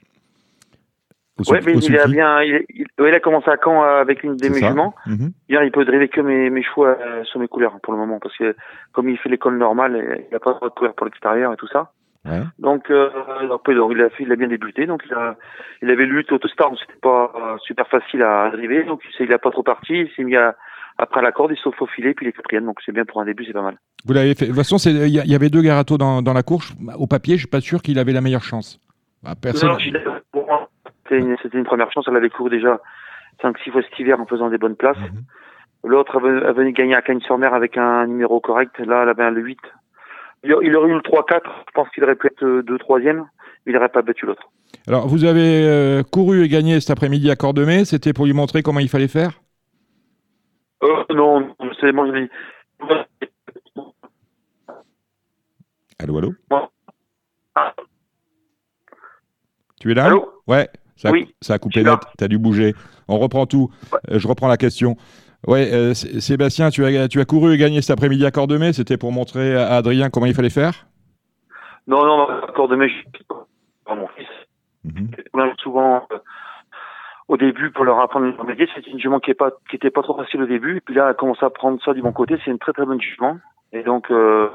[1.49, 4.53] Oui, mais il a bien, il, il, a commencé à Caen euh, avec une des
[4.53, 4.93] juments.
[5.05, 5.31] Mhm.
[5.49, 8.35] il peut driver que mes, mes chevaux euh, sur mes couleurs pour le moment, parce
[8.37, 8.55] que
[8.91, 11.91] comme il fait l'école normale, il n'a pas de couleur pour l'extérieur et tout ça.
[12.25, 12.41] Ouais.
[12.59, 13.09] Donc, euh,
[13.47, 15.35] donc, il a fait, il a bien débuté, donc il, a,
[15.81, 19.39] il avait lu Autostar, donc c'était pas euh, super facile à driver, donc il a
[19.39, 20.55] pas trop parti, il s'est mis à,
[20.99, 23.25] après la corde, il s'est faufilé, puis il est quatrième, donc c'est bien pour un
[23.25, 23.77] début, c'est pas mal.
[24.05, 24.45] Vous l'avez fait.
[24.45, 26.73] De toute façon, il y, avait deux Garato dans, dans la course.
[26.97, 28.79] Au papier, je suis pas sûr qu'il avait la meilleure chance.
[29.23, 29.69] Bah, personne.
[29.69, 30.60] Non,
[31.41, 32.05] c'était une, première chance.
[32.07, 32.79] Elle avait couru déjà
[33.43, 34.97] 5-6 fois cet hiver en faisant des bonnes places.
[34.97, 35.23] Mhm.
[35.83, 38.77] L'autre a venu gagner à Cagnes-sur-Mer avec un numéro correct.
[38.79, 39.59] Là, elle avait le 8.
[40.43, 41.41] Il, aurait eu le 3-4.
[41.67, 43.23] Je pense qu'il aurait pu être 2 3 e
[43.65, 44.49] Il n'aurait pas battu l'autre.
[44.87, 47.85] Alors, vous avez euh, couru et gagné cet après-midi à Cordemais.
[47.85, 49.41] C'était pour lui montrer comment il fallait faire?
[50.83, 52.07] Euh, Non, c'est moi.
[55.99, 56.33] Allô, allô?
[59.79, 60.05] Tu es là?
[60.05, 60.41] Allô?
[60.47, 60.67] Ouais.
[61.01, 62.75] Ça, oui, ça a coupé net, tu as dû bouger.
[63.07, 63.71] On reprend tout.
[64.11, 64.97] Euh, je reprends la question.
[65.47, 68.71] Ouais, euh, Sébastien, tu as, tu as couru et gagné cet après-midi à Cordemais.
[68.71, 70.85] C'était pour montrer à Adrien comment il fallait faire?
[71.87, 73.23] Non, non, à Cordemais, je
[73.83, 74.27] pas mon fils.
[74.83, 75.09] Mhm.
[75.57, 76.17] Souvent, euh,
[77.27, 80.43] au début, pour leur apprendre le métier, c'était une jument qui n'était pas, trop facile
[80.43, 80.77] au début.
[80.77, 82.35] Et puis là, elle commence à prendre ça du bon côté.
[82.45, 83.37] C'est une très très bonne jument.
[83.73, 84.49] Et donc, euh,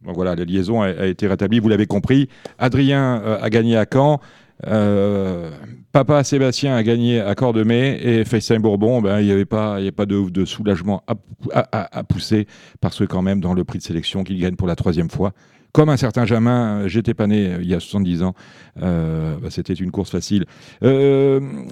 [0.00, 2.30] donc voilà, la liaison a, été rétablie, vous l'avez compris.
[2.58, 4.20] Adrien a gagné à Caen.
[4.64, 5.50] Euh,
[5.92, 9.90] papa Sébastien a gagné à Cordemais et FaceTime Bourbon, ben, il n'y avait pas, y
[9.90, 12.46] pas de, soulagement à, pousser
[12.80, 15.32] parce que quand même dans le prix de sélection qu'il gagne pour la troisième fois,
[15.72, 18.34] comme un certain Jamin, j'étais pas né euh, il y a 70 ans,
[18.80, 20.46] euh, ben, c'était une course facile.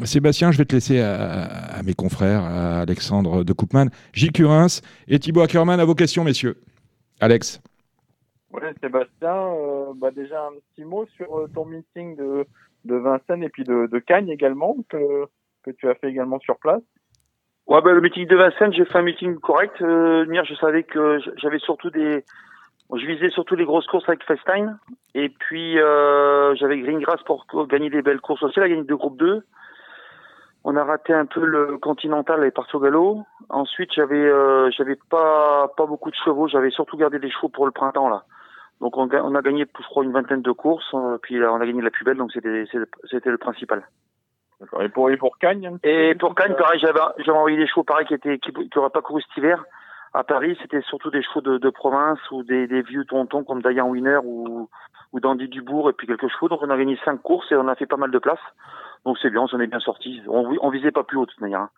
[0.05, 5.19] Sébastien, je vais te laisser à, mes confrères, à Alexandre de Koopman, Gilles Curins et
[5.19, 6.61] Thibaut Ackermann à vos questions, messieurs.
[7.21, 7.63] Alex.
[8.53, 9.49] Oui, Sébastien,
[9.97, 12.47] bah déjà un petit mot sur ton meeting de,
[12.85, 15.27] de Vincennes et puis de, de Cagnes également, que,
[15.65, 16.83] que tu as fait également sur place.
[17.67, 19.81] Ouais, ben, le meeting de Vincennes, j'ai fait un meeting correct.
[19.81, 22.25] Euh, je savais que j'avais surtout des,
[22.93, 24.79] je visais surtout les grosses courses avec FaceTime.
[25.15, 28.55] Et puis, euh, j'avais Greengrass pour gagner des belles courses aussi.
[28.59, 29.43] Elle a gagné deux groupes 2.
[30.65, 33.25] On a raté un peu le Continental et parti au galop.
[33.51, 36.49] Ensuite, j'avais, euh, j'avais pas, pas beaucoup de chevaux.
[36.49, 38.25] J'avais surtout gardé des chevaux pour le printemps, là.
[38.81, 41.81] Donc on, a gagné, je crois, une vingtaine de courses, euh, puis on a gagné
[41.81, 42.65] la plus belle, donc c'était
[43.11, 43.85] c'était le principal.
[44.81, 48.07] Et pour et pour Cagnes Et pour Cagnes, pareil, j'avais j'avais envoyé des chevaux pareil
[48.07, 49.65] qui étaient qui n'auraient pas couru cet hiver.
[50.13, 53.63] À Paris, c'était surtout des chevaux de, de province ou des, des, vieux tontons comme
[53.63, 54.69] Diane Winner ou
[55.13, 56.49] ou Dandy Dubourg et puis quelques chevaux.
[56.49, 58.39] Donc on a gagné cinq courses et on a fait pas mal de places.
[59.05, 60.23] Donc c'est bien, on s'en est bien sorti.
[60.29, 61.61] On, on visait pas plus haut de toute manière.
[61.61, 61.71] Hein.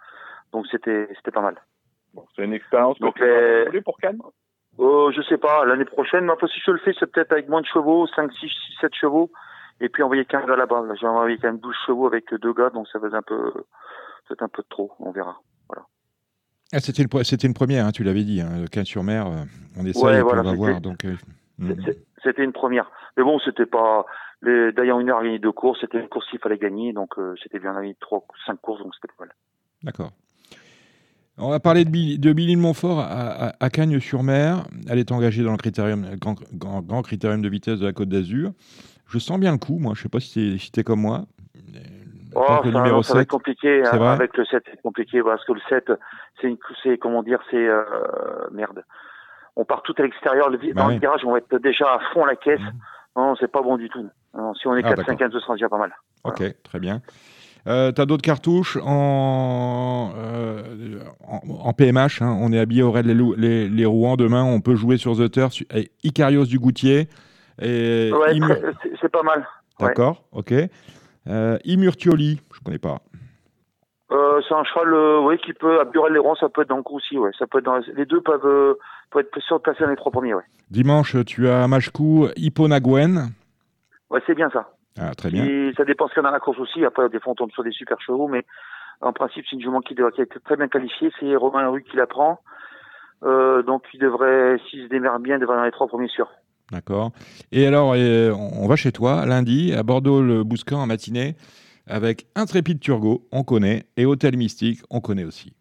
[0.53, 1.57] Donc c'était c'était pas mal.
[2.15, 3.81] Bon, c'est une expérience donc les...
[3.83, 4.21] pour Cannes?
[4.79, 7.49] Euh, je sais pas, l'année prochaine, mais après si je le fais, c'est peut-être avec
[7.49, 9.31] moins de chevaux, 5, 6, 6 7 chevaux,
[9.81, 10.85] et puis envoyer 15 gars là-bas.
[11.01, 13.53] J'ai envoyé quand même 12 chevaux avec deux gars, donc ça faisait un peu,
[14.29, 15.41] c'est un peu trop, on verra.
[15.69, 15.87] Voilà.
[16.73, 19.45] Ah, c'était une, c'était une première, hein, tu l'avais dit, hein, 15 sur mer, euh,
[19.79, 20.81] on essaie, ouais, voilà, on va voir.
[20.81, 21.15] Donc, euh,
[21.59, 21.73] hmm.
[22.23, 22.91] C'était une première.
[23.17, 24.05] Mais bon, c'était pas.
[24.43, 27.35] D'ailleurs, une heure a gagné deux courses, c'était une course qu'il fallait gagner, donc euh,
[27.43, 29.35] c'était bien, on a gagné 3, 5 courses, donc c'était pas mal.
[29.83, 30.11] D'accord.
[31.39, 34.65] On va parler de, Billy, de Montfort à, Cagnes-sur-Mer.
[34.89, 38.53] Elle est engagée dans le critérium, grand, grand, critérium de vitesse de la Côte d'Azur.
[39.07, 39.93] Je sens bien le coup, moi.
[39.95, 41.27] Je ne sais pas si tu es, comme moi.
[42.35, 43.83] Oh, ça, numéro ça va être compliqué.
[43.85, 45.93] Hein, avec le 7, c'est compliqué parce que le 7,
[46.83, 47.85] c'est comment dire, c'est euh,
[48.53, 48.85] merde.
[49.57, 50.51] On part tout à l'extérieur.
[50.51, 52.61] Le, bah dans le garage, on va être déjà à fond la caisse.
[52.61, 53.21] Mmh.
[53.21, 54.09] Non, c'est pas bon du tout.
[54.61, 55.95] si on est 4-5 ah, ce sera déjà pas mal.
[56.25, 57.01] Ok, très bien.
[57.67, 60.63] Euh, tu as d'autres cartouches en, euh,
[61.27, 62.23] en, PMH.
[62.23, 62.37] Hein.
[62.41, 64.17] On est habillé au raid les, les, Rouen.
[64.17, 65.63] Demain, on peut jouer sur The Turf.
[66.05, 67.09] Icarios du Goutier.
[67.61, 68.13] Et
[69.01, 69.47] c'est pas mal.
[69.81, 70.55] D'accord, ok.
[71.29, 72.99] Euh, Imurtioli, je connais pas.
[74.13, 76.77] Euh, c'est un cheval oui, qui peut, à Burel les Rouen, ça peut être dans
[76.77, 77.19] le coup aussi.
[77.19, 77.31] Ouais.
[77.37, 78.77] Ça peut être dans, les deux peuvent,
[79.11, 80.35] peuvent être passer dans les trois premiers.
[80.35, 80.45] Ouais.
[80.71, 83.33] Dimanche, tu as Machkou, Hipponaguen.
[84.09, 84.71] Ouais, c'est bien ça.
[84.99, 85.45] Ah, très bien.
[85.45, 86.85] Et ça dépend ce qu'il y a dans la course aussi.
[86.85, 88.45] Après, des fois, on tombe sur des super chevaux, mais
[89.01, 91.11] en principe, c'est une jument qui, qui a été très bien qualifiée.
[91.21, 92.41] C'est Romain Rue qui la prend.
[93.23, 96.31] Euh, donc, il devrait, s'il se démerde bien, il devrait dans les trois premiers sûrs.
[96.73, 97.13] D'accord.
[97.53, 101.37] Et alors, euh, on va chez toi lundi à Bordeaux-le-Bouscan en matinée
[101.87, 105.55] avec Intrépide Turgot, on connaît, et Hôtel Mystique, on connaît aussi.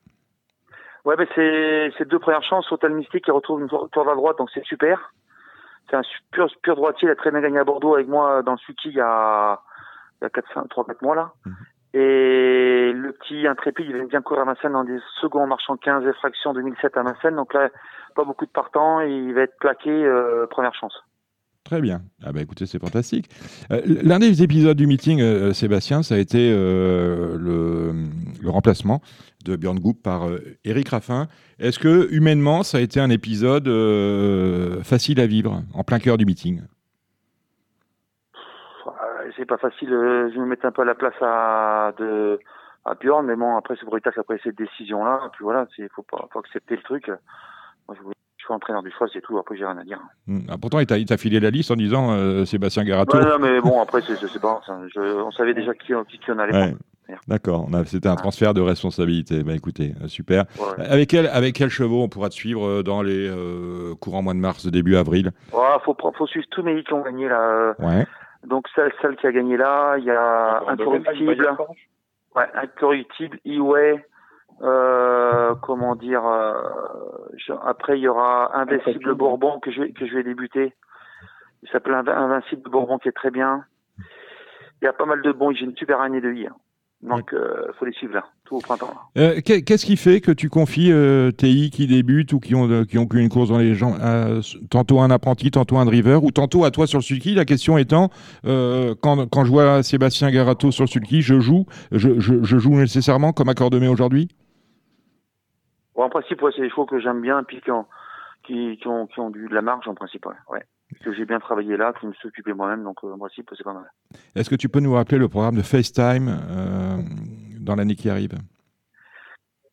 [1.06, 2.72] Ouais, ben c'est deux premières chances.
[2.72, 5.14] Hôtel Mystique qui retrouve une tour à droite, donc c'est super
[5.90, 6.02] c'est un
[6.32, 7.07] pur, pur droitier.
[7.07, 9.60] Il a très bien gagné à Bordeaux avec moi dans le Suki il y a,
[10.22, 11.32] il y a 3-4 mois là.
[11.45, 11.56] Mhm.
[11.98, 16.06] Et le petit intrépide, il vient bien courir à Vincennes dans des seconds marchant 15
[16.06, 17.38] effractions 2007 à Vincennes.
[17.38, 17.70] Donc là,
[18.16, 18.99] pas beaucoup de partants.
[18.99, 20.94] Il va être plaqué euh, première chance.
[21.66, 22.02] Très bien.
[22.24, 23.28] Ah bah écoutez, c'est fantastique.
[23.72, 27.92] Euh, l'un des épisodes du meeting, euh, Sébastien, ça a été le,
[28.46, 29.02] remplacement
[29.44, 30.28] de Björn Goup par
[30.64, 31.28] Eric Raffin.
[31.60, 36.18] Est-ce que humainement, ça a été un épisode euh, facile à vivre, en plein cœur
[36.18, 36.62] du meeting?
[39.36, 39.92] C'est pas facile.
[39.92, 42.40] Euh, je me mets un peu à la place à, de,
[42.86, 45.30] à Björn, mais bon, après, c'est brutal après cette décision-là.
[45.34, 47.12] Puis voilà, il faut pas, accepter le truc.
[48.46, 49.38] Suis entraîneur du choix, c'est tout.
[49.38, 50.00] Après, j'ai rien à dire.
[50.28, 50.42] Hmm.
[50.50, 53.20] Ah, pourtant, il t'a filé la liste en disant euh, Sébastien Garato.
[53.20, 54.62] non, mais bon, après, c'est pas.
[54.98, 56.76] on savait déjà qui, qui, on allait
[57.28, 59.44] D'accord, c'était un transfert de responsabilité.
[59.44, 60.46] Bah, écoutez, euh, super.
[60.78, 64.34] Avec, quel, avec quel chevaux on pourra te suivre euh, dans les euh, courants mois
[64.34, 65.32] de mars, début avril?
[65.54, 67.76] Il faut, faut suivre tous mes qui ont gagné là.
[67.80, 68.06] Ouais.
[68.48, 71.58] Donc celle, celle qui a gagné là, il y a Incorruptible,
[72.36, 74.06] ouais, Incorruptible, Iway,
[74.61, 76.23] euh, comment dire,
[77.64, 80.73] après il y aura Invincible Bourbon que je, que je vais débuter.
[81.64, 83.65] Il s'appelle Invincible Bourbon qui est très bien.
[84.82, 85.52] y a pas mal de bons.
[85.53, 86.48] J'ai une super année de vie.
[86.48, 86.56] Hein.
[87.02, 88.91] Donc, il euh, faut les suivre là, tout au printemps.
[89.18, 92.98] Euh, qu'est-ce qui fait que tu confies euh, TI qui débutent ou qui ont, qui
[92.98, 93.95] ont une course dans les gens,
[94.69, 97.36] tantôt un apprenti, tantôt un driver, ou tantôt à toi sur le sulky?
[97.36, 98.10] La question étant,
[98.44, 103.34] quand, quand, je vois Sébastien Garato sur le sulky, je joue, je, je, joue nécessairement
[103.34, 104.30] comme accordemé aujourd'hui?
[105.96, 107.86] En principe, c'est des chevaux que j'aime bien et puis qui ont,
[108.44, 110.26] qui, qui, ont, qui ont du, de la marge en principe.
[110.50, 110.66] Ouais
[111.04, 113.44] que j'ai bien travaillé là, que je me suis occupé moi-même, donc euh, moi aussi,
[113.50, 113.92] c'est pas mal.
[114.36, 116.98] Est-ce que tu peux nous rappeler le programme de FaceTime euh,
[117.60, 118.34] dans l'année qui arrive?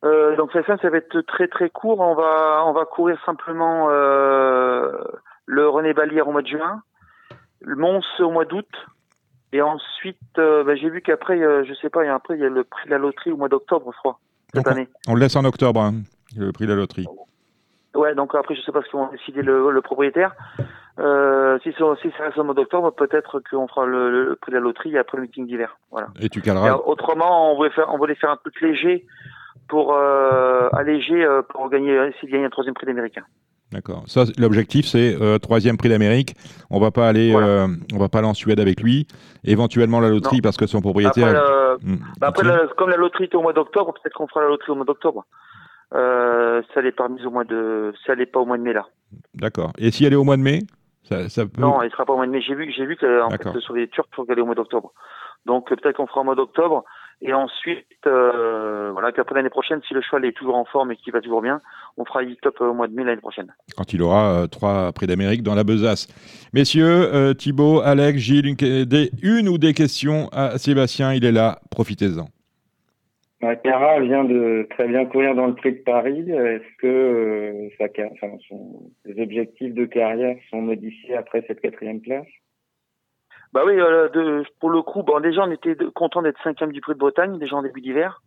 [0.03, 1.99] Euh, donc FaceTime, ça va être très très court.
[1.99, 4.91] On va on va courir simplement euh,
[5.45, 6.81] le René Balière au mois de juin,
[7.61, 8.69] le Mons au mois d'août,
[9.53, 12.85] et ensuite bah, j'ai vu qu'après, je sais pas, après il y a le prix
[12.85, 14.19] de la loterie au mois d'octobre, je crois,
[14.53, 14.89] cette année.
[15.07, 16.01] On le laisse en octobre, hein,
[16.37, 17.07] le prix de la loterie.
[17.95, 20.33] Ouais, donc après je sais pas ce qu'ils vont décider le, le propriétaire.
[20.99, 24.61] Euh, si, si ça reste au mois d'octobre, peut-être qu'on fera le, prix de la
[24.61, 25.77] loterie après le meeting d'hiver.
[25.91, 26.07] Voilà.
[26.19, 26.75] Et tu caleras.
[26.85, 29.05] autrement, on voulait faire, on voulait faire un truc léger
[29.67, 33.23] pour euh, alléger euh, pour gagner, essayer de gagner un troisième prix d'américain.
[33.71, 34.03] D'accord.
[34.05, 36.35] Ça, l'objectif, c'est euh, troisième prix d'Amérique.
[36.69, 39.07] On va pas aller, euh, on va pas aller en Suède avec lui.
[39.43, 41.29] Éventuellement la loterie parce que son propriétaire.
[41.29, 41.97] Après, hmm.
[42.19, 42.47] bah, après
[42.77, 45.25] comme la loterie est au mois d'octobre, peut-être qu'on fera la loterie au mois d'octobre.
[45.93, 48.87] Euh, ça n'est pas au mois de, ça n'est pas au mois de mai là.
[49.35, 49.71] D'accord.
[49.77, 50.59] Et si elle est au mois de mai
[51.57, 52.41] non, il sera pas au mois de mai.
[52.41, 54.93] J'ai vu, j'ai vu que en fait, sur les Turcs, faut aller au mois d'octobre.
[55.45, 56.83] Donc peut-être qu'on fera au mois d'octobre.
[57.21, 60.97] Et ensuite, euh, voilà, qu'après l'année prochaine, si le cheval est toujours en forme et
[60.97, 61.61] qu'il va toujours bien,
[61.95, 63.53] on fera une top au mois de mai l'année prochaine.
[63.77, 66.07] Quand il aura euh, trois prix d'Amérique dans la besace.
[66.53, 71.59] Messieurs, euh, Thibaut, Alex, Gilles, une, une, ou des questions à Sébastien, il est là,
[71.69, 72.25] profitez-en.
[73.63, 76.29] Cara vient de très bien courir dans le Prix de Paris.
[76.29, 77.69] Est-ce que euh,
[79.21, 82.27] objectifs de carrière sont modifiés après cette quatrième place?
[83.51, 86.99] Bah oui, euh, pour le coup, déjà on était content d'être cinquième du Prix de
[86.99, 88.21] Bretagne, déjà en début d'hiver.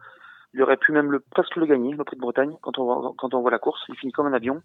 [0.55, 3.59] Il aurait pu même presque le gagner, le Prix de Bretagne, quand on voit la
[3.59, 3.83] course.
[3.89, 4.63] Il finit comme un avion.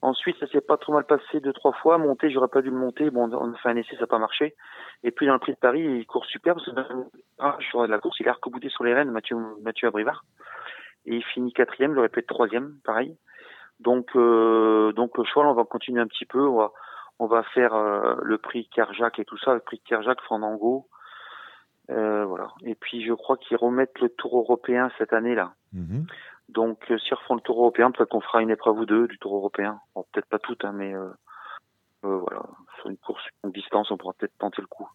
[0.00, 1.98] Ensuite, ça s'est pas trop mal passé deux, trois fois.
[1.98, 3.10] Monter, j'aurais pas dû le monter.
[3.10, 4.54] Bon, on a fait un essai, ça n'a pas marché.
[5.02, 6.72] Et puis, dans le prix de Paris, il court super parce que
[7.38, 10.24] ah, sur la course, il a arc sur les rênes, Mathieu, Mathieu Abrivard.
[11.06, 13.16] Et il finit quatrième, il aurait pu être troisième, pareil.
[13.80, 16.46] Donc, euh, donc, le choix, on va continuer un petit peu.
[16.46, 16.72] On va,
[17.18, 20.86] on va faire euh, le prix Kerjak et tout ça, le prix Kerjak, Fandango.
[21.90, 22.48] Euh, voilà.
[22.64, 25.54] Et puis, je crois qu'ils remettent le Tour européen cette année-là.
[25.74, 26.06] Mm-hmm.
[26.48, 29.06] Donc, euh, si on refont le Tour européen, peut-être qu'on fera une épreuve ou deux
[29.06, 29.80] du Tour européen.
[29.94, 31.10] Bon, peut-être pas toutes, hein, mais euh,
[32.04, 32.42] euh, voilà,
[32.76, 34.88] sur une course en distance, on pourra peut-être tenter le coup.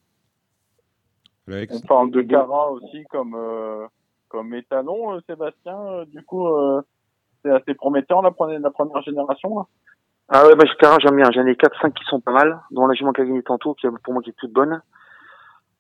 [1.48, 3.38] On parle de Cara aussi comme
[4.30, 6.06] comme étalon, Sébastien.
[6.08, 6.48] du coup,
[7.44, 9.60] c'est assez prometteur la première, la première génération.
[9.60, 9.66] Là.
[10.30, 11.30] Ah ouais, bah, Cara, j'aime bien.
[11.32, 13.86] J'en ai 4-5 qui sont pas mal, dont la jument qui a gagné tantôt, qui
[14.04, 14.82] pour moi qui est toute bonne.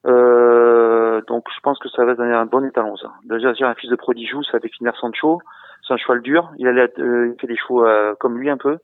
[0.04, 3.14] donc je pense que ça va donner un bon étalon ça.
[3.24, 5.42] Déjà j'ai un fils de prodigou, ça avec Finer Sancho
[5.86, 6.52] c'est un cheval dur.
[6.58, 8.78] Il allait, euh, fait des chevaux euh, comme lui un peu.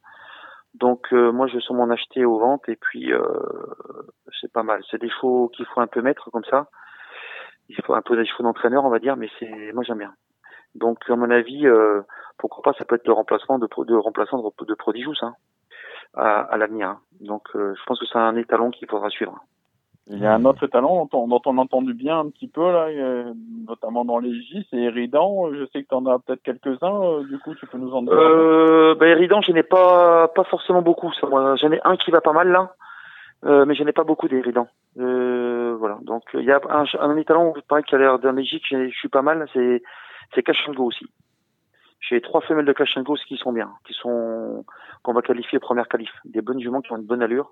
[0.75, 3.11] Donc euh, moi je sens m'en acheter aux ventes et puis
[4.39, 4.81] c'est pas mal.
[4.89, 6.67] C'est des chevaux qu'il faut un peu mettre comme ça.
[7.69, 10.13] Il faut un peu des chevaux d'entraîneur on va dire, mais c'est moi j'aime bien.
[10.75, 11.67] Donc à mon avis,
[12.37, 15.33] pourquoi pas ça peut être le remplacement de, de remplaçant de, de Prodigous hein,
[16.13, 16.89] à, à l'avenir.
[16.89, 16.99] Hein.
[17.19, 19.43] Donc je pense que c'est un étalon qu'il faudra suivre.
[20.11, 22.87] Il y a un autre talent dont, on a entendu bien un petit peu, là,
[22.87, 23.31] euh,
[23.67, 25.53] notamment dans les J, c'est Eridan.
[25.53, 28.01] Je sais que tu en as peut-être quelques-uns, euh, du coup, tu peux nous en
[28.01, 31.11] dire euh, ben, Eridan, je n'ai pas, pas forcément beaucoup.
[31.21, 32.73] J'en ai un qui va pas mal, là,
[33.45, 34.67] euh, mais je n'ai pas beaucoup d'Eridan.
[34.95, 38.89] Voilà, donc il y a un, un étalon pareil, qui a l'air d'un Belgique, je
[38.89, 41.05] suis pas mal, c'est Kachango aussi.
[42.01, 44.65] J'ai trois femelles de Kachango qui sont bien, qui sont
[45.03, 47.51] qu'on va qualifier première qualif, des bonnes juments qui ont une bonne allure.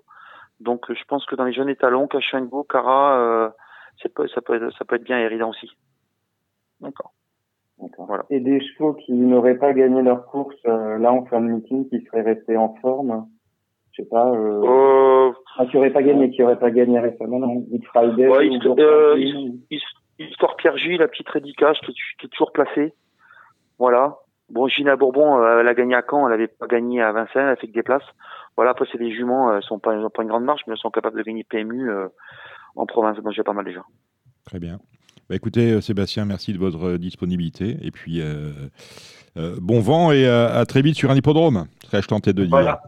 [0.60, 3.50] Donc je pense que dans les jeunes étalons, Kachango, Kara, euh,
[4.02, 5.70] ça, peut, ça, peut être, ça peut être bien évident aussi.
[6.80, 7.12] D'accord.
[7.98, 8.24] Voilà.
[8.30, 11.88] Et des chevaux qui n'auraient pas gagné leur course euh, là en fin de meeting,
[11.88, 13.26] qui seraient restés en forme
[13.92, 14.30] Je sais pas.
[14.32, 14.62] Euh...
[14.64, 18.28] euh ah, qui n'auraient pas gagné, qui n'auraient pas gagné récemment, non Friday.
[18.28, 19.58] Ouais, ou
[20.18, 22.92] histoire Pierre J, la petite Rédicage qui, qui, est toujours placée.
[23.78, 24.16] Voilà.
[24.50, 27.42] Bon, Gina Bourbon, euh, elle a gagné à Caen, elle n'avait pas gagné à Vincennes,
[27.42, 28.02] elle a fait que des places.
[28.58, 30.72] Voilà, après c'est des juments, elles sont pas, elles ont pas une grande marche, mais
[30.72, 32.08] elles sont capables de gagner PMU euh,
[32.74, 33.82] en province, donc j'ai pas mal déjà.
[34.46, 34.80] Très bien.
[35.30, 37.76] Bah, écoutez, euh, Sébastien, merci de votre euh, disponibilité.
[37.82, 38.20] Et puis,
[39.36, 42.50] bon vent et à très vite sur un hippodrome, serais-je tenté de dire.
[42.50, 42.82] Voilà.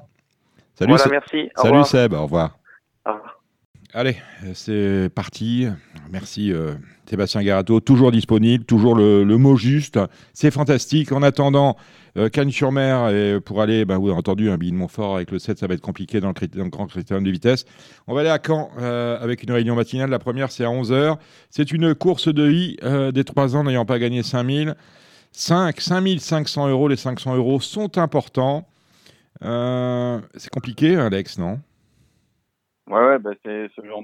[0.74, 1.48] Salut, merci.
[1.54, 2.59] Salut Seb, au revoir.
[3.92, 4.16] Allez,
[4.54, 5.66] c'est parti.
[6.12, 6.74] Merci euh,
[7.10, 9.98] Sébastien Garato, toujours disponible, toujours le, mot juste.
[10.32, 11.10] C'est fantastique.
[11.10, 11.76] En attendant,
[12.16, 15.32] euh, sur mer et pour aller, bah, vous avez entendu, un billet de Montfort avec
[15.32, 17.64] le 7, ça va être compliqué dans le, grand critérium de vitesse.
[18.06, 20.08] On va aller à Caen euh, avec une réunion matinale.
[20.08, 21.16] La première, c'est à 11h.
[21.50, 24.76] C'est une course de I euh, des 3 ans n'ayant pas gagné 5000.
[25.32, 28.68] 5, 5500 euros, les 500 euros sont importants.
[29.40, 31.58] c'est compliqué, Alex, non?
[32.90, 34.02] Ouais, ouais bah c'est ce genre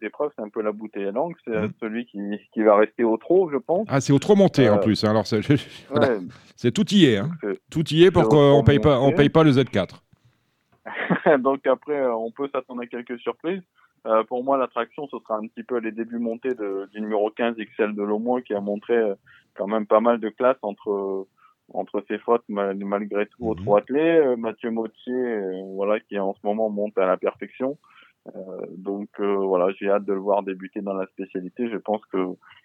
[0.00, 1.34] d'épreuve, c'est un peu la bouteille à langue.
[1.44, 1.72] C'est mmh.
[1.80, 2.18] celui qui,
[2.52, 3.86] qui, va rester au trot, je pense.
[3.88, 5.04] Ah, c'est au trot monté en euh, plus.
[5.04, 5.10] Hein.
[5.10, 5.40] Alors, c'est
[6.72, 7.18] tout y est.
[7.18, 7.30] Hein.
[7.70, 10.00] Tout y est pour qu'on paye pas, on paye pas le Z4.
[11.38, 13.62] Donc après, euh, on peut s'attendre à quelques surprises.
[14.06, 17.30] Euh, pour moi, l'attraction, ce sera un petit peu les débuts montés de, du numéro
[17.30, 19.14] 15 XL de Lomois, qui a montré euh,
[19.54, 21.26] quand même pas mal de classe entre
[21.72, 23.64] entre ses fautes malgré tout au mmh.
[23.64, 24.36] trot attelé.
[24.36, 25.40] Mathieu Mautier,
[25.74, 27.78] voilà, qui en ce moment monte à la perfection.
[28.28, 31.68] Euh, donc euh, voilà, j'ai hâte de le voir débuter dans la spécialité.
[31.70, 32.18] Je pense que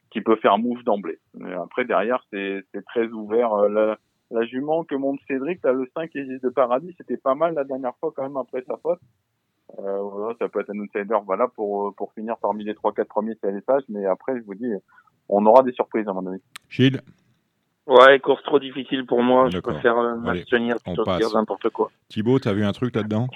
[0.10, 1.19] qu'il peut faire mouche d'emblée.
[1.61, 3.53] Après derrière, c'est très ouvert.
[3.53, 3.98] Euh, la,
[4.31, 7.64] la jument que monte Cédric, là, le 5 existe de paradis, c'était pas mal la
[7.64, 8.99] dernière fois quand même après sa faute.
[9.77, 13.10] Euh, voilà, ça peut être un outsider, voilà, pour pour finir parmi les trois quatre
[13.10, 14.72] premiers CLSH, mais après, je vous dis,
[15.27, 16.41] on aura des surprises à mon avis.
[16.69, 17.02] Gilles?
[17.86, 19.49] Ouais, course trop difficile pour moi.
[19.49, 21.90] Je préfère m'abstenir plutôt que dire n'importe quoi.
[22.07, 23.27] Thibaut, t'as vu un truc là-dedans?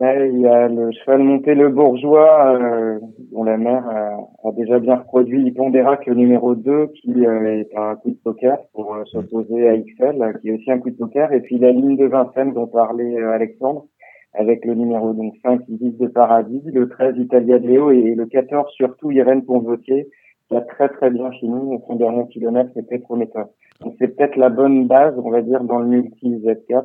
[0.00, 2.98] Il y a le cheval monté le bourgeois, euh,
[3.32, 7.94] dont la mère a, déjà bien reproduit Pondérac, le numéro 2, qui euh, est un
[7.96, 11.32] coup de poker pour euh, s'opposer à XL, qui est aussi un coup de poker.
[11.32, 13.86] Et puis la ligne de Vincennes dont parlait Alexandre,
[14.32, 18.26] avec le numéro donc 5, Isis de Paradis, le 13, Italia de Léo, et le
[18.26, 20.08] 14, surtout Irène Ponvotier,
[20.48, 21.78] qui a très très bien fini.
[21.86, 23.46] Son dernier kilomètre était prometteur.
[23.80, 26.84] Donc c'est peut-être la bonne base, on va dire, dans le multi Z4,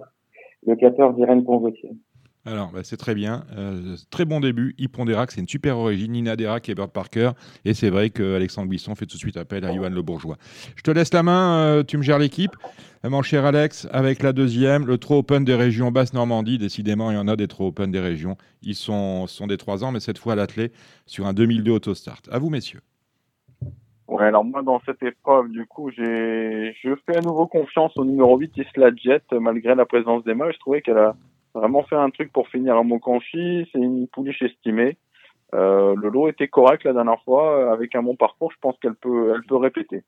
[0.68, 1.92] le 14, Irène Ponvotier.
[2.46, 3.44] Alors, bah, c'est très bien.
[3.58, 4.74] Euh, très bon début.
[4.78, 6.14] Ipondérac, c'est une super origine.
[6.14, 7.32] Nina Derac et Bert Parker.
[7.66, 10.38] Et c'est vrai qu'Alexandre Buisson fait tout de suite appel à Johan Le Bourgeois.
[10.76, 11.60] Je te laisse la main.
[11.60, 12.52] Euh, tu me gères l'équipe.
[13.06, 16.58] Euh, mon cher Alex, avec la deuxième, le Trop Open des régions Basse-Normandie.
[16.58, 18.38] Décidément, il y en a des Trop Open des régions.
[18.62, 20.72] Ils sont, sont des 3 ans, mais cette fois à l'athlé
[21.06, 22.22] sur un 2002 Autostart.
[22.32, 22.82] À vous, messieurs.
[24.08, 28.06] Ouais, alors moi, dans cette épreuve, du coup, j'ai, je fais à nouveau confiance au
[28.06, 30.50] numéro 8, Isla Jet, malgré la présence d'Emma.
[30.52, 31.16] Je trouvais qu'elle a
[31.60, 33.68] vraiment fait un truc pour finir à Montcanchi.
[33.72, 34.98] C'est une pouliche estimée.
[35.54, 37.72] Euh, le lot était correct la dernière fois.
[37.72, 40.04] Avec un bon parcours, je pense qu'elle peut, elle peut répéter.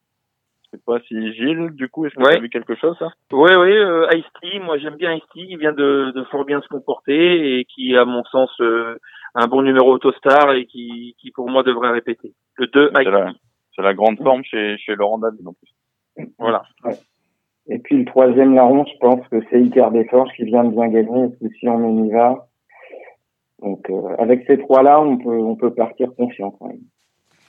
[0.64, 3.10] Je sais pas si Gilles, du coup, est-ce que tu as vu quelque chose, ça?
[3.34, 6.68] Oui, oui, euh, Ice-T, moi j'aime bien Ice-T, il vient de, de fort bien se
[6.69, 8.98] comporter et qui, à mon sens, euh,
[9.36, 12.34] un bon numéro autostar et qui, qui pour moi devrait répéter.
[12.56, 13.38] Le 2, Ice-T.
[13.76, 16.28] C'est la, grande forme chez, chez Laurent David en plus.
[16.38, 16.64] Voilà.
[17.68, 20.88] Et puis le troisième larron, je pense que c'est Icar Desforges qui vient de bien
[20.88, 21.30] gagner.
[21.60, 22.48] Si on y va.
[23.62, 26.82] Donc euh, avec ces trois-là, on peut on peut partir confiant quand même.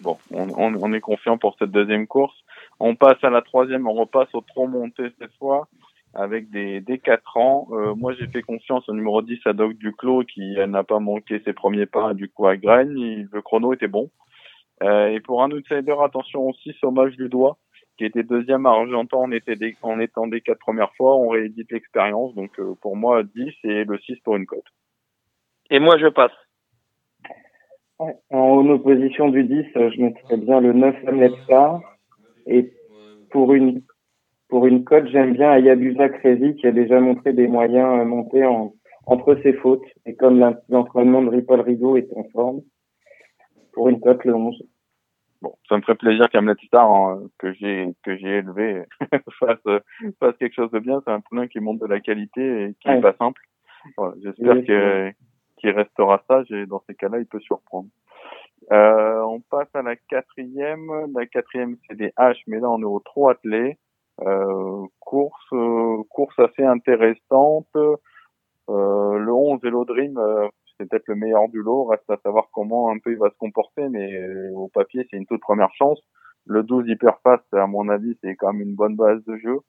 [0.01, 2.37] Bon, on, on, est confiant pour cette deuxième course.
[2.81, 5.69] On passe à la troisième, on repasse au trop monté cette fois
[6.15, 7.69] avec des, des 4 ans.
[7.73, 11.41] Euh, moi, j'ai fait confiance au numéro 10 à Doc Duclos qui n'a pas manqué
[11.45, 13.29] ses premiers pas du coup à Gragne.
[13.33, 14.11] Le chrono était bon.
[14.83, 17.59] Euh, et pour un outsider, attention aussi, Sommage du doigt
[17.97, 21.17] qui était deuxième à Argentan en, était des, en étant des quatre premières fois.
[21.17, 22.35] On réédite l'expérience.
[22.35, 24.65] Donc euh, pour moi, 10 et le 6 pour une cote.
[25.71, 26.33] Et moi, je passe.
[27.99, 31.81] En opposition du 10, je mettrais bien le 9 Amletstar.
[32.47, 32.73] Et
[33.31, 33.83] pour une
[34.49, 38.45] pour une cote, j'aime bien Ayabusa Crazy qui a déjà montré des moyens euh, montés
[38.45, 38.75] en,
[39.07, 39.87] entre ses fautes.
[40.05, 42.61] Et comme l'entraînement de Ripple Rideau est en forme,
[43.73, 44.63] pour une cote, le 11.
[45.43, 48.85] Bon, ça me ferait plaisir qu'Hamlet Star, hein, que j'ai que j'ai élevé,
[49.41, 49.83] fasse
[50.21, 51.03] fasse quelque chose de bien.
[51.05, 53.43] C'est un poulain qui montre de la qualité et qui est pas simple.
[53.97, 54.63] Voilà, J'espère
[55.59, 57.89] qu'il restera sage et dans ces cas-là, il peut surprendre.
[58.71, 61.11] Euh, on passe à la quatrième.
[61.13, 63.79] La quatrième, c'est des H, mais là, on est au trop attelé.
[64.21, 67.75] Euh, course, euh, course assez intéressante.
[67.77, 70.49] Euh, le 11 Hello Dream, euh,
[70.83, 71.85] c'est peut-être le meilleur du lot.
[71.85, 75.17] Reste à savoir comment un peu il va se comporter, mais euh, au papier, c'est
[75.17, 76.01] une toute première chance.
[76.45, 79.61] Le 12 Hyperfast, à mon avis, c'est quand même une bonne base de jeu.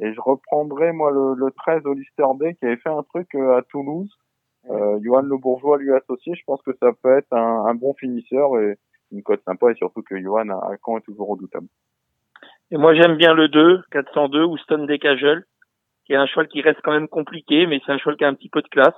[0.00, 3.56] Et je reprendrai, moi, le, le 13 Hollister Day qui avait fait un truc euh,
[3.56, 4.10] à Toulouse.
[4.70, 6.34] Euh, Johan Le Bourgeois lui associé.
[6.34, 8.76] Je pense que ça peut être un, un bon finisseur et
[9.10, 11.68] une cote sympa et surtout que Johan à, Caen est toujours redoutable.
[12.70, 15.44] Et moi, j'aime bien le 2, 402, Houston Decagel,
[16.04, 18.28] qui est un cheval qui reste quand même compliqué, mais c'est un cheval qui a
[18.28, 18.94] un petit peu de classe.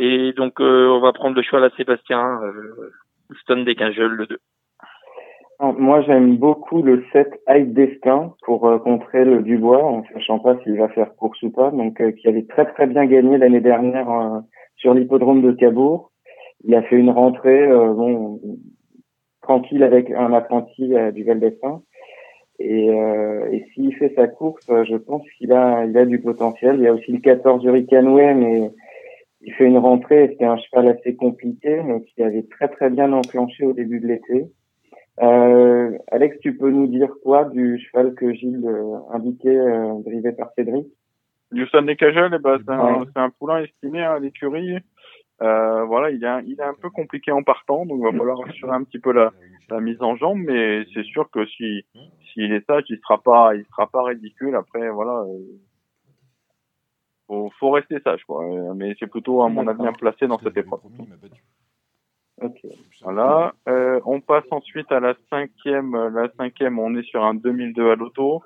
[0.00, 2.92] Et donc, euh, on va prendre le choix à Sébastien, euh,
[3.30, 4.38] Houston Decagel, le 2.
[5.76, 10.56] Moi, j'aime beaucoup le 7 High Destin pour euh, contrer le Dubois, en sachant pas
[10.62, 11.72] s'il va faire course ou pas.
[11.72, 14.06] Donc, qui avait très très bien gagné l'année dernière
[14.76, 16.12] sur l'hippodrome de Cabourg.
[16.62, 18.40] il a fait une rentrée bon
[19.42, 21.82] tranquille avec un apprenti du Val d'Estaing.
[22.60, 26.76] Et, euh, et s'il fait sa course, je pense qu'il a, il a du potentiel.
[26.76, 28.70] Il y a aussi le 14 Hurricane mais
[29.40, 30.28] il fait une rentrée.
[30.30, 34.06] C'était un cheval assez compliqué, mais qui avait très très bien enclenché au début de
[34.08, 34.46] l'été.
[35.20, 40.32] Euh, Alex, tu peux nous dire quoi du cheval que Gilles euh, indiquait, euh, drivé
[40.32, 40.86] par Cédric?
[41.52, 44.76] Houston Decagel, eh ben, c'est un, un, poulain estimé à l'écurie.
[45.40, 48.38] Euh, voilà, il est, il est un peu compliqué en partant, donc il va falloir
[48.48, 49.32] assurer un petit peu la,
[49.70, 51.84] la mise en jambe, mais c'est sûr que si
[52.32, 54.54] s'il est sage, il sera pas, il sera pas ridicule.
[54.56, 55.38] Après, voilà, euh,
[57.28, 58.44] faut, faut rester sage, quoi.
[58.74, 60.80] Mais c'est plutôt à mon avis bien placé dans cette épreuve.
[62.40, 62.60] Ok.
[63.02, 63.54] Voilà.
[63.68, 65.96] Euh, on passe ensuite à la cinquième.
[66.08, 68.42] La cinquième, on est sur un 2002 à l'auto.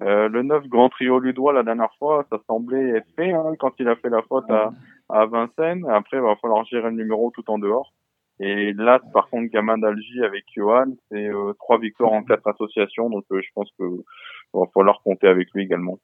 [0.00, 3.72] Euh, le 9 Grand Trio Ludois, la dernière fois, ça semblait être fait hein, quand
[3.78, 4.72] il a fait la faute à,
[5.08, 5.84] à Vincennes.
[5.88, 7.92] Après, il va falloir gérer le numéro tout en dehors.
[8.40, 13.10] Et là, par contre, Gamin d'Algie avec Johan, c'est euh, trois victoires en quatre associations.
[13.10, 13.84] Donc, euh, je pense que
[14.54, 15.98] va falloir compter avec lui également.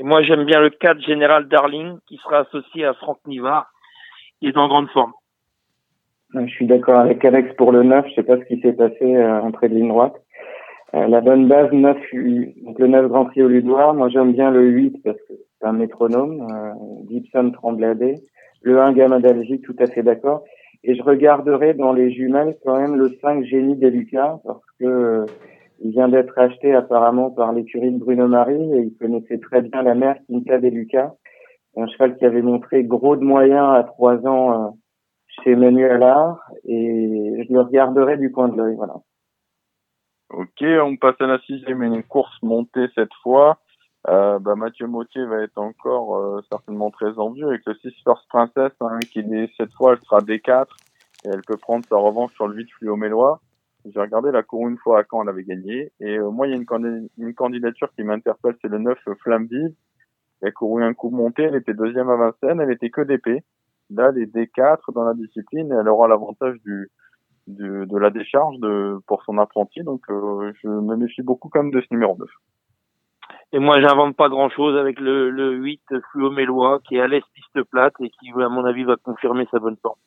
[0.00, 3.70] Et moi, j'aime bien le 4 Général Darling qui sera associé à Franck Nivard,
[4.38, 5.12] qui est en grande forme.
[6.32, 8.06] Je suis d'accord avec Alex pour le 9.
[8.08, 10.14] Je sais pas ce qui s'est passé euh, entre de ligne droite.
[10.94, 11.98] Euh, la bonne base 9,
[12.64, 13.92] donc le 9 Grand Prix au Ludoir.
[13.92, 16.46] Moi, j'aime bien le 8 parce que c'est un métronome.
[16.50, 16.72] Euh,
[17.10, 18.14] Gibson Trembladé.
[18.62, 20.44] Le 1 Gamin d'Algie, tout à fait d'accord.
[20.82, 24.86] Et je regarderai dans les jumelles quand même le 5 Génie des Lucas parce que
[24.86, 25.26] euh,
[25.82, 29.82] il vient d'être acheté apparemment par l'écurie de Bruno Marie et il connaissait très bien
[29.82, 31.14] la mère Quinta des Lucas.
[31.76, 34.70] Un cheval qui avait montré gros de moyens à trois ans euh,
[35.26, 38.94] chez Emmanuel Allard et je le regarderai du coin de l'œil, voilà.
[40.30, 43.58] Ok, on passe à la sixième une course montée cette fois.
[44.08, 47.90] Euh, bah, Mathieu Mautier va être encore euh, certainement très en vue avec le 6
[48.04, 50.66] First Princess hein, qui est cette fois elle sera D4
[51.24, 53.40] et elle peut prendre sa revanche sur le 8 Fluo Mélois.
[53.86, 56.50] J'ai regardé la cour une fois à quand elle avait gagné et euh, moi il
[56.50, 59.74] y a une, candidature qui m'interpelle c'est le 9 Flamme Vive.
[60.42, 63.42] Elle a un coup monté, elle était deuxième à Vincennes, elle était que d'épée.
[63.90, 66.90] Là elle est D4 dans la discipline elle aura l'avantage du,
[67.46, 71.62] du, de la décharge de, pour son apprenti donc euh, je me méfie beaucoup quand
[71.62, 72.28] même de ce numéro 9.
[73.52, 75.82] Et moi, j'invente pas grand-chose avec le, le 8
[76.12, 79.46] Fluo Mélois qui est à l'est piste plate et qui, à mon avis, va confirmer
[79.50, 79.98] sa bonne forme.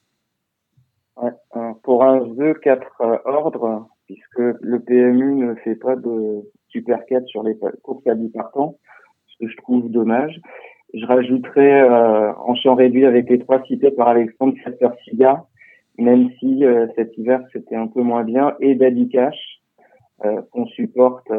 [1.17, 6.41] Ouais, euh, pour un 2 4 euh, ordres, puisque le PMU ne fait pas de
[6.69, 8.77] super 4 sur les courses à 10 partants,
[9.27, 10.39] ce que je trouve dommage.
[10.93, 14.55] Je rajouterai euh, en champ réduit avec les trois cités par Alexandre
[15.03, 15.45] Siga,
[15.97, 16.63] même si
[16.95, 19.61] cet hiver c'était un peu moins bien, et Daddy Cash,
[20.51, 21.29] qu'on supporte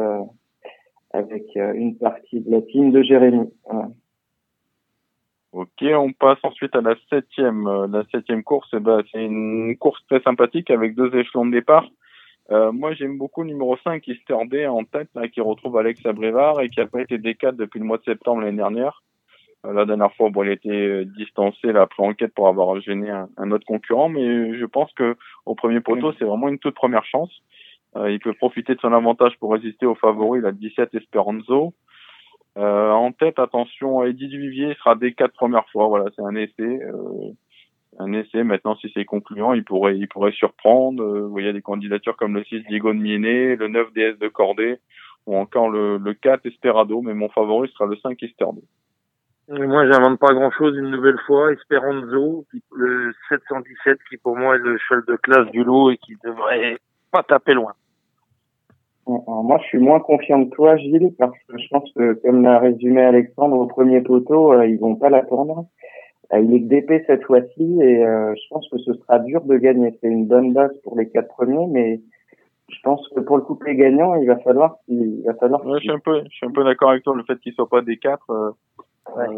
[1.15, 3.49] avec euh, une partie de la team de Jérémy.
[5.55, 7.65] Ok, on passe ensuite à la septième.
[7.65, 11.51] Euh, la septième course, eh ben, c'est une course très sympathique avec deux échelons de
[11.51, 11.87] départ.
[12.51, 16.05] Euh, moi, j'aime beaucoup le numéro 5, Easter Day, en tête, là, qui retrouve Alex
[16.05, 19.01] Abrévard et qui a pas été D4 depuis le mois de septembre l'année dernière.
[19.63, 23.29] la dernière fois, bon, il a été distancé là, après enquête pour avoir gêné un,
[23.37, 25.15] un, autre concurrent, mais je pense que
[25.45, 27.31] au premier poteau, c'est vraiment une toute première chance.
[27.97, 31.73] Euh, il peut profiter de son avantage pour résister aux favoris, la 17 Esperanzo.
[32.57, 35.87] Euh, en tête, attention, Eddie Duvivier sera des quatre premières fois.
[35.87, 36.53] Voilà, c'est un essai.
[36.61, 37.31] Euh,
[37.99, 38.43] un essai.
[38.43, 41.03] Maintenant, si c'est concluant, il pourrait, il pourrait surprendre.
[41.03, 44.19] Euh, il y a des candidatures comme le 6 Diego de Miene, le 9 DS
[44.19, 44.79] de Cordé,
[45.25, 47.01] ou encore le, le 4 Esperado.
[47.01, 48.63] Mais mon favori sera le 5 Esterdo.
[49.49, 51.51] moi, j'invente pas grand chose une nouvelle fois.
[51.51, 56.15] Esperanzo, le 717, qui pour moi est le cheval de classe du lot et qui
[56.23, 56.77] devrait
[57.11, 57.73] pas taper loin
[59.07, 62.57] moi, je suis moins confiant que toi, Gilles, parce que je pense que, comme l'a
[62.57, 65.65] résumé Alexandre au premier poteau, euh, ils vont pas l'attendre.
[66.33, 69.57] Euh, il est d'épée cette fois-ci et euh, je pense que ce sera dur de
[69.57, 69.95] gagner.
[70.01, 72.01] C'est une bonne base pour les quatre premiers, mais
[72.69, 75.61] je pense que pour le couplet gagnant, il va falloir il va falloir.
[75.75, 77.15] je suis un peu, je suis un peu d'accord avec toi.
[77.15, 78.55] Le fait qu'il soit pas des quatre,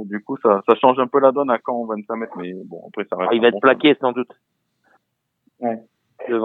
[0.05, 2.37] du coup, ça, ça change un peu la donne à quand on va nous mettre,
[2.37, 3.31] mais bon, après ça reste.
[3.33, 4.31] Ah, il va être plaqué sans doute.
[5.59, 5.77] Ouais.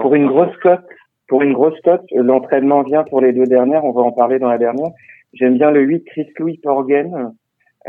[0.01, 0.85] Pour une grosse cote,
[1.27, 4.49] pour une grosse cote, l'entraînement vient pour les deux dernières, on va en parler dans
[4.49, 4.91] la dernière.
[5.33, 7.33] J'aime bien le 8 Chris Louis Porgen,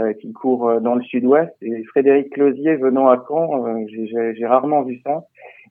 [0.01, 4.45] euh, qui court euh, dans le sud-ouest, et Frédéric Closier venant à Caen, euh, j'ai
[4.45, 5.23] rarement vu ça.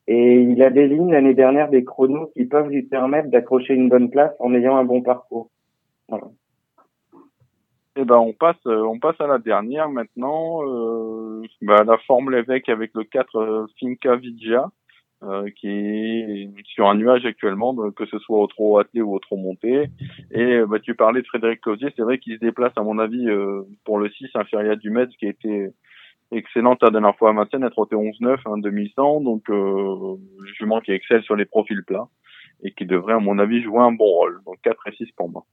[0.08, 3.90] Et il a des lignes l'année dernière, des chronos qui peuvent lui permettre d'accrocher une
[3.90, 5.50] bonne place en ayant un bon parcours.
[6.08, 6.28] Voilà.
[7.98, 10.62] Eh ben on passe on passe à la dernière maintenant.
[11.62, 14.70] Bah, la forme l'évêque avec le 4 Finca Vidja.
[15.26, 19.20] Euh, qui est sur un nuage actuellement, que ce soit au trop attelé ou au
[19.20, 19.90] trop monté.
[20.32, 23.30] Et bah, tu parlais de Frédéric Closier, c'est vrai qu'il se déplace à mon avis
[23.30, 25.70] euh, pour le 6 inférieur du Metz qui a été
[26.32, 30.92] excellente la dernière fois à Vincennes, elle trottait 11-9, un demi-100, donc euh, manque qui
[30.92, 32.10] excelle sur les profils plats
[32.64, 34.42] et qui devrait, à mon avis, jouer un bon rôle.
[34.46, 35.46] Donc 4 et 6 pour moi.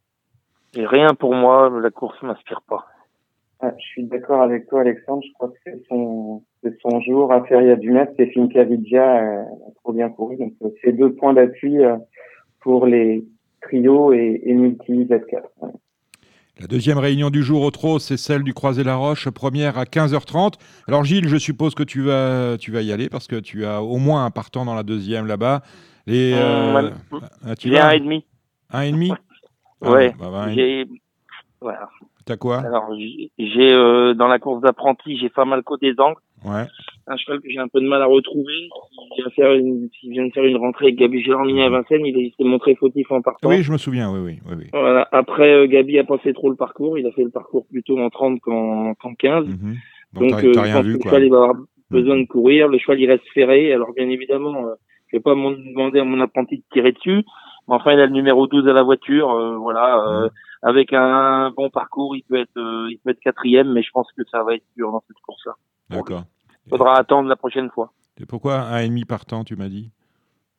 [0.75, 2.87] Et rien pour moi, la course m'inspire pas.
[3.63, 5.23] Ah, je suis d'accord avec toi, Alexandre.
[5.27, 7.33] Je crois que c'est son, c'est son jour.
[7.33, 10.37] à Feria Dumas et Finca Vidja euh, a trop bien couru.
[10.37, 11.97] Donc, euh, c'est deux points d'appui euh,
[12.61, 13.25] pour les
[13.61, 15.43] trios et, et multi Z4.
[16.59, 20.55] La deuxième réunion du jour au trot, c'est celle du Croisé-la-Roche, première à 15h30.
[20.89, 23.83] Alors Gilles, je suppose que tu vas, tu vas y aller parce que tu as
[23.83, 25.63] au moins un partant dans la deuxième là-bas.
[26.07, 26.91] Et euh,
[27.59, 28.27] j'ai un et demi.
[28.71, 29.11] Un et demi?
[29.81, 30.15] ouais.
[30.21, 30.87] Ah, bah, j'ai
[31.61, 31.89] voilà.
[32.31, 32.95] T'as quoi Alors
[33.39, 36.21] j'ai euh, dans la course d'apprenti, j'ai pas mal côté des angles.
[36.45, 36.63] Ouais.
[37.09, 38.69] Un cheval que j'ai un peu de mal à retrouver.
[39.17, 41.75] Il vient, faire une, il vient de faire une rentrée avec Gabi Gérardini à mhm.
[41.75, 42.07] Vincennes.
[42.07, 43.49] Il s'est montré fautif en partant.
[43.49, 44.39] Oui, je me souviens, oui, oui.
[44.47, 44.67] oui, oui.
[44.73, 45.09] Voilà.
[45.11, 46.97] Après, euh, Gabi a passé trop le parcours.
[46.99, 49.49] Il a fait le parcours plutôt en 30 qu'en 15.
[49.49, 49.75] Mhm.
[50.13, 51.57] Donc, Donc euh, rien vu, le cheval il va avoir
[51.91, 52.69] besoin de courir.
[52.69, 53.73] Le cheval, il reste ferré.
[53.73, 54.75] Alors, bien évidemment, euh,
[55.09, 57.25] je vais pas demander à mon apprenti de tirer dessus.
[57.67, 59.31] Mais enfin, il a le numéro 12 à la voiture.
[59.31, 59.99] Euh, voilà.
[59.99, 60.31] Euh, mhm.
[60.63, 64.23] Avec un bon parcours, il peut être, il peut être quatrième, mais je pense que
[64.31, 65.55] ça va être dur dans cette course-là.
[65.89, 66.25] D'accord.
[66.69, 67.93] Faudra attendre la prochaine fois.
[68.21, 69.91] Et pourquoi un et demi partant, tu m'as dit?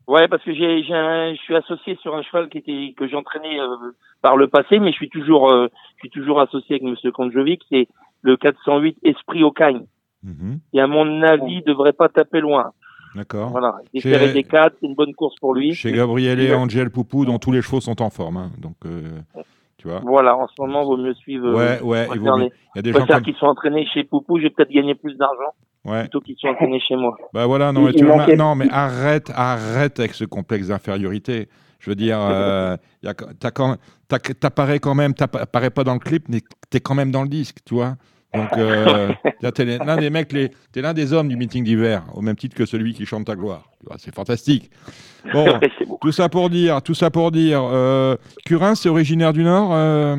[0.07, 3.91] Ouais, parce que j'ai, je suis associé sur un cheval qui était que j'entraînais euh,
[4.22, 7.61] par le passé, mais je suis toujours, euh, je suis toujours associé avec Monsieur Konjovic.
[7.69, 7.88] C'est
[8.22, 9.86] le 408 Esprit au Cagne.
[10.23, 12.72] Mm Et à mon avis, devrait pas taper loin.
[13.15, 13.49] D'accord.
[13.49, 13.76] Voilà.
[13.94, 15.73] Il est des 4, c'est une bonne course pour lui.
[15.73, 18.38] Chez Gabriel et Angel Poupou, dont tous les chevaux sont en forme.
[18.38, 18.52] Hein.
[18.57, 19.22] Donc, euh,
[19.82, 20.02] tu vois.
[20.03, 21.52] Voilà, en ce moment, il vaut mieux suivre.
[21.53, 22.08] Ouais, ouais.
[22.14, 24.94] Il, vaut il y a des gens qui sont entraînés chez Poupou, j'ai peut-être gagné
[24.94, 25.53] plus d'argent.
[25.84, 26.02] Ouais.
[26.02, 27.18] Plutôt qu'ils soient entraînés chez moi.
[27.34, 31.49] Bah voilà, non mais, tu vois, non, mais arrête, arrête avec ce complexe d'infériorité.
[31.80, 32.78] Je veux dire, euh,
[34.40, 37.58] t'apparais quand même, t'apparais pas dans le clip, mais t'es quand même dans le disque,
[37.66, 37.95] tu vois.
[38.34, 39.12] Donc, euh,
[39.53, 42.56] t'es l'un des mecs, les, t'es l'un des hommes du meeting d'hiver, au même titre
[42.56, 43.64] que celui qui chante ta gloire.
[43.98, 44.70] C'est fantastique.
[45.34, 45.60] Bon,
[46.02, 47.62] tout ça pour dire, tout ça pour dire.
[47.64, 50.16] Euh, Curin, c'est originaire du Nord, euh,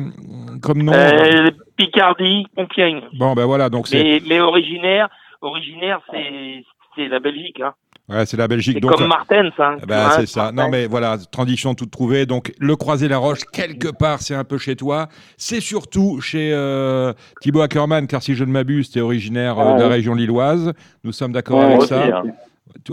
[0.61, 0.93] comme nom.
[0.93, 3.01] Euh, Picardie, Compiègne.
[3.13, 4.03] Bon, ben voilà, donc c'est.
[4.03, 5.09] Mais, mais originaire,
[5.41, 7.61] originaire, c'est la Belgique.
[7.61, 7.73] Hein.
[8.09, 8.79] Ouais, c'est la Belgique.
[8.81, 9.53] C'est comme Martens.
[9.59, 10.51] Hein, eh ben, c'est ça.
[10.51, 12.25] Non, mais voilà, transition toute trouvée.
[12.25, 15.07] Donc, le croisé la roche, quelque part, c'est un peu chez toi.
[15.37, 19.75] C'est surtout chez euh, Thibaut Ackermann, car si je ne m'abuse, tu es originaire euh,
[19.77, 20.73] de la région lilloise.
[21.05, 22.03] Nous sommes d'accord avec ça.
[22.03, 22.23] Hein.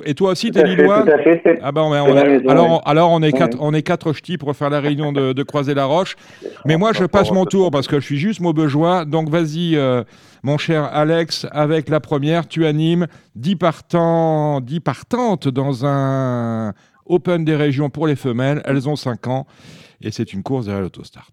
[0.04, 1.04] Et toi aussi, t'es lillois
[1.62, 1.92] Ah ben, on,
[2.48, 5.42] alors, alors on est quatre, on est quatre ch'tis pour faire la réunion de, de
[5.42, 6.16] croiser la roche.
[6.64, 9.04] Mais moi, je passe mon tour parce que je suis juste maubejois.
[9.04, 10.04] Donc vas-y, euh,
[10.42, 13.06] mon cher Alex, avec la première, tu animes
[13.36, 16.72] 10 partants, 10 partantes dans un
[17.06, 18.62] Open des régions pour les femelles.
[18.64, 19.46] Elles ont 5 ans
[20.00, 21.30] et c'est une course derrière l'autostart.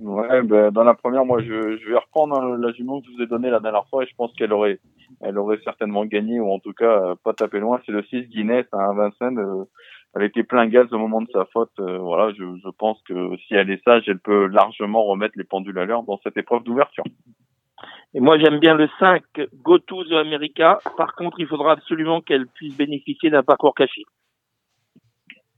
[0.00, 1.52] Ouais, ben, dans la première, moi, je,
[1.88, 4.32] vais reprendre la jument que je vous ai donnée la dernière fois et je pense
[4.34, 4.80] qu'elle aurait
[5.20, 7.80] elle aurait certainement gagné ou en tout cas euh, pas tapé loin.
[7.86, 9.38] C'est le 6 Guinness à Vincennes.
[9.38, 9.64] Euh,
[10.14, 11.72] elle était plein gaz au moment de sa faute.
[11.80, 15.78] Euh, voilà, je, pense que si elle est sage, elle peut largement remettre les pendules
[15.78, 17.04] à l'heure dans cette épreuve d'ouverture.
[18.14, 19.22] Et moi, j'aime bien le 5
[19.62, 20.78] Go to the America.
[20.96, 24.02] Par contre, il faudra absolument qu'elle puisse bénéficier d'un parcours caché.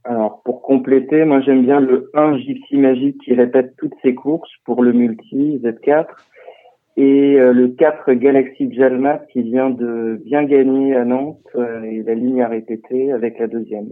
[0.03, 4.51] Alors, pour compléter, moi, j'aime bien le 1 Gypsy Magique qui répète toutes ses courses
[4.65, 6.07] pour le multi Z4
[6.95, 12.01] et euh, le 4 Galaxy Jalmat qui vient de bien gagner à Nantes euh, et
[12.01, 13.89] la ligne a répété avec la deuxième.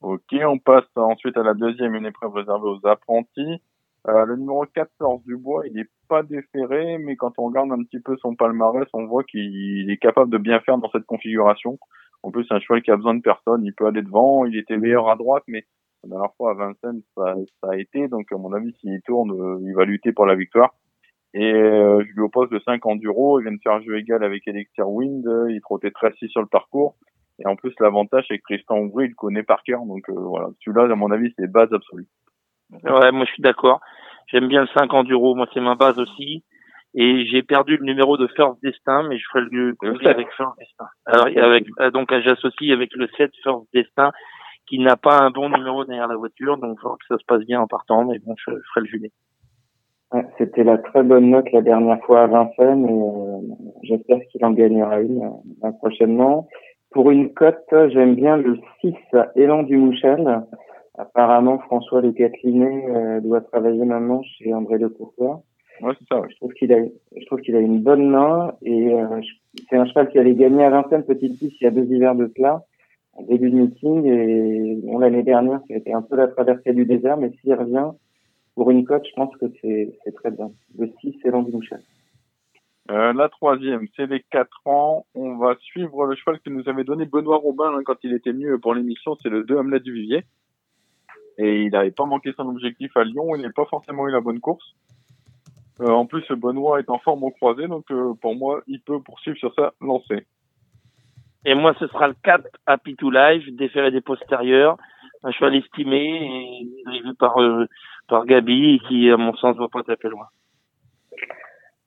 [0.00, 3.62] Ok, on passe ensuite à la deuxième, une épreuve réservée aux apprentis.
[4.08, 7.72] Euh, le numéro 4, Force du Bois, il n'est pas déféré, mais quand on regarde
[7.72, 11.06] un petit peu son palmarès, on voit qu'il est capable de bien faire dans cette
[11.06, 11.78] configuration.
[12.22, 14.58] En plus, c'est un cheval qui a besoin de personne, il peut aller devant, il
[14.58, 15.64] était meilleur à droite, mais
[16.04, 19.32] la dernière fois à Vincennes, ça, a été, donc à mon avis, s'il tourne,
[19.64, 20.74] il va lutter pour la victoire.
[21.32, 24.46] Et euh, je lui oppose le 5 enduro, il vient de faire jeu égal avec
[24.46, 26.96] Elixir Wind, il trottait très assis sur le parcours.
[27.38, 29.80] Et en plus, l'avantage, c'est que Tristan Ouvry, il connaît par cœur.
[29.86, 32.06] Donc euh, voilà, celui-là, à mon avis, c'est base absolue.
[32.84, 33.80] Ouais, moi je suis d'accord.
[34.32, 36.42] J'aime bien le 5 enduro, moi c'est ma base aussi.
[36.94, 40.58] Et j'ai perdu le numéro de First Destin, mais je ferai le courir avec First
[40.58, 40.86] Destin.
[41.06, 44.10] Alors, avec, euh, donc j'associe avec le 7 First Destin,
[44.66, 47.24] qui n'a pas un bon numéro derrière la voiture, donc il faut que ça se
[47.26, 49.10] passe bien en partant, mais bon, je, ferai le juillet.
[50.36, 54.50] C'était la très bonne note la dernière fois à Vincennes et euh, j'espère qu'il en
[54.50, 55.22] gagnera une
[55.64, 56.48] euh, prochainement.
[56.90, 58.94] Pour une cote, j'aime bien le 6
[59.36, 60.42] Élan du Mouchel.
[60.96, 65.42] Apparemment, François Le Catelinet euh, doit travailler maintenant chez André Le Courtois.
[65.80, 66.78] Ouais, c'est ça, Je trouve qu'il a,
[67.16, 68.92] je trouve qu'il a une bonne main et
[69.68, 72.14] c'est un cheval qui allait gagner à Vincennes petite piste il y a deux hivers
[72.14, 72.62] de cela,
[73.14, 76.72] en début de meeting et bon, l'année dernière, ça a été un peu la traversée
[76.72, 77.90] du désert, mais s'il revient,
[78.54, 80.50] pour une cote, je pense que c'est très bien.
[80.78, 81.80] Le 6, c'est du Mouchel.
[82.90, 85.06] Euh, la troisième, c'est les 4 ans.
[85.14, 88.32] On va suivre le cheval que nous avait donné Benoît Robin hein, quand il était
[88.32, 89.16] venu pour l'émission.
[89.22, 90.24] C'est le 2 Hamlet du Vivier.
[91.38, 93.34] Et il n'avait pas manqué son objectif à Lyon.
[93.36, 94.74] Il n'a pas forcément eu la bonne course.
[95.80, 97.66] Euh, en plus, Benoît est en forme au croisé.
[97.66, 100.26] Donc, euh, pour moi, il peut poursuivre sur sa lancée.
[101.44, 104.76] Et moi, ce sera le 4 Happy to Life, déféré des postérieurs.
[105.24, 107.66] Un cheval estimé et drivé par, euh,
[108.08, 110.26] par Gabi qui, à mon sens, ne va pas taper loin.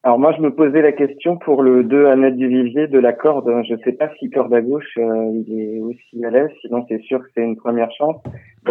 [0.06, 3.52] Alors moi, je me posais la question pour le 2 Annette Duvivier de la corde.
[3.68, 6.52] Je ne sais pas si corde à gauche, euh, il est aussi à l'aise.
[6.62, 8.22] Sinon, c'est sûr que c'est une première chance.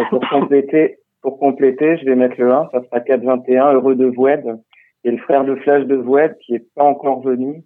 [0.09, 2.69] pour compléter, pour compléter, je vais mettre le 1.
[2.71, 4.61] Ça sera 4-21, heureux de Voued.
[5.03, 7.65] Et le frère de Flash de Voued qui est pas encore venu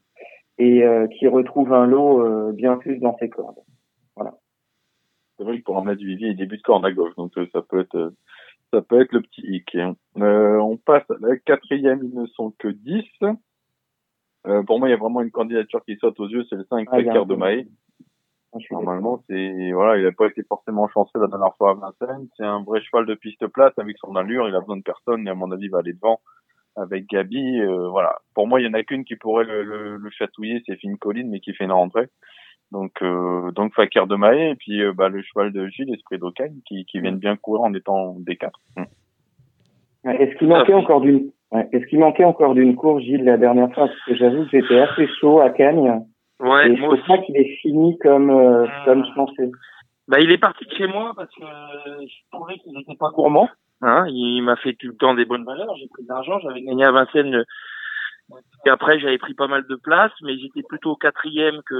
[0.57, 3.59] et euh, qui retrouve un lot euh, bien plus dans ses cordes.
[4.15, 4.33] Voilà.
[5.37, 8.13] C'est vrai que pour Annette Duvivier, il débute corde à gauche, donc ça peut être
[8.73, 9.77] ça peut être le petit hic.
[10.15, 13.05] on passe à la quatrième, ils ne sont que 10.
[14.47, 16.65] Euh, pour moi, il y a vraiment une candidature qui saute aux yeux, c'est le
[16.69, 17.67] 5 ah, de Maé.
[18.53, 22.27] Ah, Normalement, c'est voilà, il n'a pas été forcément chanceux la dernière fois à Vincennes.
[22.35, 24.47] C'est un vrai cheval de piste plate avec son allure.
[24.47, 26.19] Il a besoin de personne et à mon avis, il va aller devant
[26.75, 27.59] avec Gabi.
[27.59, 28.15] Euh, voilà.
[28.33, 30.97] Pour moi, il y en a qu'une qui pourrait le, le, le chatouiller, c'est Fine
[30.97, 32.07] Colline, mais qui fait une rentrée.
[32.71, 36.19] Donc, euh, donc Fakir de Maé et puis euh, bah, le cheval de Gilles, Esprit
[36.19, 38.59] d'Ocagne, qui, qui viennent bien courir en étant des quatre.
[40.05, 41.67] Est-ce qu'il manquait encore d'une Ouais.
[41.71, 44.79] Est-ce qu'il manquait encore d'une course, Gilles, la dernière fois Parce que j'avoue que j'étais
[44.79, 46.03] assez chaud à Cagnes.
[46.39, 49.51] Ouais, et je pense pas qu'il est fini comme, euh, comme je pensais.
[50.07, 53.49] Bah, il est parti de chez moi parce que je trouvais qu'il n'était pas gourmand.
[53.81, 55.75] Hein, il m'a fait tout le temps des bonnes valeurs.
[55.77, 57.43] J'ai pris de l'argent, j'avais gagné à Vincennes.
[58.65, 61.75] Et après, j'avais pris pas mal de place, mais j'étais plutôt quatrième que,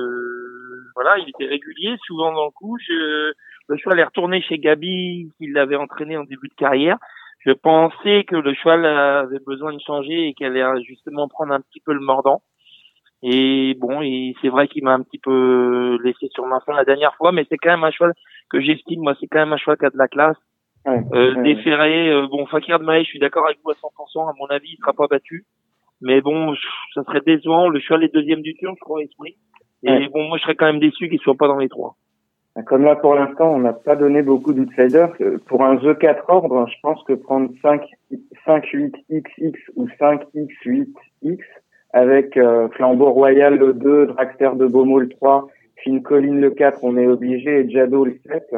[0.95, 2.77] voilà, il était régulier, souvent dans le coup.
[2.79, 3.33] Je,
[3.67, 6.97] le choix est retourné chez Gabi, qui l'avait entraîné en début de carrière
[7.39, 11.61] je pensais que le cheval avait besoin de changer et qu'elle allait justement prendre un
[11.61, 12.41] petit peu le mordant.
[13.21, 16.85] Et bon, et c'est vrai qu'il m'a un petit peu laissé sur ma fin la
[16.85, 18.13] dernière fois, mais c'est quand même un cheval
[18.49, 19.01] que j'estime.
[19.01, 20.37] Moi, c'est quand même un cheval qui a de la classe.
[20.85, 24.29] Ouais, euh, déféré, euh, bon, Fakir de Maï, je suis d'accord avec vous à 100%.
[24.29, 25.45] À mon avis, il sera pas battu.
[26.01, 26.55] Mais bon,
[26.93, 27.67] ça serait décevant.
[27.67, 29.35] Le cheval est deuxième du tour, je crois, esprit.
[29.83, 31.95] Et bon, moi, je serais quand même déçu qu'il soit pas dans les trois.
[32.65, 35.13] Comme là, pour l'instant, on n'a pas donné beaucoup d'outsiders.
[35.21, 37.81] Euh, pour un jeu 4 ordres, je pense que prendre 5,
[38.45, 41.39] 5 8XX ou 5X 8X
[41.93, 45.47] avec euh, Flambeau Royal le 2, Dragster de Beaumont le 3,
[45.77, 48.55] Fine Colline le 4, on est obligé, et Jado le 7,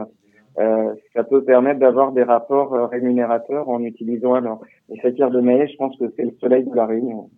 [0.60, 5.40] euh, ça peut permettre d'avoir des rapports euh, rémunérateurs en utilisant alors les Fakir de
[5.40, 7.30] Maillet, je pense que c'est le soleil de la Réunion.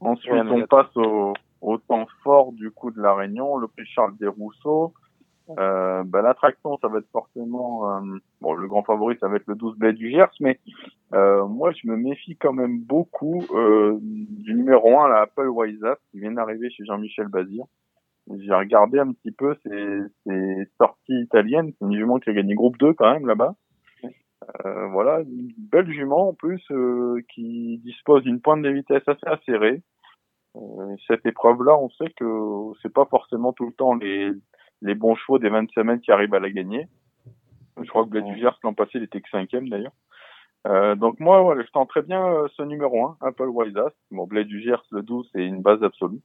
[0.00, 4.16] Ensuite, on passe au, au temps fort du coup de la Réunion, le prix Charles
[4.18, 4.92] Desrousseaux.
[5.58, 9.46] Euh, ben, l'attraction, ça va être forcément euh, bon le grand favori, ça va être
[9.46, 10.60] le 12 Bled du Gers, mais
[11.14, 15.96] euh, moi je me méfie quand même beaucoup euh, du numéro 1, la Apple Wiseas,
[16.10, 17.64] qui vient d'arriver chez Jean-Michel Bazir.
[18.40, 22.54] J'ai regardé un petit peu ses, ses sorties italiennes, c'est une jument qui a gagné
[22.54, 23.54] groupe 2 quand même là-bas.
[24.66, 26.62] Euh, voilà, une belle jument en plus
[27.32, 29.82] qui dispose d'une pointe de vitesse assez acérée.
[30.56, 34.30] Euh, cette épreuve-là, on sait que c'est pas forcément tout le temps les,
[34.82, 36.88] les bons chevaux des 20 semaines qui arrivent à la gagner.
[37.80, 39.92] Je crois que du l'an passé, il était que cinquième d'ailleurs.
[40.66, 43.92] Euh, donc moi, voilà, je tente très bien euh, ce numéro 1, Apple Wiseas.
[44.10, 46.20] Bon, Bled du Gers, le 12, c'est une base absolue.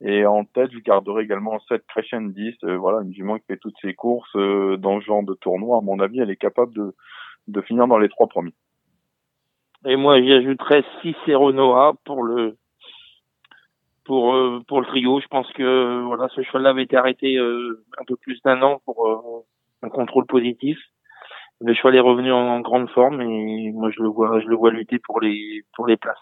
[0.00, 2.54] Et en tête, je garderai également 7 Crescent 10.
[2.64, 5.78] Euh, voilà, une jument qui fait toutes ses courses dans ce genre de tournoi.
[5.78, 6.94] À mon avis, elle est capable de,
[7.48, 8.54] de finir dans les trois premiers.
[9.86, 12.56] Et moi, j'y ajouterais 6 Noah pour le
[14.06, 15.20] pour euh, pour le trio.
[15.20, 18.80] Je pense que voilà, ce cheval-là avait été arrêté euh, un peu plus d'un an
[18.84, 19.44] pour euh,
[19.82, 20.78] un contrôle positif.
[21.60, 24.70] Le cheval est revenu en, grande forme et moi je le vois je le vois
[24.70, 26.16] lutter pour les pour les places.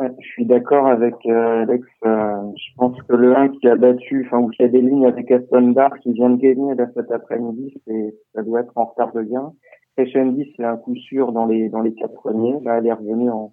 [0.00, 1.86] je suis d'accord avec Alex.
[2.02, 5.30] je pense que le 1 qui a battu, enfin ou qui a des lignes avec
[5.30, 9.12] Aston Bar qui vient de gagner là cet après-midi, c'est ça doit être en retard
[9.12, 9.52] de gain.
[9.96, 12.58] Crescendi, c'est un coup sûr dans les dans les quatre premiers.
[12.64, 13.52] Là, elle est revenue en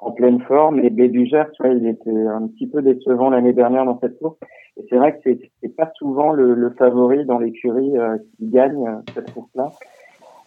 [0.00, 0.80] en pleine forme.
[0.80, 4.38] Et Bédugère, tu vois, il était un petit peu décevant l'année dernière dans cette course.
[4.76, 8.48] Et c'est vrai que c'est, c'est pas souvent le, le favori dans l'écurie euh, qui
[8.48, 9.70] gagne euh, cette course-là.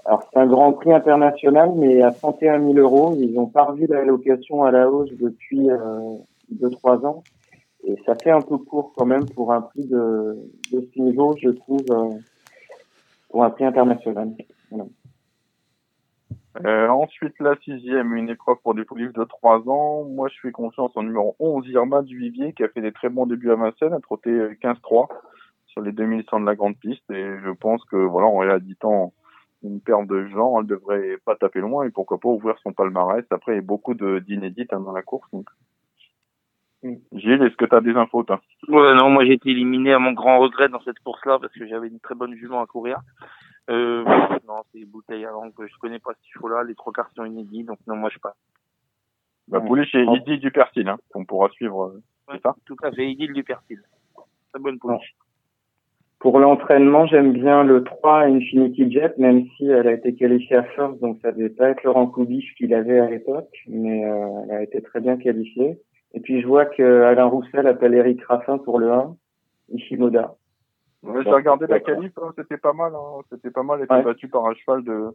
[0.05, 3.87] Alors c'est un Grand Prix international, mais à 31 000 euros, ils ont pas revu
[3.87, 6.17] la location à la hausse depuis euh,
[6.49, 7.23] deux trois ans.
[7.85, 10.37] Et ça fait un peu court quand même pour un prix de,
[10.71, 12.09] de ce niveau, je trouve, euh,
[13.29, 14.31] pour un prix international.
[14.69, 14.85] Voilà.
[16.65, 20.05] Euh, ensuite, la sixième, une épreuve pour des poulives de 3 ans.
[20.05, 23.09] Moi, je fais confiance en numéro 11, Irma du Vivier, qui a fait des très
[23.09, 24.31] bons débuts à Vincennes, a trotté
[24.61, 25.07] 15-3
[25.67, 27.09] sur les 2100 de la grande piste.
[27.11, 29.13] Et je pense que, voilà, en rééditant
[29.63, 33.25] une paire de gens, elle devrait pas taper loin et pourquoi pas ouvrir son palmarès.
[33.31, 35.27] Après, il y a beaucoup d'inédites hein, dans la course.
[35.31, 35.47] Donc,
[36.83, 38.41] Gilles, est-ce que tu as des infos, toi?
[38.67, 41.65] Ouais, non, moi j'ai été éliminé à mon grand regret dans cette course-là parce que
[41.65, 42.99] j'avais une très bonne jument à courir.
[43.69, 44.03] Euh,
[44.47, 45.53] non, c'est des bouteilles à langue.
[45.57, 46.63] Je connais pas ce chevaux-là.
[46.63, 48.35] Les trois quarts sont inédits, donc non, moi je pas.
[49.47, 52.91] Bah, poulet chez Idil du Persil, hein, qu'on pourra suivre, euh, c'est ça Tout à
[52.91, 53.81] fait, Idil du Persil.
[54.51, 55.15] Très bonne pouliche.
[56.19, 60.63] Pour l'entraînement, j'aime bien le 3 Infinity Jet, même si elle a été qualifiée à
[60.63, 64.55] first, donc ça devait pas être Laurent Coubiche qu'il avait à l'époque, mais euh, elle
[64.55, 65.77] a été très bien qualifiée.
[66.13, 69.17] Et puis je vois que Alain Roussel appelle Eric Raffin pour le 1,
[69.73, 70.35] Ishimoda.
[71.03, 74.05] Ouais, j'ai regardé la qualif, hein, c'était pas mal, hein, c'était pas mal, elle était
[74.05, 75.09] battue par un cheval de,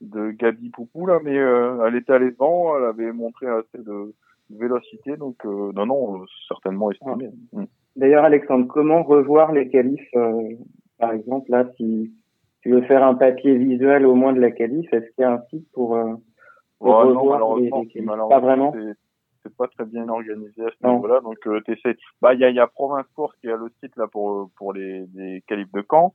[0.00, 4.14] de Gabi Poupou là, mais euh, elle était allée devant, elle avait montré assez de
[4.50, 7.30] vélocité, donc euh, non, non, certainement estimé.
[7.52, 7.64] Mm.
[7.96, 10.54] D'ailleurs, Alexandre, comment revoir les qualifs, euh,
[10.98, 12.12] par exemple, là, si
[12.60, 15.32] tu veux faire un papier visuel au moins de la qualif, est-ce qu'il y a
[15.32, 16.14] un site pour, euh,
[16.78, 18.74] pour revoir les, les Pas vraiment?
[19.42, 21.20] C'est pas très bien organisé à ce niveau-là.
[21.20, 21.96] Donc, euh, t'essaies.
[22.20, 24.72] Bah, il y a, y a Province Course qui a le site là pour pour
[24.72, 26.14] les, les de camp.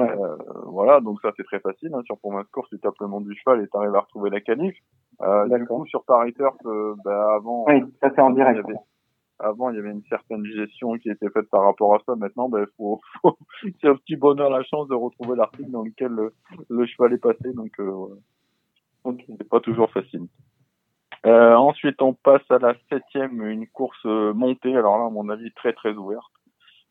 [0.00, 0.36] Euh,
[0.66, 1.90] voilà, donc ça c'est très facile.
[1.94, 2.02] Hein.
[2.04, 4.40] Sur Province Course, tu tapes le nom du cheval et tu arrives à retrouver la
[4.40, 4.76] qualif.
[5.22, 8.64] Euh, du coup, sur Paris Turf, euh, bah, avant, oui, ça c'est en direct
[9.40, 12.16] avant, il y avait une certaine gestion qui était faite par rapport à ça.
[12.16, 13.38] Maintenant, ben, faut, faut
[13.80, 16.12] c'est un petit bonheur la chance de retrouver l'article dans lequel
[16.68, 17.52] le, cheval est passé.
[17.52, 20.26] Donc, euh, c'est pas toujours facile.
[21.26, 24.76] Euh, ensuite, on passe à la septième, une course euh, montée.
[24.76, 26.30] Alors là, à mon avis, très très ouverte.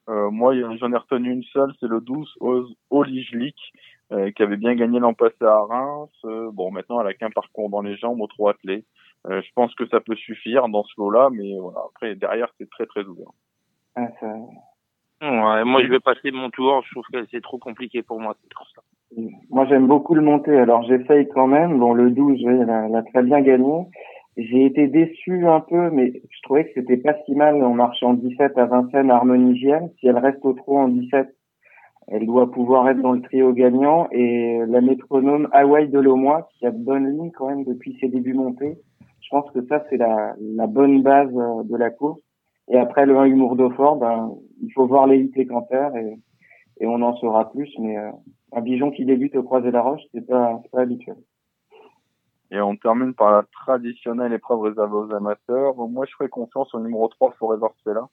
[0.10, 2.38] Euh, moi, j'en ai retenu une seule, c'est le 12
[2.90, 3.58] Olijlik,
[4.14, 6.10] euh, qui avait bien gagné l'an passé à Reims.
[6.24, 8.86] Euh, bon, maintenant, elle a qu'un parcours dans les jambes aux trois attelés.
[9.28, 11.80] Euh, je pense que ça peut suffire dans ce lot-là, mais voilà.
[11.90, 13.28] Après, derrière, c'est très très ouvert.
[13.96, 14.28] Ah, ça...
[15.22, 16.84] ouais, moi, je vais passer mon tour.
[16.86, 18.84] Je trouve que c'est trop compliqué pour moi cette course-là.
[19.50, 20.58] Moi, j'aime beaucoup le monter.
[20.58, 21.80] Alors, j'essaye quand même.
[21.80, 23.88] Bon, le 12, oui, elle, a, elle a très bien gagné.
[24.38, 28.14] J'ai été déçu un peu, mais je trouvais que c'était pas si mal en marchant
[28.14, 29.90] 17 à Vincennes, harmonigienne.
[30.00, 31.28] Si elle reste au trot en 17,
[32.10, 34.08] elle doit pouvoir être dans le trio gagnant.
[34.12, 38.10] Et la métronome Hawaii de Lomois, qui a de bonnes lignes quand même depuis ses
[38.10, 38.78] débuts montés.
[39.22, 42.22] Je pense que ça, c'est la, la, bonne base euh, de la course.
[42.70, 46.18] Et après, le 1 Humour d'Aufort, ben, il faut voir l'élite et Canter et,
[46.80, 47.74] et on en saura plus.
[47.80, 48.12] Mais euh,
[48.54, 51.18] un bijon qui débute au Croisé la Roche, c'est pas, pas habituel.
[52.52, 55.76] Et on termine par la traditionnelle épreuve réservée aux amateurs.
[55.76, 58.08] Moi, je ferai confiance au numéro 3, Forever Stella,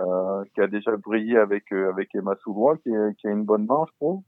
[0.00, 3.66] euh, qui a déjà brillé avec euh, avec Emma Soulois, qui, qui, a une bonne
[3.66, 4.22] main, je trouve.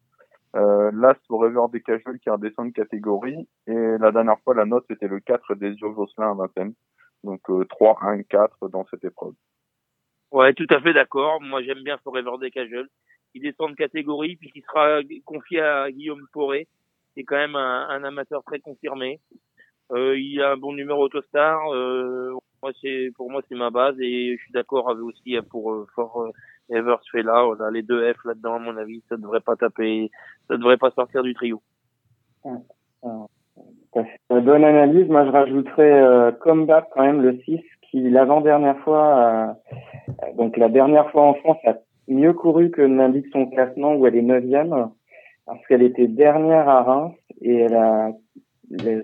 [0.54, 3.46] Euh, L'As Forever des Casual qui redescend de catégorie.
[3.66, 6.72] Et la dernière fois, la note, c'était le 4 des Josselin à vingtaine.
[7.24, 9.34] Donc euh, 3, 1, 4 dans cette épreuve.
[10.32, 11.42] Ouais, tout à fait d'accord.
[11.42, 12.88] Moi, j'aime bien Forever des Casual.
[13.34, 16.68] Il descend de catégorie, puis qui sera confié à Guillaume Poré
[17.16, 19.20] c'est quand même un, un, amateur très confirmé.
[19.92, 21.72] Euh, il a un bon numéro Autostar.
[21.72, 22.32] Euh,
[22.62, 25.86] moi, c'est pour moi c'est ma base et je suis d'accord avec aussi pour euh,
[25.94, 26.30] for euh,
[26.76, 29.56] Evers fait là, on a les deux F là-dedans à mon avis, ça devrait pas
[29.56, 30.10] taper,
[30.48, 31.62] ça devrait pas sortir du trio.
[34.30, 35.08] Une bonne analyse.
[35.08, 40.68] Moi, je rajouterais euh, Combat quand même le 6 qui l'avant-dernière fois, euh, donc la
[40.68, 41.74] dernière fois en France, a
[42.08, 44.90] mieux couru que n'indique son classement où elle est neuvième
[45.46, 48.10] parce qu'elle était dernière à Reims et elle a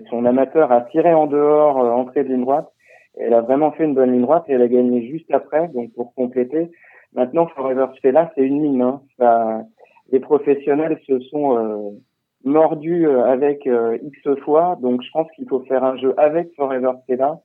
[0.09, 2.69] son amateur a tiré en dehors euh, entrée de ligne droite.
[3.15, 5.67] Elle a vraiment fait une bonne ligne droite et elle a gagné juste après.
[5.69, 6.71] Donc pour compléter,
[7.13, 8.81] maintenant Forever Stella c'est une ligne.
[8.81, 9.01] Hein.
[9.17, 9.63] Ça,
[10.11, 11.89] les professionnels se sont euh,
[12.43, 14.77] mordus euh, avec euh, X fois.
[14.81, 17.39] Donc je pense qu'il faut faire un jeu avec Forever Stella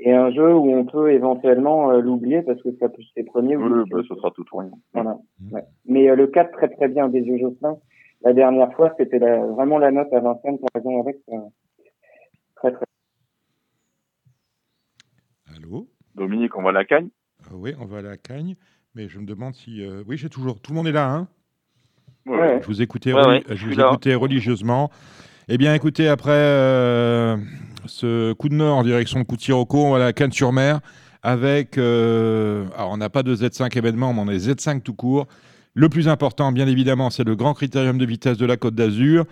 [0.00, 3.56] et un jeu où on peut éventuellement l'oublier parce que ça peut c'est premier.
[3.56, 4.70] Oui, bah, ce sera tout ou rien.
[4.92, 5.16] Voilà.
[5.40, 5.54] Mmh.
[5.54, 5.64] Ouais.
[5.86, 7.78] Mais le 4 très très bien des yeux Jocelyn
[8.24, 11.16] la dernière fois, c'était vraiment la note à Vincennes, par exemple, avec.
[11.30, 11.36] Euh,
[12.56, 12.84] très, très.
[15.54, 15.88] Allô?
[16.14, 17.08] Dominique, on va à la cagne?
[17.52, 18.56] Euh, Oui, on va à la cagne,
[18.94, 19.82] mais je me demande si.
[19.82, 20.60] Euh, oui, j'ai toujours.
[20.60, 21.28] Tout le monde est là, hein?
[22.26, 22.58] Ouais.
[22.62, 23.10] Je vous écoutais,
[23.50, 24.90] je vous écoutais religieusement.
[25.48, 26.32] Eh bien, écoutez, après
[27.84, 30.80] ce coup de nord en direction de Coutiroco, on va à la Cannes-sur-Mer
[31.22, 31.76] avec.
[31.76, 35.26] alors, on n'a pas de Z5 événement, mais on est Z5 tout court.
[35.74, 39.24] Le plus important, bien évidemment, c'est le grand critérium de vitesse de la Côte d'Azur.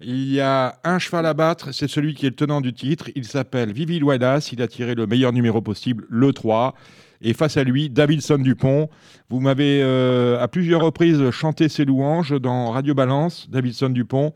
[0.00, 3.10] Il y a un cheval à battre, c'est celui qui est le tenant du titre.
[3.14, 4.50] Il s'appelle Vivi Wallace.
[4.50, 6.74] Il a tiré le meilleur numéro possible, le 3.
[7.22, 8.90] Et face à lui, Davidson Dupont.
[9.30, 14.32] Vous m'avez euh, à plusieurs reprises chanté ses louanges dans Radio Balance, Davidson Dupont.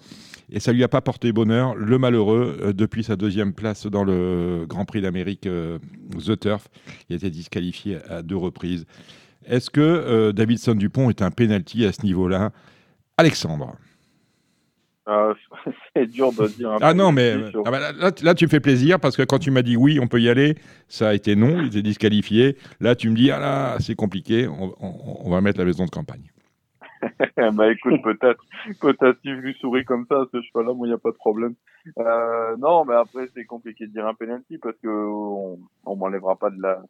[0.51, 4.05] Et ça lui a pas porté bonheur, le malheureux, euh, depuis sa deuxième place dans
[4.05, 5.79] le Grand Prix d'Amérique euh,
[6.25, 6.69] The Turf.
[7.09, 8.87] Il a été disqualifié à deux reprises.
[9.49, 12.51] Est-ce que Davidson Dupont est un penalty à ce niveau-là?
[13.17, 13.77] Alexandre
[15.11, 15.33] ah,
[15.97, 16.77] c'est dur de dire.
[16.83, 17.35] ah non, mais
[17.65, 17.79] ah bah,
[18.23, 20.29] là, tu me fais plaisir parce que quand tu m'as dit oui, on peut y
[20.29, 20.57] aller,
[20.87, 22.59] ça a été non, il était disqualifié.
[22.79, 26.31] Là, tu me dis, ah là, c'est compliqué, on, va mettre la maison de campagne.
[27.55, 28.45] bah écoute, peut-être,
[28.83, 31.17] peut-être si je lui souris comme ça, ce cheval-là, moi, il n'y a pas de
[31.17, 31.55] problème.
[31.99, 36.37] Euh, non, mais après, c'est compliqué de dire un penalty parce que on, on m'enlèvera
[36.37, 36.83] pas de la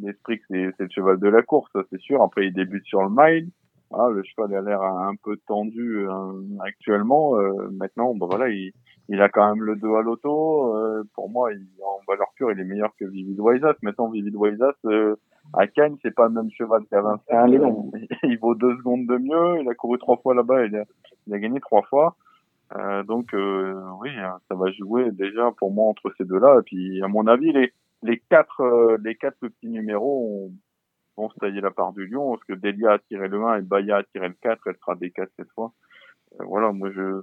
[0.00, 2.22] l'esprit que c'est le cheval de la course, c'est sûr.
[2.22, 3.50] Après, il débute sur le mile.
[3.92, 7.36] Ah, le cheval a l'air un peu tendu euh, actuellement.
[7.38, 8.72] Euh, maintenant, bon voilà, il,
[9.08, 10.74] il, a quand même le 2 à l'auto.
[10.74, 13.74] Euh, pour moi, il, en valeur pure, il est meilleur que Vivid Waisas.
[13.82, 14.74] Maintenant, Vivid Waisas
[15.52, 17.92] à Cannes, c'est pas le même cheval qu'à Vincennes.
[18.24, 19.60] il vaut deux secondes de mieux.
[19.60, 20.66] Il a couru trois fois là-bas.
[20.66, 20.84] Il a,
[21.26, 22.16] il a gagné trois fois.
[23.06, 26.58] donc oui, hein, ça va jouer déjà pour moi entre ces deux-là.
[26.58, 27.72] Et puis, à mon avis, les
[28.04, 30.52] les quatre les quatre petits numéros ont
[31.16, 33.62] vont se tailler la part du lion, parce que Delia a tiré le 1 et
[33.62, 35.72] Baya a tiré le 4, elle sera des 4 cette fois.
[36.40, 37.22] Euh, voilà, moi je,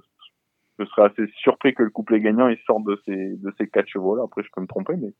[0.78, 3.88] je serais assez surpris que le couplet gagnant il sorte de ces de ces quatre
[3.88, 4.24] chevaux là.
[4.24, 5.12] Après je peux me tromper, mais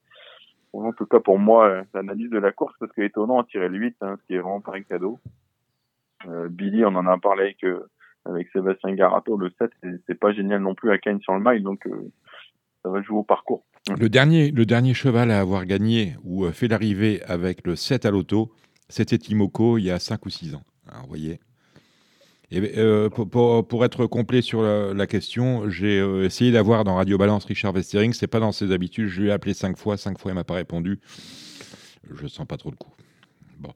[0.72, 3.78] en tout cas pour moi euh, l'analyse de la course parce que étonnant tirer le
[3.78, 5.18] 8, hein, ce qui est vraiment pas un cadeau.
[6.26, 7.86] Euh, Billy, on en a parlé avec euh,
[8.24, 9.70] avec Sébastien Garato, le 7
[10.06, 11.89] c'est pas génial non plus à Kane sur le mile, donc
[12.82, 13.64] ça va jouer au parcours.
[13.98, 18.10] Le dernier, le dernier cheval à avoir gagné ou fait l'arrivée avec le 7 à
[18.10, 18.52] l'auto,
[18.88, 20.62] c'était Timoko il y a 5 ou 6 ans.
[20.88, 21.40] Alors, vous voyez
[22.52, 27.16] et, euh, pour, pour, être complet sur la, question, j'ai euh, essayé d'avoir dans Radio
[27.16, 28.12] Balance Richard Westering.
[28.12, 29.09] C'est pas dans ses habitudes.
[29.09, 29.96] Je lui ai appelé 5 fois.
[29.96, 31.00] 5 fois, il m'a pas répondu.
[32.12, 32.92] Je sens pas trop le coup.
[33.59, 33.70] Bon.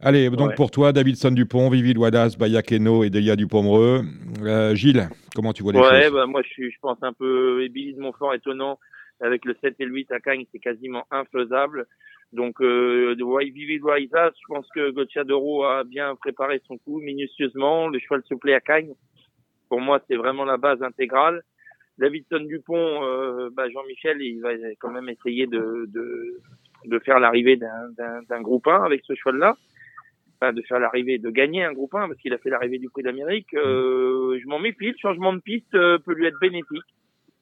[0.00, 4.02] Allez, donc pour toi, Davidson Dupont, Vivi Wadas, Bayakeno et Delia Dupomereux.
[4.40, 6.12] Euh, Gilles, comment tu vois les ouais, choses?
[6.14, 7.68] bah, Moi, je, je pense un peu.
[7.68, 8.78] Billy de Montfort étonnant.
[9.22, 11.86] Avec le 7 et le 8 à Cagnes, c'est quasiment infaisable.
[12.32, 17.88] Donc, euh, de je pense que Gocciadoro a bien préparé son coup minutieusement.
[17.88, 18.94] Le cheval se plaît à Cagnes.
[19.68, 21.42] Pour moi, c'est vraiment la base intégrale.
[21.98, 24.50] Davidson Dupont, euh, bah Jean-Michel, il va
[24.80, 26.40] quand même essayer de, de,
[26.86, 29.56] de faire l'arrivée d'un groupe 1 avec ce cheval-là.
[30.40, 32.88] Enfin, de faire l'arrivée, de gagner un groupe 1 parce qu'il a fait l'arrivée du
[32.88, 33.54] prix d'Amérique.
[33.54, 34.90] Euh, je m'en méfie.
[34.90, 36.82] Le changement de piste euh, peut lui être bénéfique.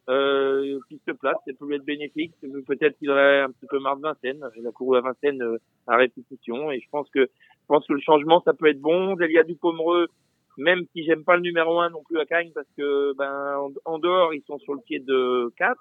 [0.09, 2.32] Euh, piste plate, ça peut être bénéfique.
[2.66, 4.44] Peut-être qu'il aurait un petit peu marre de Vincennes.
[4.56, 7.93] Il a couru à Vincennes euh, à répétition et je pense que je pense que
[7.93, 9.14] le changement ça peut être bon.
[9.14, 10.09] Delia Dupomereux,
[10.56, 13.98] même si j'aime pas le numéro 1 non plus à Cagnes parce que ben en,
[13.98, 15.78] dehors ils sont sur le pied de 4,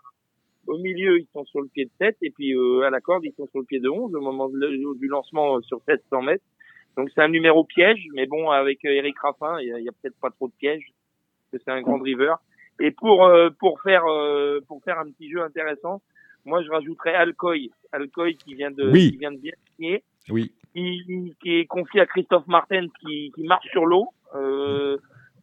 [0.67, 3.25] au milieu ils sont sur le pied de 7 et puis euh, à la corde
[3.25, 6.45] ils sont sur le pied de 11 au moment du lancement euh, sur 700 mètres.
[6.97, 10.29] Donc c'est un numéro piège, mais bon avec Eric Raffin il y a, peut-être pas
[10.29, 10.91] trop de pièges
[11.51, 12.37] parce que c'est un grand driver.
[12.79, 16.01] Et pour euh, pour faire euh, pour faire un petit jeu intéressant,
[16.45, 20.53] moi je rajouterais Alcoy, Alcoy qui vient de qui vient de bien signer, oui.
[20.73, 24.09] qui, qui est confié à Christophe Martin qui, qui marche sur l'eau.
[24.35, 24.97] Euh,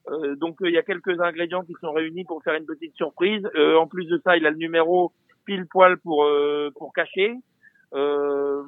[0.09, 3.47] euh, donc il y a quelques ingrédients qui sont réunis pour faire une petite surprise.
[3.55, 5.13] en plus de ça, il a le numéro
[5.45, 6.27] pile poil pour
[6.79, 7.35] pour cacher.
[7.95, 8.63] Euh,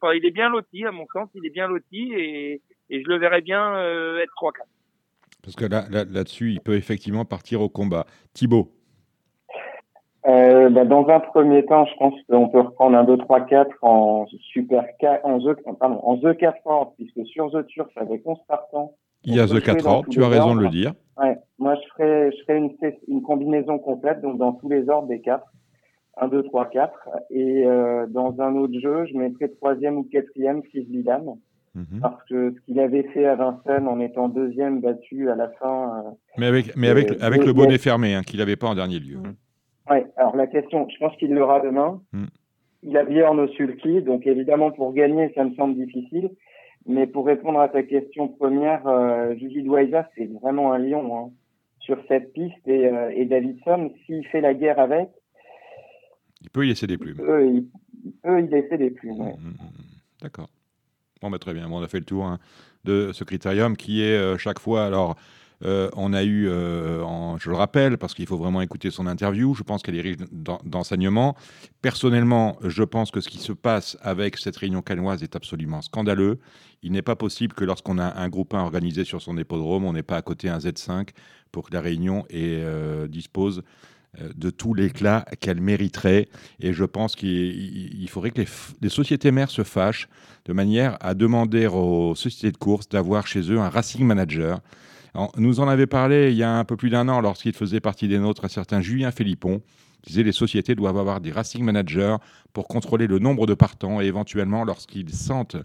[0.00, 3.08] pas, il est bien loti à mon sens, il est bien loti et, et je
[3.08, 3.76] le verrais bien
[4.18, 4.62] être 3-4.
[5.42, 8.06] Parce que là, là-dessus, il peut effectivement partir au combat.
[8.32, 8.68] Thibaut
[10.24, 13.70] euh, bah, dans un premier temps, je pense qu'on peut reprendre un 2, 3, 4
[13.82, 18.22] en super 4, en The, pardon, en The 4 ordres, puisque sur The Turf, avec
[18.24, 18.94] 11 partants.
[19.24, 20.92] Il y a The 4 ordres, tu as raison de le dire.
[21.20, 22.70] Ouais, moi, je ferais, je ferais une,
[23.08, 25.44] une, combinaison complète, donc dans tous les ordres des 4.
[26.18, 27.08] 1, 2, 3, 4.
[27.30, 31.34] Et euh, dans un autre jeu, je mettrais troisième ou quatrième Fils Vidam.
[31.74, 32.00] Mhm.
[32.02, 36.04] Parce que ce qu'il avait fait à Vincennes en étant deuxième battu à la fin.
[36.04, 38.98] Euh, mais avec, mais avec, avec le bonnet fermé, hein, qu'il n'avait pas en dernier
[38.98, 39.16] lieu.
[39.24, 39.34] Hein.
[39.90, 42.00] Oui, alors la question, je pense qu'il l'aura demain.
[42.12, 42.24] Mm.
[42.84, 46.30] Il a Björn Sulky, donc évidemment pour gagner, ça me semble difficile.
[46.86, 49.64] Mais pour répondre à ta question première, euh, Gigi
[50.16, 51.30] c'est vraiment un lion hein,
[51.78, 52.66] sur cette piste.
[52.66, 55.08] Et, euh, et Davidson, s'il fait la guerre avec.
[56.42, 57.16] Il peut y laisser des plumes.
[57.18, 57.24] Il
[58.22, 59.54] peut, y laisser des plumes, mm, mm,
[60.22, 60.48] D'accord.
[61.30, 61.68] Bah, très bien.
[61.70, 62.38] on a fait le tour hein,
[62.84, 64.84] de ce critérium qui est euh, chaque fois.
[64.84, 65.16] Alors,
[65.64, 69.54] euh, on a eu, euh, je le rappelle, parce qu'il faut vraiment écouter son interview,
[69.54, 70.16] je pense qu'elle est riche
[70.64, 71.36] d'enseignements.
[71.82, 76.40] Personnellement, je pense que ce qui se passe avec cette réunion canoise est absolument scandaleux.
[76.82, 79.92] Il n'est pas possible que lorsqu'on a un groupe 1 organisé sur son hippodrome, on
[79.92, 81.10] n'ait pas à côté un Z5
[81.52, 82.24] pour que la réunion
[83.08, 83.62] dispose
[84.18, 86.28] de tout l'éclat qu'elle mériterait.
[86.60, 88.42] Et je pense qu'il faudrait que
[88.82, 90.08] les, sociétés mères se fâchent
[90.44, 94.60] de manière à demander aux sociétés de course d'avoir chez eux un racing manager
[95.36, 98.08] nous en avait parlé il y a un peu plus d'un an lorsqu'il faisait partie
[98.08, 99.60] des nôtres un certain Julien Philippon
[100.08, 102.16] les sociétés doivent avoir des racing managers
[102.52, 105.56] pour contrôler le nombre de partants et éventuellement lorsqu'ils sentent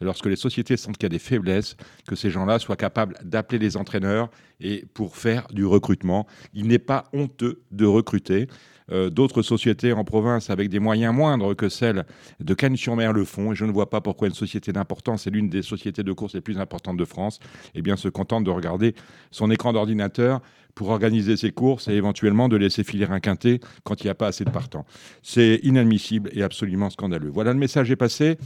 [0.00, 3.58] lorsque les sociétés sentent qu'il y a des faiblesses, que ces gens-là soient capables d'appeler
[3.58, 4.28] les entraîneurs
[4.60, 6.26] et pour faire du recrutement.
[6.54, 8.48] Il n'est pas honteux de recruter.
[8.92, 12.04] Euh, d'autres sociétés en province avec des moyens moindres que celles
[12.38, 13.50] de Cannes-sur-Mer le font.
[13.50, 16.34] Et je ne vois pas pourquoi une société d'importance, et l'une des sociétés de course
[16.34, 17.40] les plus importantes de France,
[17.74, 18.94] eh bien, se contente de regarder
[19.32, 20.40] son écran d'ordinateur
[20.76, 24.14] pour organiser ses courses et éventuellement de laisser filer un quintet quand il n'y a
[24.14, 24.84] pas assez de partants.
[25.22, 27.30] C'est inadmissible et absolument scandaleux.
[27.30, 28.36] Voilà, le message est passé.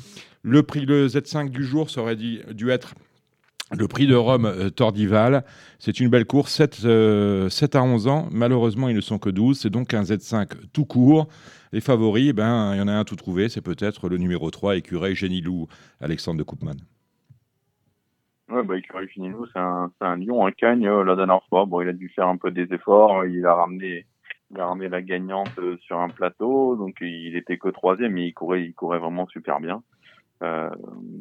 [0.42, 2.94] Le prix, le Z5 du jour, ça aurait dû être
[3.76, 5.44] le prix de Rome euh, Tordival.
[5.78, 8.28] C'est une belle course, 7, 7, euh, à 11 ans.
[8.30, 9.58] Malheureusement, ils ne sont que 12.
[9.58, 11.28] C'est donc un Z5 tout court.
[11.72, 13.48] Les favoris, eh ben, il y en a un tout trouvé.
[13.48, 15.66] C'est peut-être le numéro 3, Écureuil Génilou,
[16.00, 16.76] Alexandre de Koopman.
[18.50, 20.86] Ouais, bah, Écureuil Génilou, c'est un, un, lion, un cagne.
[20.86, 23.24] Euh, la dernière fois, bon, il a dû faire un peu des efforts.
[23.26, 24.06] Il a ramené,
[24.50, 26.74] il a ramené la gagnante sur un plateau.
[26.76, 29.82] Donc, il était que troisième, mais il courait, il courait vraiment super bien.
[30.42, 30.70] Euh,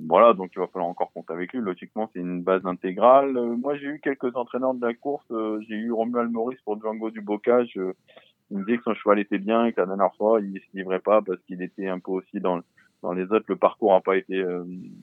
[0.08, 1.60] voilà, donc il va falloir encore compter avec lui.
[1.60, 3.36] Logiquement, c'est une base intégrale.
[3.38, 5.26] Euh, moi, j'ai eu quelques entraîneurs de la course.
[5.32, 7.72] Euh, j'ai eu Romuald Maurice pour Django du Bocage.
[7.76, 10.78] il me disait que son cheval était bien et que la dernière fois, il se
[10.78, 12.62] livrait pas parce qu'il était un peu aussi dans
[13.02, 13.46] dans les autres.
[13.48, 14.44] Le parcours n'a pas été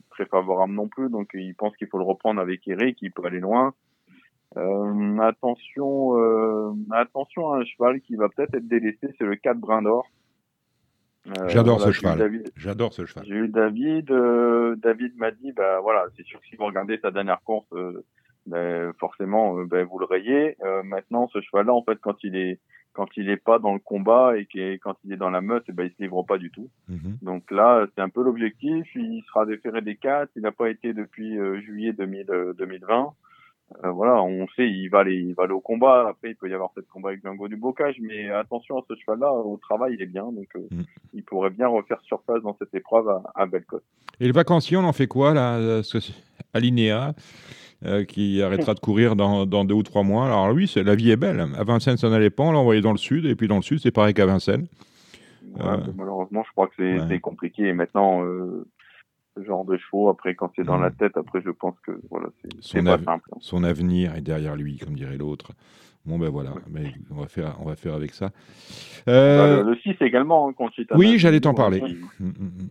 [0.09, 2.97] très favorable non plus, donc il pense qu'il faut le reprendre avec Eric.
[3.01, 3.73] Il peut aller loin.
[4.55, 6.13] attention,
[6.91, 10.07] attention à un cheval qui va peut-être être délaissé, c'est le 4 Brin d'Or.
[11.27, 12.43] Euh, J'adore ce cheval.
[12.55, 13.25] J'adore ce cheval.
[13.27, 14.11] J'ai eu David.
[14.11, 17.67] Euh, David m'a dit, bah voilà, c'est sûr que si vous regardez sa dernière course,
[17.73, 18.05] euh,
[18.45, 20.55] ben, forcément, ben, vous le rayez.
[20.83, 22.59] maintenant, ce cheval-là, en fait, quand il est
[22.93, 24.47] quand il est pas dans le combat et
[24.79, 26.69] quand il est dans la meute, ben, il se livre pas du tout.
[26.89, 27.17] Mhm.
[27.21, 28.87] Donc là, c'est un peu l'objectif.
[28.95, 30.31] Il sera déféré des quatre.
[30.35, 33.13] Il n'a pas été depuis juillet 2020.
[33.83, 36.07] Euh, voilà, on sait, il va aller, il va aller au combat.
[36.09, 38.95] Après, il peut y avoir peut-être combat avec Django du Bocage, mais attention à ce
[38.95, 40.83] cheval-là, au travail, il est bien, donc euh, mm.
[41.13, 43.45] il pourrait bien refaire surface dans cette épreuve à, à.
[44.19, 45.81] Et le vacancier, on en fait quoi là
[46.53, 47.13] Alinéa?
[47.85, 50.25] Euh, qui arrêtera de courir dans, dans, deux ou trois mois.
[50.25, 51.39] Alors oui, la vie est belle.
[51.57, 53.61] À Vincennes, ça n'allait pas, on l'a envoyé dans le sud, et puis dans le
[53.61, 54.67] sud, c'est pareil qu'à Vincennes.
[55.95, 57.67] malheureusement, je crois que c'est compliqué.
[57.67, 58.23] Et maintenant,
[59.37, 60.09] ce genre de chevaux.
[60.09, 60.95] Après, quand c'est dans la mm.
[60.95, 62.27] tête, après, je pense que voilà,
[62.61, 63.29] c'est pas simple.
[63.33, 63.37] Hein.
[63.39, 65.51] Son avenir est derrière lui, comme dirait l'autre.
[66.05, 68.29] Bon, ben voilà, mais on va faire, on va faire avec ça.
[69.05, 69.63] Bah, euh...
[69.63, 71.81] le, 6 également, hein, Oui, j'allais t'en parler.
[71.81, 72.69] Mm, mm,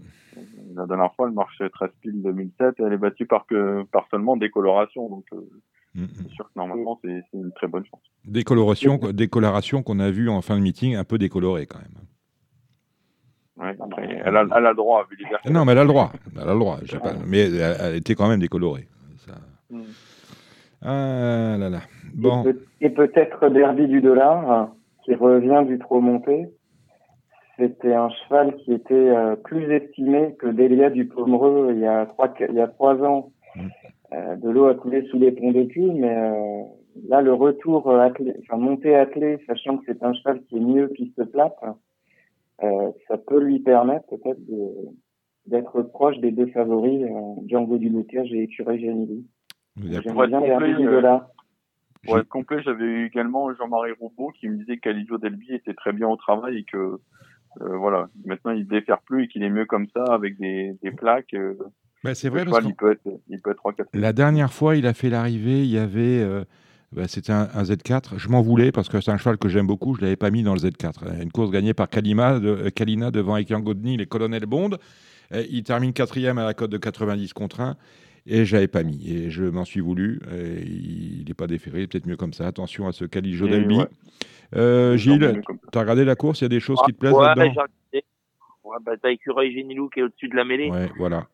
[0.77, 4.37] la dernière fois, elle marchait 13 piles 2007 elle est battue par, que, par seulement
[4.37, 5.09] décoloration.
[5.09, 5.41] Donc, euh,
[5.95, 8.03] c'est sûr que normalement, c'est une très bonne chance.
[8.27, 11.97] Décoloration, décoloration qu'on a vu en fin de meeting, un peu décolorée quand même.
[13.57, 13.75] Ouais,
[14.25, 15.07] elle, a, elle a le droit,
[15.49, 16.13] Non, mais elle a le droit.
[16.35, 16.79] Elle a le droit.
[17.03, 18.87] Pas, mais elle, était quand même décolorée.
[19.17, 19.33] Ça...
[19.71, 19.83] Mm.
[20.83, 21.81] Ah là là.
[22.15, 22.45] Bon.
[22.83, 24.69] Et, peut-être Derby du dollar,
[25.05, 26.49] qui revient du trop monté.
[27.59, 32.07] C'était un cheval qui était euh, plus estimé que Delia du Pomereux il y a
[32.07, 33.33] trois, il y a trois ans.
[33.55, 33.69] Mm.
[34.13, 36.63] Euh, de l'eau a coulé sous les ponts de cul, mais euh,
[37.09, 40.89] là, le retour attelé, enfin, monté attelé, sachant que c'est un cheval qui est mieux
[40.89, 41.57] piste plate,
[42.63, 44.41] euh, ça peut lui permettre peut-être
[45.47, 49.27] d'être proche des deux favoris, euh, Django du et Écureuil Janili.
[49.77, 51.29] J'aimerais bien euh, là.
[52.05, 55.93] Pour être complet, j'avais eu également Jean-Marie Roubaud qui me disait qu'Alizio Delby était très
[55.93, 57.01] bien au travail et que
[57.61, 60.91] voilà, maintenant il ne défère plus et qu'il est mieux comme ça avec des, des
[60.91, 61.35] plaques.
[61.35, 61.55] Euh,
[62.05, 64.77] bah, c'est vrai parce qu'il peut être, il peut être 3 4 La dernière fois,
[64.77, 66.25] il a fait l'arrivée, il y avait
[66.93, 68.19] bah, c'était un, Z4.
[68.19, 69.95] Je m'en voulais parce que c'est un cheval que j'aime beaucoup.
[69.95, 71.23] Je ne l'avais pas mis dans le Z4.
[71.23, 74.71] Une course gagnée par Kalima, de, euh, Kalina devant Ekian Godny, les colonels Bond.
[75.33, 77.77] il termine quatrième à la cote de 90 contre 1
[78.27, 79.11] et je l'avais pas mis.
[79.11, 80.21] Et je m'en suis voulu.
[80.31, 82.47] il n'est pas déféré, peut-être mieux comme ça.
[82.47, 83.81] Attention à ce Calijo Delby.
[84.55, 85.43] Euh, Gilles,
[85.73, 86.41] tu as regardé la course?
[86.41, 87.65] Il y a des choses qui te plaisent ouais, là-dedans?
[88.65, 90.71] ouais, bah, T'as Écureuil Génilou qui est au-dessus de la mêlée.
[90.71, 91.27] Ouais, voilà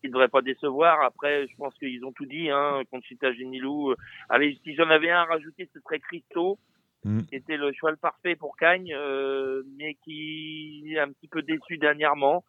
[0.00, 1.02] qui ne devrait pas décevoir.
[1.02, 3.94] Après, je pense qu'ils ont tout dit, hein, Conchita Genilou.
[4.28, 6.58] Allez, si j'en avais un à rajouter, ce serait Christo,
[7.04, 7.22] mm.
[7.22, 11.78] qui était le cheval parfait pour Cagne, euh, mais qui est un petit peu déçu
[11.78, 12.44] dernièrement.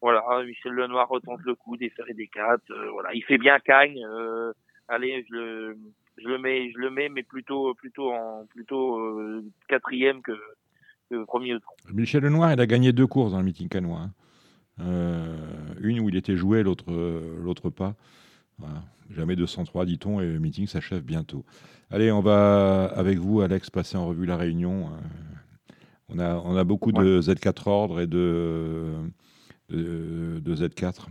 [0.00, 2.70] Voilà, Michel Lenoir retente le coup, des et des quatre.
[2.70, 4.04] Euh, voilà, il fait bien Cagne.
[4.04, 4.52] Euh,
[4.86, 5.78] allez, je le,
[6.18, 10.38] je le mets, je le mets, mais plutôt, plutôt en, plutôt euh, quatrième que,
[11.10, 11.58] que premier ou
[11.92, 14.00] Michel Lenoir, il a gagné deux courses dans le meeting canois.
[14.00, 14.10] Hein.
[14.80, 15.36] Euh,
[15.80, 16.92] une où il était joué, l'autre
[17.42, 17.94] l'autre pas.
[19.10, 21.44] Jamais 203, dit-on, et le meeting s'achève bientôt.
[21.90, 24.88] Allez, on va, avec vous, Alex, passer en revue la réunion.
[24.88, 25.74] Euh,
[26.10, 28.92] on a, on a beaucoup de Z4 ordres et de,
[29.68, 31.06] de, Z4.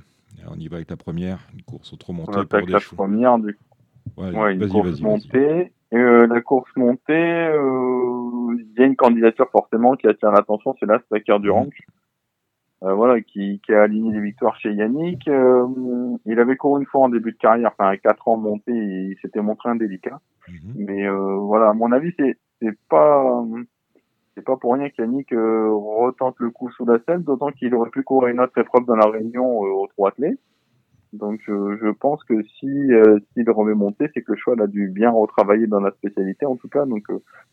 [0.49, 2.31] on y va avec la première, une course trop montée
[2.67, 3.57] la première, du,
[4.15, 5.71] Ouais, une course montée.
[5.93, 10.85] Euh, la course montée, euh, il y a une candidature forcément qui attire l'attention, c'est
[10.85, 11.77] là Stacker du Ranch.
[12.83, 15.27] Euh, voilà, qui, qui a aligné des victoires chez Yannick.
[16.25, 19.17] Il avait couru une fois en début de carrière, enfin à 4 ans monté, il
[19.21, 20.19] s'était montré indélicat.
[20.47, 20.73] Mhm.
[20.75, 23.43] Mais voilà, à mon avis, c'est c'est pas
[24.37, 28.03] c'est pas pour rien qu'Yannick retente le coup sous la selle, d'autant qu'il aurait pu
[28.03, 30.39] courir une autre épreuve dans la Réunion au trois athlètes.
[31.11, 32.69] Donc je pense que si
[33.33, 36.55] s'il remet monté, c'est que le choix a dû bien retravailler dans la spécialité en
[36.55, 36.85] tout cas.
[36.85, 37.05] Donc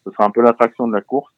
[0.05, 1.33] ce sera un peu l'attraction de la course.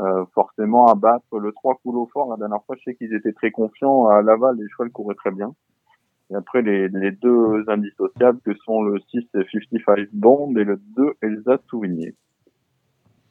[0.00, 2.30] Euh, forcément à battre le 3 coulots fort.
[2.30, 4.06] La dernière fois, je sais qu'ils étaient très confiants.
[4.08, 5.54] À Laval, les chevaux couraient très bien.
[6.30, 11.14] Et après, les, les deux indissociables que sont le 6 55 Bond et le 2
[11.20, 12.14] Elsa Souvigné.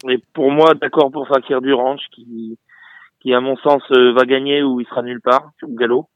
[0.08, 2.58] Et pour moi, d'accord pour Fakir Durange qui,
[3.20, 6.08] qui à mon sens euh, va gagner ou il sera nulle part au galop.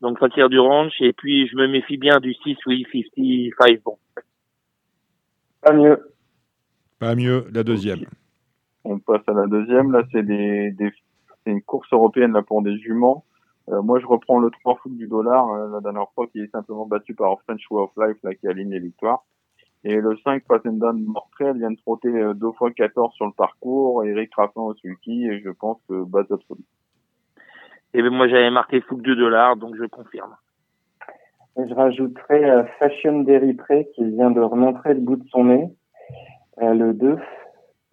[0.00, 3.98] Donc Fakir Durange et puis je me méfie bien du 6 oui 55 Bond.
[5.62, 6.12] Pas mieux.
[6.98, 8.04] Pas mieux, la deuxième.
[8.84, 9.90] On passe à la deuxième.
[9.90, 10.92] Là, c'est des, des
[11.44, 13.24] c'est une course européenne là pour des juments.
[13.68, 16.50] Euh, moi, je reprends le 3 foot du dollar, euh, la dernière fois, qui est
[16.50, 19.24] simplement battu par French Way of Life, là, qui aligne les victoires.
[19.88, 24.04] Et le 5, Passendon Mortrel vient de trotter euh, deux fois 14 sur le parcours.
[24.04, 26.64] Eric Raffin au sulky, et je pense que base absolue.
[27.94, 30.34] Et ben moi, j'avais marqué foot du dollar, donc je confirme.
[31.56, 35.68] je rajouterai Fashion Deripré, qui vient de remontrer le bout de son nez.
[36.58, 37.16] le 2,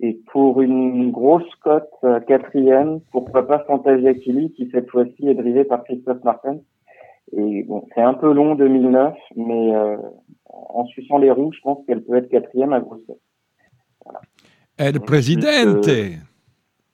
[0.04, 5.34] et pour une grosse cote euh, quatrième, pourquoi pas Fantasia Kili qui cette fois-ci est
[5.34, 6.58] drivé par Christophe Martin.
[7.36, 9.98] Et bon, c'est un peu long 2009, mais euh,
[10.46, 13.22] en suçant les roues, je pense qu'elle peut être quatrième à grosse cote.
[14.06, 14.22] Voilà.
[14.78, 15.88] El Presidente.
[15.88, 16.16] Euh,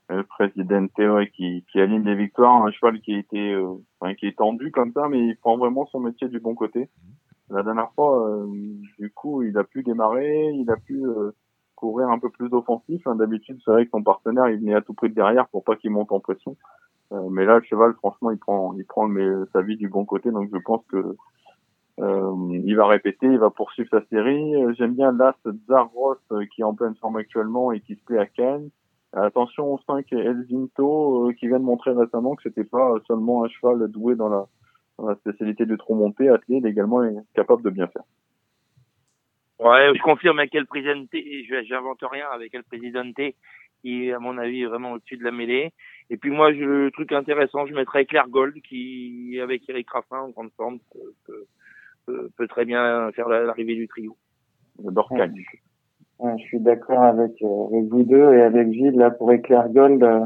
[0.10, 3.68] El Presidente, ouais, qui, qui aligne des victoires, un cheval qui a été, euh,
[4.00, 6.90] enfin, qui est tendu comme ça, mais il prend vraiment son métier du bon côté.
[7.50, 8.46] La dernière fois,
[9.00, 11.04] du coup, il a pu démarrer, il a pu
[11.80, 13.02] courir un peu plus offensif.
[13.08, 13.16] Hein.
[13.16, 15.76] D'habitude, c'est vrai que son partenaire, il venait à tout prix de derrière pour pas
[15.76, 16.56] qu'il monte en pression.
[17.12, 19.10] Euh, mais là, le cheval, franchement, il prend, il prend
[19.52, 20.32] sa vie du bon côté.
[20.32, 21.16] Donc, je pense que
[22.00, 24.56] euh, il va répéter, il va poursuivre sa série.
[24.56, 25.36] Euh, j'aime bien l'As
[25.68, 26.16] Zarros
[26.54, 28.70] qui est en pleine forme actuellement et qui se plaît à Cannes.
[29.12, 33.88] Attention au 5 Elvinto qui vient de montrer récemment que c'était pas seulement un cheval
[33.88, 37.02] doué dans la, spécialité du trot monté, attelé, il est également
[37.34, 38.04] capable de bien faire.
[39.60, 41.06] Ouais, je confirme avec quel président,
[41.68, 43.10] j'invente rien avec quel président
[43.82, 45.72] qui, à mon avis, est vraiment au-dessus de la mêlée.
[46.10, 50.20] Et puis moi, je, le truc intéressant, je mettrais Claire Gold, qui, avec Eric Raffin
[50.20, 50.80] en grande forme,
[51.26, 51.48] peut,
[52.36, 54.18] peut, très bien faire l'arrivée du trio.
[56.20, 59.70] Ouais, je suis d'accord avec, euh, avec, vous deux et avec Gilles, là, pour Éclair
[59.70, 60.04] Gold.
[60.04, 60.26] Euh,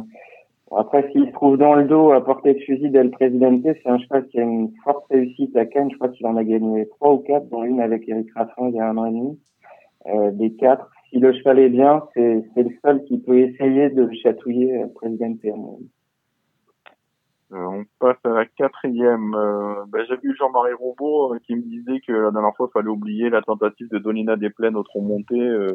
[0.75, 3.99] après, s'il se trouve dans le dos à portée de fusil d'El Presidente, c'est un
[3.99, 5.91] cheval qui a une forte réussite à Cannes.
[5.91, 8.75] Je crois qu'il en a gagné trois ou quatre, dont une avec Eric Raffin il
[8.75, 9.39] y a un an et demi.
[10.07, 14.09] Euh, des quatre, si le cheval est bien, c'est le seul qui peut essayer de
[14.23, 15.39] chatouiller El Presidente.
[17.53, 19.35] Euh, on passe à la quatrième.
[19.35, 22.73] Euh, ben, J'ai vu Jean-Marie Robot euh, qui me disait que la dernière fois, il
[22.73, 25.39] fallait oublier la tentative de Donina Desplaines au tronc monté.
[25.39, 25.73] Euh,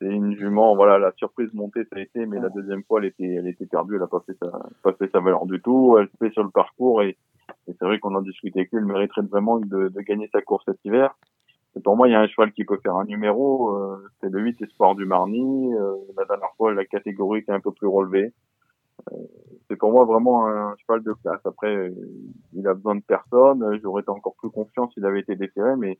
[0.00, 3.06] c'est une jument, voilà, la surprise montée ça a été, mais la deuxième fois elle
[3.06, 4.50] était, elle était perdue, elle a pas fait sa,
[4.82, 7.16] pas fait sa valeur du tout, elle se fait sur le parcours et,
[7.66, 11.16] c'est vrai qu'on en discutait qu'elle mériterait vraiment de, de, gagner sa course cet hiver.
[11.84, 14.40] Pour moi, il y a un cheval qui peut faire un numéro, euh, c'est le
[14.40, 18.32] 8 Espoir du Marny, euh, la dernière fois la catégorie était un peu plus relevée.
[19.12, 19.16] Euh,
[19.68, 21.44] c'est pour moi vraiment un cheval de classe.
[21.44, 21.92] Après,
[22.54, 25.98] il a besoin de personne, j'aurais été encore plus confiant s'il avait été déféré, mais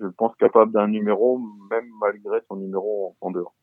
[0.00, 1.40] je pense, capable d'un numéro,
[1.70, 3.54] même malgré son numéro en dehors.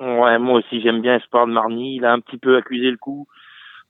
[0.00, 1.96] Ouais, moi aussi j'aime bien Espoir de Marny.
[1.96, 3.26] Il a un petit peu accusé le coup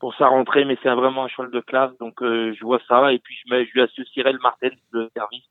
[0.00, 3.12] pour sa rentrée, mais c'est vraiment un cheval de classe, donc euh, je vois ça.
[3.12, 5.48] Et puis je, mets, je lui associerai le Martel, le service.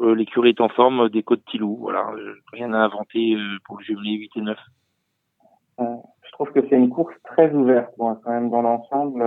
[0.00, 1.76] Euh, L'écurie est en forme des côtes Tilou.
[1.80, 4.58] Voilà, euh, rien à inventer euh, pour le jumelé 8 et 9.
[5.78, 9.24] je trouve que c'est une course très ouverte, quand même dans l'ensemble.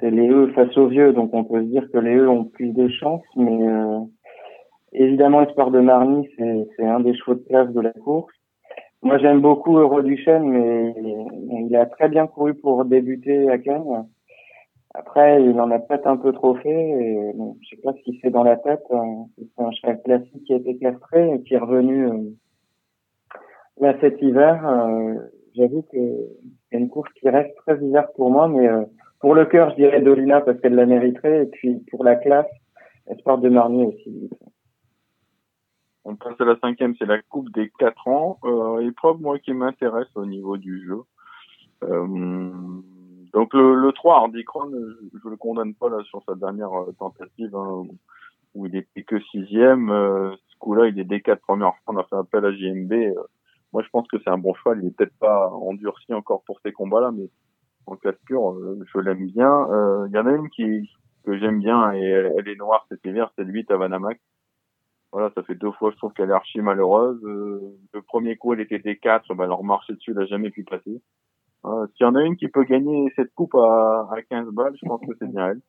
[0.00, 2.44] c'est les E face aux vieux, donc on peut se dire que les E ont
[2.44, 3.68] plus de chance, mais
[4.94, 8.34] Évidemment, Espoir de Marny, c'est un des chevaux de classe de la course.
[9.02, 10.94] Moi, j'aime beaucoup Euro Duchesne, mais
[11.66, 14.06] il a très bien couru pour débuter à Cannes.
[14.94, 16.90] Après, il en a peut-être un peu trop fait.
[16.90, 18.82] Et, bon, je sais pas ce qu'il fait dans la tête.
[19.38, 22.30] C'est un cheval classique qui a été castré et qui est revenu euh,
[23.80, 24.66] là cet hiver.
[24.66, 25.14] Euh,
[25.56, 25.96] j'avoue que
[26.70, 28.84] c'est une course qui reste très ouverte pour moi, mais euh,
[29.20, 31.44] pour le cœur, je dirais Dolina parce qu'elle la mériterait.
[31.44, 32.50] Et puis pour la classe,
[33.06, 34.30] Espoir de Marny aussi.
[36.04, 38.38] On passe à la cinquième, c'est la Coupe des 4 ans.
[38.44, 41.02] Euh, épreuve, moi, qui m'intéresse au niveau du jeu.
[43.32, 46.92] Donc le, le 3, Hardy je, je le condamne pas là sur sa dernière euh,
[46.98, 47.54] tentative.
[47.54, 47.84] Hein.
[48.54, 49.88] où il était que sixième.
[49.88, 51.94] ce coup-là, il est des quatre premières fois.
[51.94, 52.92] On a fait appel à JMB.
[53.72, 54.80] moi, je pense que c'est un bon cheval.
[54.82, 57.30] Il est peut-être pas endurci encore pour ces combats-là, mais
[57.86, 58.54] en classe pure,
[58.94, 59.66] je l'aime bien.
[60.06, 60.88] Il y en a une qui
[61.24, 64.20] que j'aime bien et elle, est noire cet hiver, c'est le 8 à Vanamac.
[65.12, 67.20] Voilà, ça fait deux fois, je trouve qu'elle est archi malheureuse.
[67.22, 70.64] le premier coup, elle était des 4 bah, alors marcher dessus, elle a jamais pu
[70.64, 71.00] passer.
[71.64, 74.74] Euh, S'il y en a une qui peut gagner cette coupe à, à 15 balles,
[74.80, 75.60] je pense que c'est bien elle.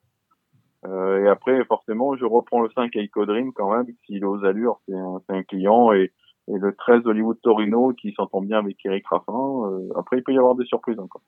[0.86, 4.44] Euh, et après, forcément, je reprends le 5 Eiko Dream quand même, s'il est aux
[4.44, 5.94] allures, c'est un, un, client.
[5.94, 6.12] Et,
[6.50, 9.32] et, le 13 Hollywood Torino qui s'entend bien avec Eric Raffin.
[9.32, 11.22] Euh, après, il peut y avoir des surprises encore.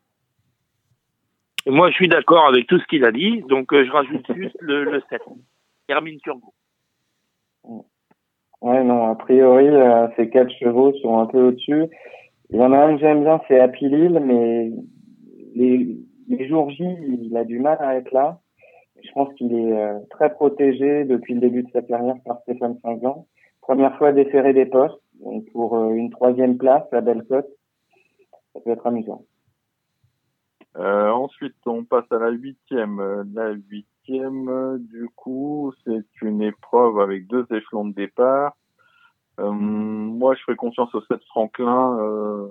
[1.67, 4.57] moi, je suis d'accord avec tout ce qu'il a dit, donc euh, je rajoute juste
[4.59, 5.21] le, le 7.
[5.87, 6.53] Hermine Turbo.
[8.61, 11.85] Ouais, non, a priori, euh, ces quatre chevaux sont un peu au-dessus.
[12.49, 14.71] Il y en a un que j'aime bien, c'est Happy Lille, mais
[15.55, 18.39] les, jours J, il a du mal à être là.
[19.03, 22.77] Je pense qu'il est euh, très protégé depuis le début de sa carrière par Stéphane
[22.81, 23.27] Saint-Jean.
[23.61, 27.49] Première fois déféré des postes, donc pour euh, une troisième place à Bellecote,
[28.53, 29.23] ça peut être amusant.
[30.77, 33.25] Euh, ensuite, on passe à la huitième.
[33.33, 38.55] La huitième, du coup, c'est une épreuve avec deux échelons de départ.
[39.39, 42.47] Euh, moi, je ferai confiance au 7 Franklin, euh,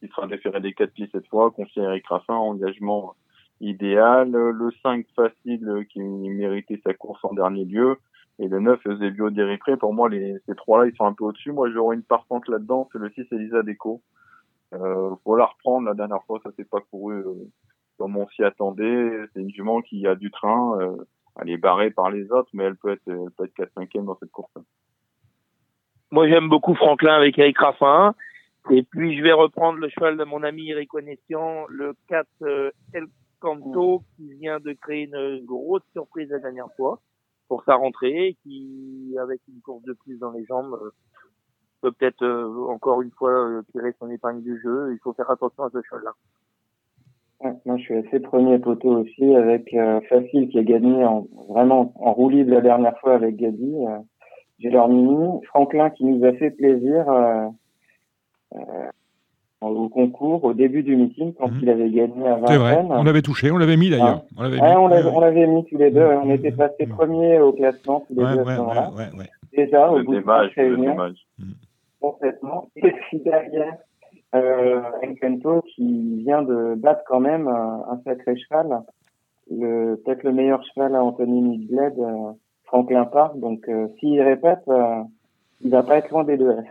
[0.00, 3.14] qui sera déféré des 4 pieds cette fois, confié à Eric Raffin, engagement
[3.60, 4.30] idéal.
[4.30, 7.98] Le 5 facile, qui méritait sa course en dernier lieu.
[8.38, 9.76] Et le 9, Eusebio d'Éritré.
[9.76, 11.52] Pour moi, les, ces trois-là, ils sont un peu au-dessus.
[11.52, 12.88] Moi, j'aurais une partante là-dedans.
[12.92, 14.02] C'est le 6, Elisa Deco.
[14.74, 15.86] Euh, faut la reprendre.
[15.86, 17.34] La dernière fois, ça s'est pas couru euh,
[17.96, 19.26] comme on s'y attendait.
[19.32, 20.80] C'est une jument qui a du train.
[20.80, 20.96] Euh,
[21.40, 24.16] elle est barrée par les autres, mais elle peut être, elle peut être 4-5e dans
[24.18, 24.52] cette course.
[24.56, 24.62] -là.
[26.14, 28.14] Moi, j'aime beaucoup Franklin avec Eric Raffin.
[28.70, 32.70] Et puis, je vais reprendre le cheval de mon ami Eric Onessian, le 4 euh,
[32.92, 33.06] El
[33.40, 37.00] Canto, qui vient de créer une grosse surprise la dernière fois
[37.48, 40.90] pour sa rentrée, qui, avec une course de plus dans les jambes, euh,
[41.80, 44.92] peut peut-être euh, encore une fois euh, tirer son épingle du jeu.
[44.92, 46.12] Il faut faire attention à ce cheval-là.
[47.66, 49.74] Moi, je suis assez premier poteau aussi avec
[50.08, 53.74] Facile qui a gagné en, vraiment en roue libre la dernière fois avec Gabi.
[54.54, 55.40] Euh, j'ai leur mini.
[55.46, 57.48] Franklin qui nous a fait plaisir euh,
[58.54, 58.58] euh,
[59.60, 61.58] au concours, au début du meeting, quand mmh.
[61.62, 64.22] il avait gagné à C'est vrai, on l'avait touché, on l'avait mis d'ailleurs.
[64.22, 64.34] Ah.
[64.38, 65.08] On l'avait ouais, mis.
[65.14, 66.20] On l'avait mis tous les deux, mmh.
[66.24, 66.90] on était passés mmh.
[66.90, 68.90] premiers au classement tous les ouais, deux ouais, à ce moment-là.
[68.96, 69.26] Ouais,
[69.56, 70.96] Déjà, au bout démage, de réunions,
[72.00, 72.68] complètement.
[72.76, 73.76] Et puis derrière,
[74.34, 78.82] euh, Enkento qui vient de battre quand même un, un sacré cheval,
[79.50, 82.32] le peut-être le meilleur cheval à Anthony Midgled, euh,
[82.74, 83.38] Franklin Park.
[83.38, 85.02] Donc, euh, s'il répète, euh,
[85.60, 86.66] il va pas être loin des deux F.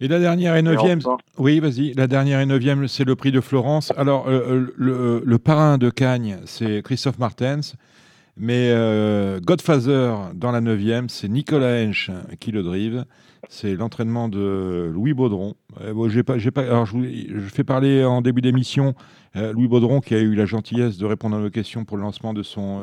[0.00, 0.98] Et la dernière et neuvième,
[1.38, 1.92] oui, vas-y.
[1.94, 3.92] La dernière et neuvième, c'est le prix de Florence.
[3.96, 7.76] Alors, euh, le, le, parrain de Cagnes, c'est Christophe Martens.
[8.36, 12.10] Mais euh, Godfather dans la neuvième, c'est Nicolas Hench
[12.40, 13.04] qui le drive.
[13.48, 15.54] C'est l'entraînement de Louis Baudron.
[15.80, 16.96] Euh, bon, j'ai pas, j'ai pas, alors je,
[17.28, 18.94] je, fais parler en début d'émission
[19.36, 22.02] euh, Louis Baudron qui a eu la gentillesse de répondre à nos questions pour le
[22.02, 22.82] lancement de son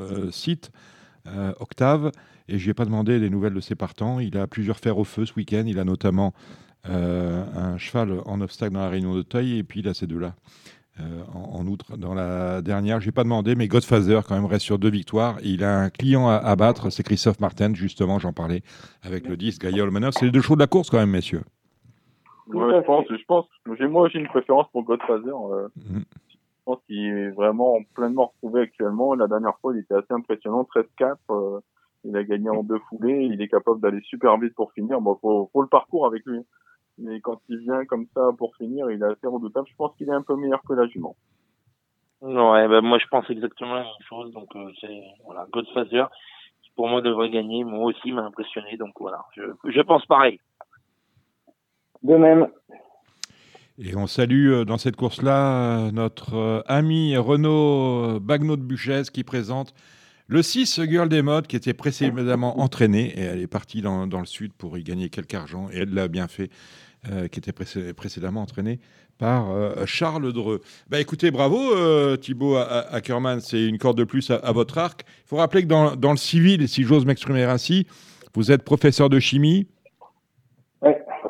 [1.28, 2.12] euh, Octave.
[2.48, 4.20] Et je lui ai pas demandé des nouvelles de ses partants.
[4.20, 5.64] Il a plusieurs fers au feu ce week-end.
[5.66, 6.34] Il a notamment
[6.84, 10.34] un cheval en obstacle dans la réunion de et puis il a ces deux-là.
[11.00, 14.46] Euh, en, en, outre, dans la dernière, je n'ai pas demandé, mais Godfather quand même
[14.46, 15.38] reste sur deux victoires.
[15.42, 18.62] Il a un client à, à battre, c'est Christophe Martin, justement, j'en parlais
[19.02, 20.12] avec le 10, Gaïa Olmanov.
[20.12, 21.44] C'est les deux shows de la course quand même, messieurs.
[22.48, 23.46] Ouais, je pense, je pense.
[23.66, 25.32] Moi, j'ai une préférence pour Godfather.
[25.32, 26.02] Euh, mm.
[26.76, 29.14] Pense qu'il est vraiment pleinement retrouvé actuellement.
[29.14, 31.16] La dernière fois, il était assez impressionnant, 13-4.
[31.30, 31.60] Euh,
[32.04, 33.30] il a gagné en deux foulées.
[33.32, 35.02] Il est capable d'aller super vite pour finir.
[35.02, 36.46] Bon, faut, faut le parcours avec lui
[36.98, 39.68] mais quand il vient comme ça pour finir, il est assez redoutable.
[39.70, 41.16] Je pense qu'il est un peu meilleur que la jument.
[42.22, 44.32] Ouais, ben moi je pense exactement la même chose.
[44.34, 46.06] Donc euh, c'est voilà, Godfather
[46.62, 47.64] qui pour moi devrait gagner.
[47.64, 48.78] Moi aussi m'a impressionné.
[48.78, 50.40] Donc voilà, je, je pense pareil.
[52.04, 52.48] De même.
[53.84, 59.24] Et on salue euh, dans cette course-là euh, notre ami Renaud Bagnot de Buchès qui
[59.24, 59.74] présente
[60.28, 64.26] le 6 Girl des Modes qui était précédemment entraînée et elle est partie dans, le
[64.26, 66.50] sud pour y gagner quelques argent et elle l'a bien fait.
[67.10, 68.80] Euh, qui était précédemment entraîné
[69.18, 70.62] par euh, Charles Dreux.
[70.88, 75.04] Bah, écoutez, bravo euh, Thibaut Ackermann, c'est une corde de plus à, à votre arc.
[75.26, 77.88] Il faut rappeler que dans, dans le civil, si j'ose m'exprimer ainsi,
[78.36, 79.66] vous êtes professeur de chimie.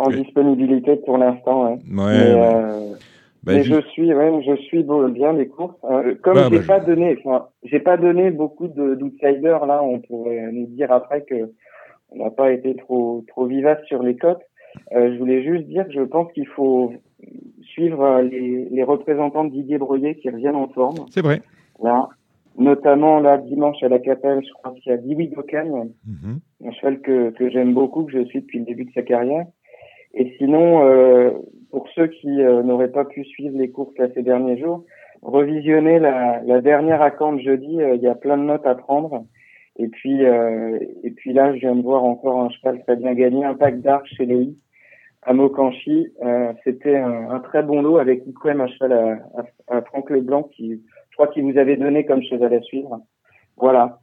[0.02, 0.24] En oui.
[0.24, 1.66] disponibilité pour l'instant.
[1.66, 1.74] Ouais.
[1.74, 2.94] Ouais, mais, euh,
[3.44, 5.76] bah, mais je suis, ouais, je suis bien les courses.
[5.84, 6.88] Euh, comme bah, j'ai pas je...
[6.88, 11.52] donné, enfin, j'ai pas donné beaucoup d'outsiders là, on pourrait nous dire après que
[12.12, 14.42] on n'a pas été trop trop vivace sur les cotes.
[14.96, 16.94] Euh, je voulais juste dire que je pense qu'il faut
[17.62, 21.06] suivre les, les représentants de Didier Breuillet qui reviennent en forme.
[21.12, 21.42] C'est vrai.
[21.84, 22.10] Là,
[22.58, 25.90] notamment là dimanche à la Capelle, je crois qu'il y a Dewey Dokan,
[26.66, 29.46] un cheval que, que j'aime beaucoup, que je suis depuis le début de sa carrière.
[30.14, 31.32] Et sinon, euh,
[31.72, 34.84] pour ceux qui euh, n'auraient pas pu suivre les courses là, ces derniers jours,
[35.22, 39.26] revisionner la, la dernière account jeudi, euh, il y a plein de notes à prendre.
[39.78, 43.14] Et puis, euh, et puis là, je viens de voir encore un cheval très bien
[43.14, 44.58] gagné, un pack d'arc chez Léi
[45.22, 46.10] à Mokanchi.
[46.24, 50.44] Euh, C'était un, un, très bon lot avec Iquem, un cheval à, à, Franck Leblanc,
[50.44, 53.00] qui, je crois qu'il vous avait donné comme cheval à suivre.
[53.58, 54.00] Voilà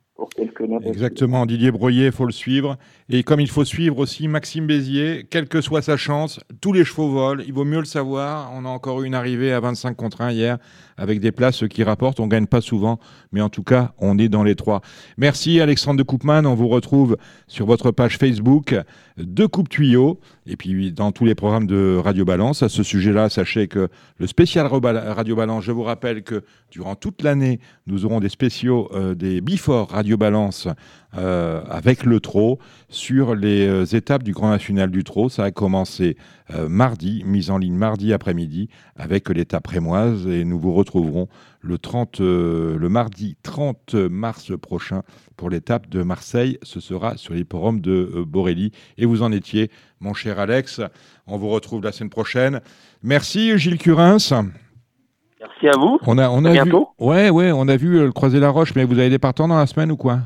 [0.85, 2.77] Exactement, Didier Broyer, il faut le suivre.
[3.09, 6.85] Et comme il faut suivre aussi Maxime Bézier, quelle que soit sa chance, tous les
[6.85, 8.51] chevaux volent, il vaut mieux le savoir.
[8.53, 10.59] On a encore eu une arrivée à 25 contre 1 hier
[10.99, 12.20] avec des places qui rapportent.
[12.20, 12.99] On ne gagne pas souvent,
[13.33, 14.83] mais en tout cas, on est dans les trois.
[15.16, 16.45] Merci Alexandre de Coupman.
[16.45, 17.16] On vous retrouve
[17.47, 18.75] sur votre page Facebook
[19.16, 22.62] de Coupe Tuyau et puis dans tous les programmes de Radio Balance.
[22.62, 23.89] À ce sujet-là, sachez que
[24.19, 28.89] le spécial Radio Balance, je vous rappelle que durant toute l'année, nous aurons des spéciaux,
[28.93, 30.69] euh, des before Radio Balance
[31.17, 32.59] euh, avec le trot
[32.91, 35.31] sur les euh, étapes du Grand National du trot.
[35.31, 36.19] Ça a commencé
[36.55, 41.29] euh, mardi, mise en ligne mardi après-midi avec l'étape rémoise et nous vous retrouverons
[41.61, 45.03] le, 30, le mardi 30 mars prochain
[45.39, 46.59] pour l'étape de Marseille.
[46.63, 48.73] Ce sera sur l'hipporome de Borelli.
[48.99, 49.71] Et vous en étiez,
[50.01, 50.83] mon cher Alex.
[51.27, 52.61] On vous retrouve la semaine prochaine.
[53.03, 54.19] Merci Gilles Curins.
[55.41, 55.99] Merci à vous.
[56.07, 56.91] On a, on a bientôt.
[57.01, 59.49] Vu, ouais, ouais, on a vu le croiser la roche, mais vous avez des partants
[59.49, 60.21] dans la semaine ou quoi?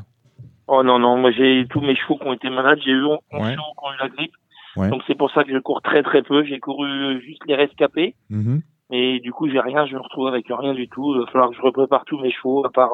[0.67, 3.19] Oh non, non, moi j'ai tous mes chevaux qui ont été malades, j'ai eu 11
[3.31, 4.33] chevaux qui ont eu la grippe.
[4.75, 6.43] Donc c'est pour ça que je cours très très peu.
[6.43, 8.15] J'ai couru juste les rescapés.
[8.29, 8.59] Mm
[8.91, 11.13] Et du coup, j'ai rien, je me retrouve avec rien du tout.
[11.13, 12.91] Il va falloir que je reprépare tous mes chevaux, à part,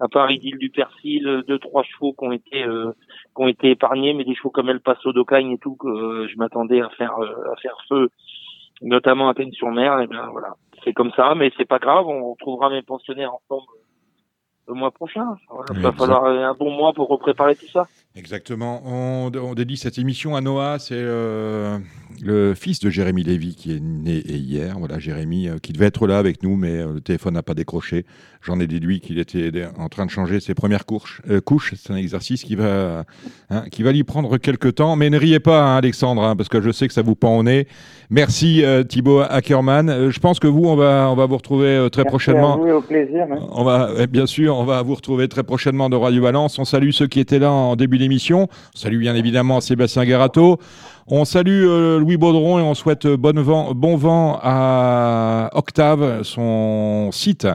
[0.00, 2.92] à part Idylle du Persil, deux, trois chevaux qui ont été, euh,
[3.36, 6.28] qui ont été épargnés, mais des chevaux comme El Paso d'Ocagne et tout, que euh,
[6.28, 8.10] je m'attendais à faire, euh, à faire feu,
[8.82, 10.00] notamment à peine sur mer.
[10.00, 10.54] Et bien voilà.
[10.82, 13.66] C'est comme ça, mais c'est pas grave, on retrouvera mes pensionnaires ensemble
[14.68, 15.36] le mois prochain.
[15.74, 17.86] Il va falloir un bon mois pour repréparer tout ça.
[18.16, 18.80] Exactement.
[18.86, 20.78] On, on dédie cette émission à Noah.
[20.78, 21.78] C'est euh,
[22.22, 24.76] le fils de Jérémy Lévy qui est né hier.
[24.78, 27.54] Voilà, Jérémy euh, qui devait être là avec nous, mais euh, le téléphone n'a pas
[27.54, 28.06] décroché.
[28.40, 31.22] J'en ai déduit qu'il était en train de changer ses premières couches.
[31.44, 31.74] couches.
[31.76, 33.04] C'est un exercice qui va,
[33.48, 34.94] hein, qui va lui prendre quelques temps.
[34.96, 37.38] Mais ne riez pas, hein, Alexandre, hein, parce que je sais que ça vous pend
[37.38, 37.66] au nez.
[38.10, 40.10] Merci Thibaut Ackerman.
[40.10, 42.62] je pense que vous, on va, on va vous retrouver très prochainement.
[42.62, 43.26] À au plaisir.
[43.50, 46.58] On va, bien sûr, on va vous retrouver très prochainement de Radio Valence.
[46.58, 48.48] On salue ceux qui étaient là en début d'émission.
[48.74, 50.58] On salue bien évidemment Sébastien Garato.
[51.06, 57.46] On salue euh, Louis Baudron et on souhaite vent, bon vent à Octave, son site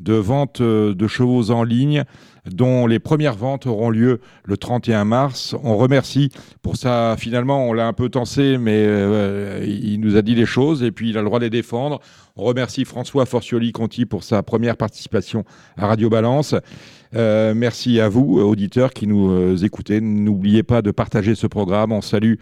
[0.00, 2.04] de vente euh, de chevaux en ligne
[2.50, 5.56] dont les premières ventes auront lieu le 31 mars.
[5.64, 6.30] On remercie
[6.62, 10.46] pour ça, finalement, on l'a un peu tensé, mais euh, il nous a dit les
[10.46, 12.00] choses et puis il a le droit de les défendre.
[12.36, 15.44] On remercie François Forcioli-Conti pour sa première participation
[15.76, 16.54] à Radio Balance.
[17.16, 20.00] Euh, merci à vous, auditeurs qui nous écoutez.
[20.00, 21.90] N'oubliez pas de partager ce programme.
[21.90, 22.34] On salue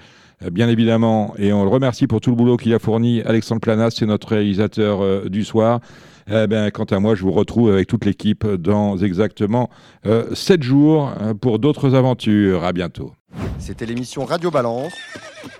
[0.51, 3.23] bien évidemment et on le remercie pour tout le boulot qu'il a fourni.
[3.23, 5.81] Alexandre Planas, c'est notre réalisateur du soir.
[6.31, 9.69] Eh ben, quant à moi, je vous retrouve avec toute l'équipe dans exactement
[10.05, 12.65] 7 jours pour d'autres aventures.
[12.65, 13.13] À bientôt.
[13.59, 14.93] C'était l'émission Radio Balance.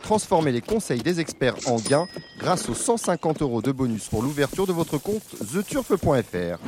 [0.03, 2.07] Transformez les conseils des experts en gains
[2.39, 5.23] grâce aux 150 euros de bonus pour l'ouverture de votre compte
[5.53, 6.59] theturf.fr.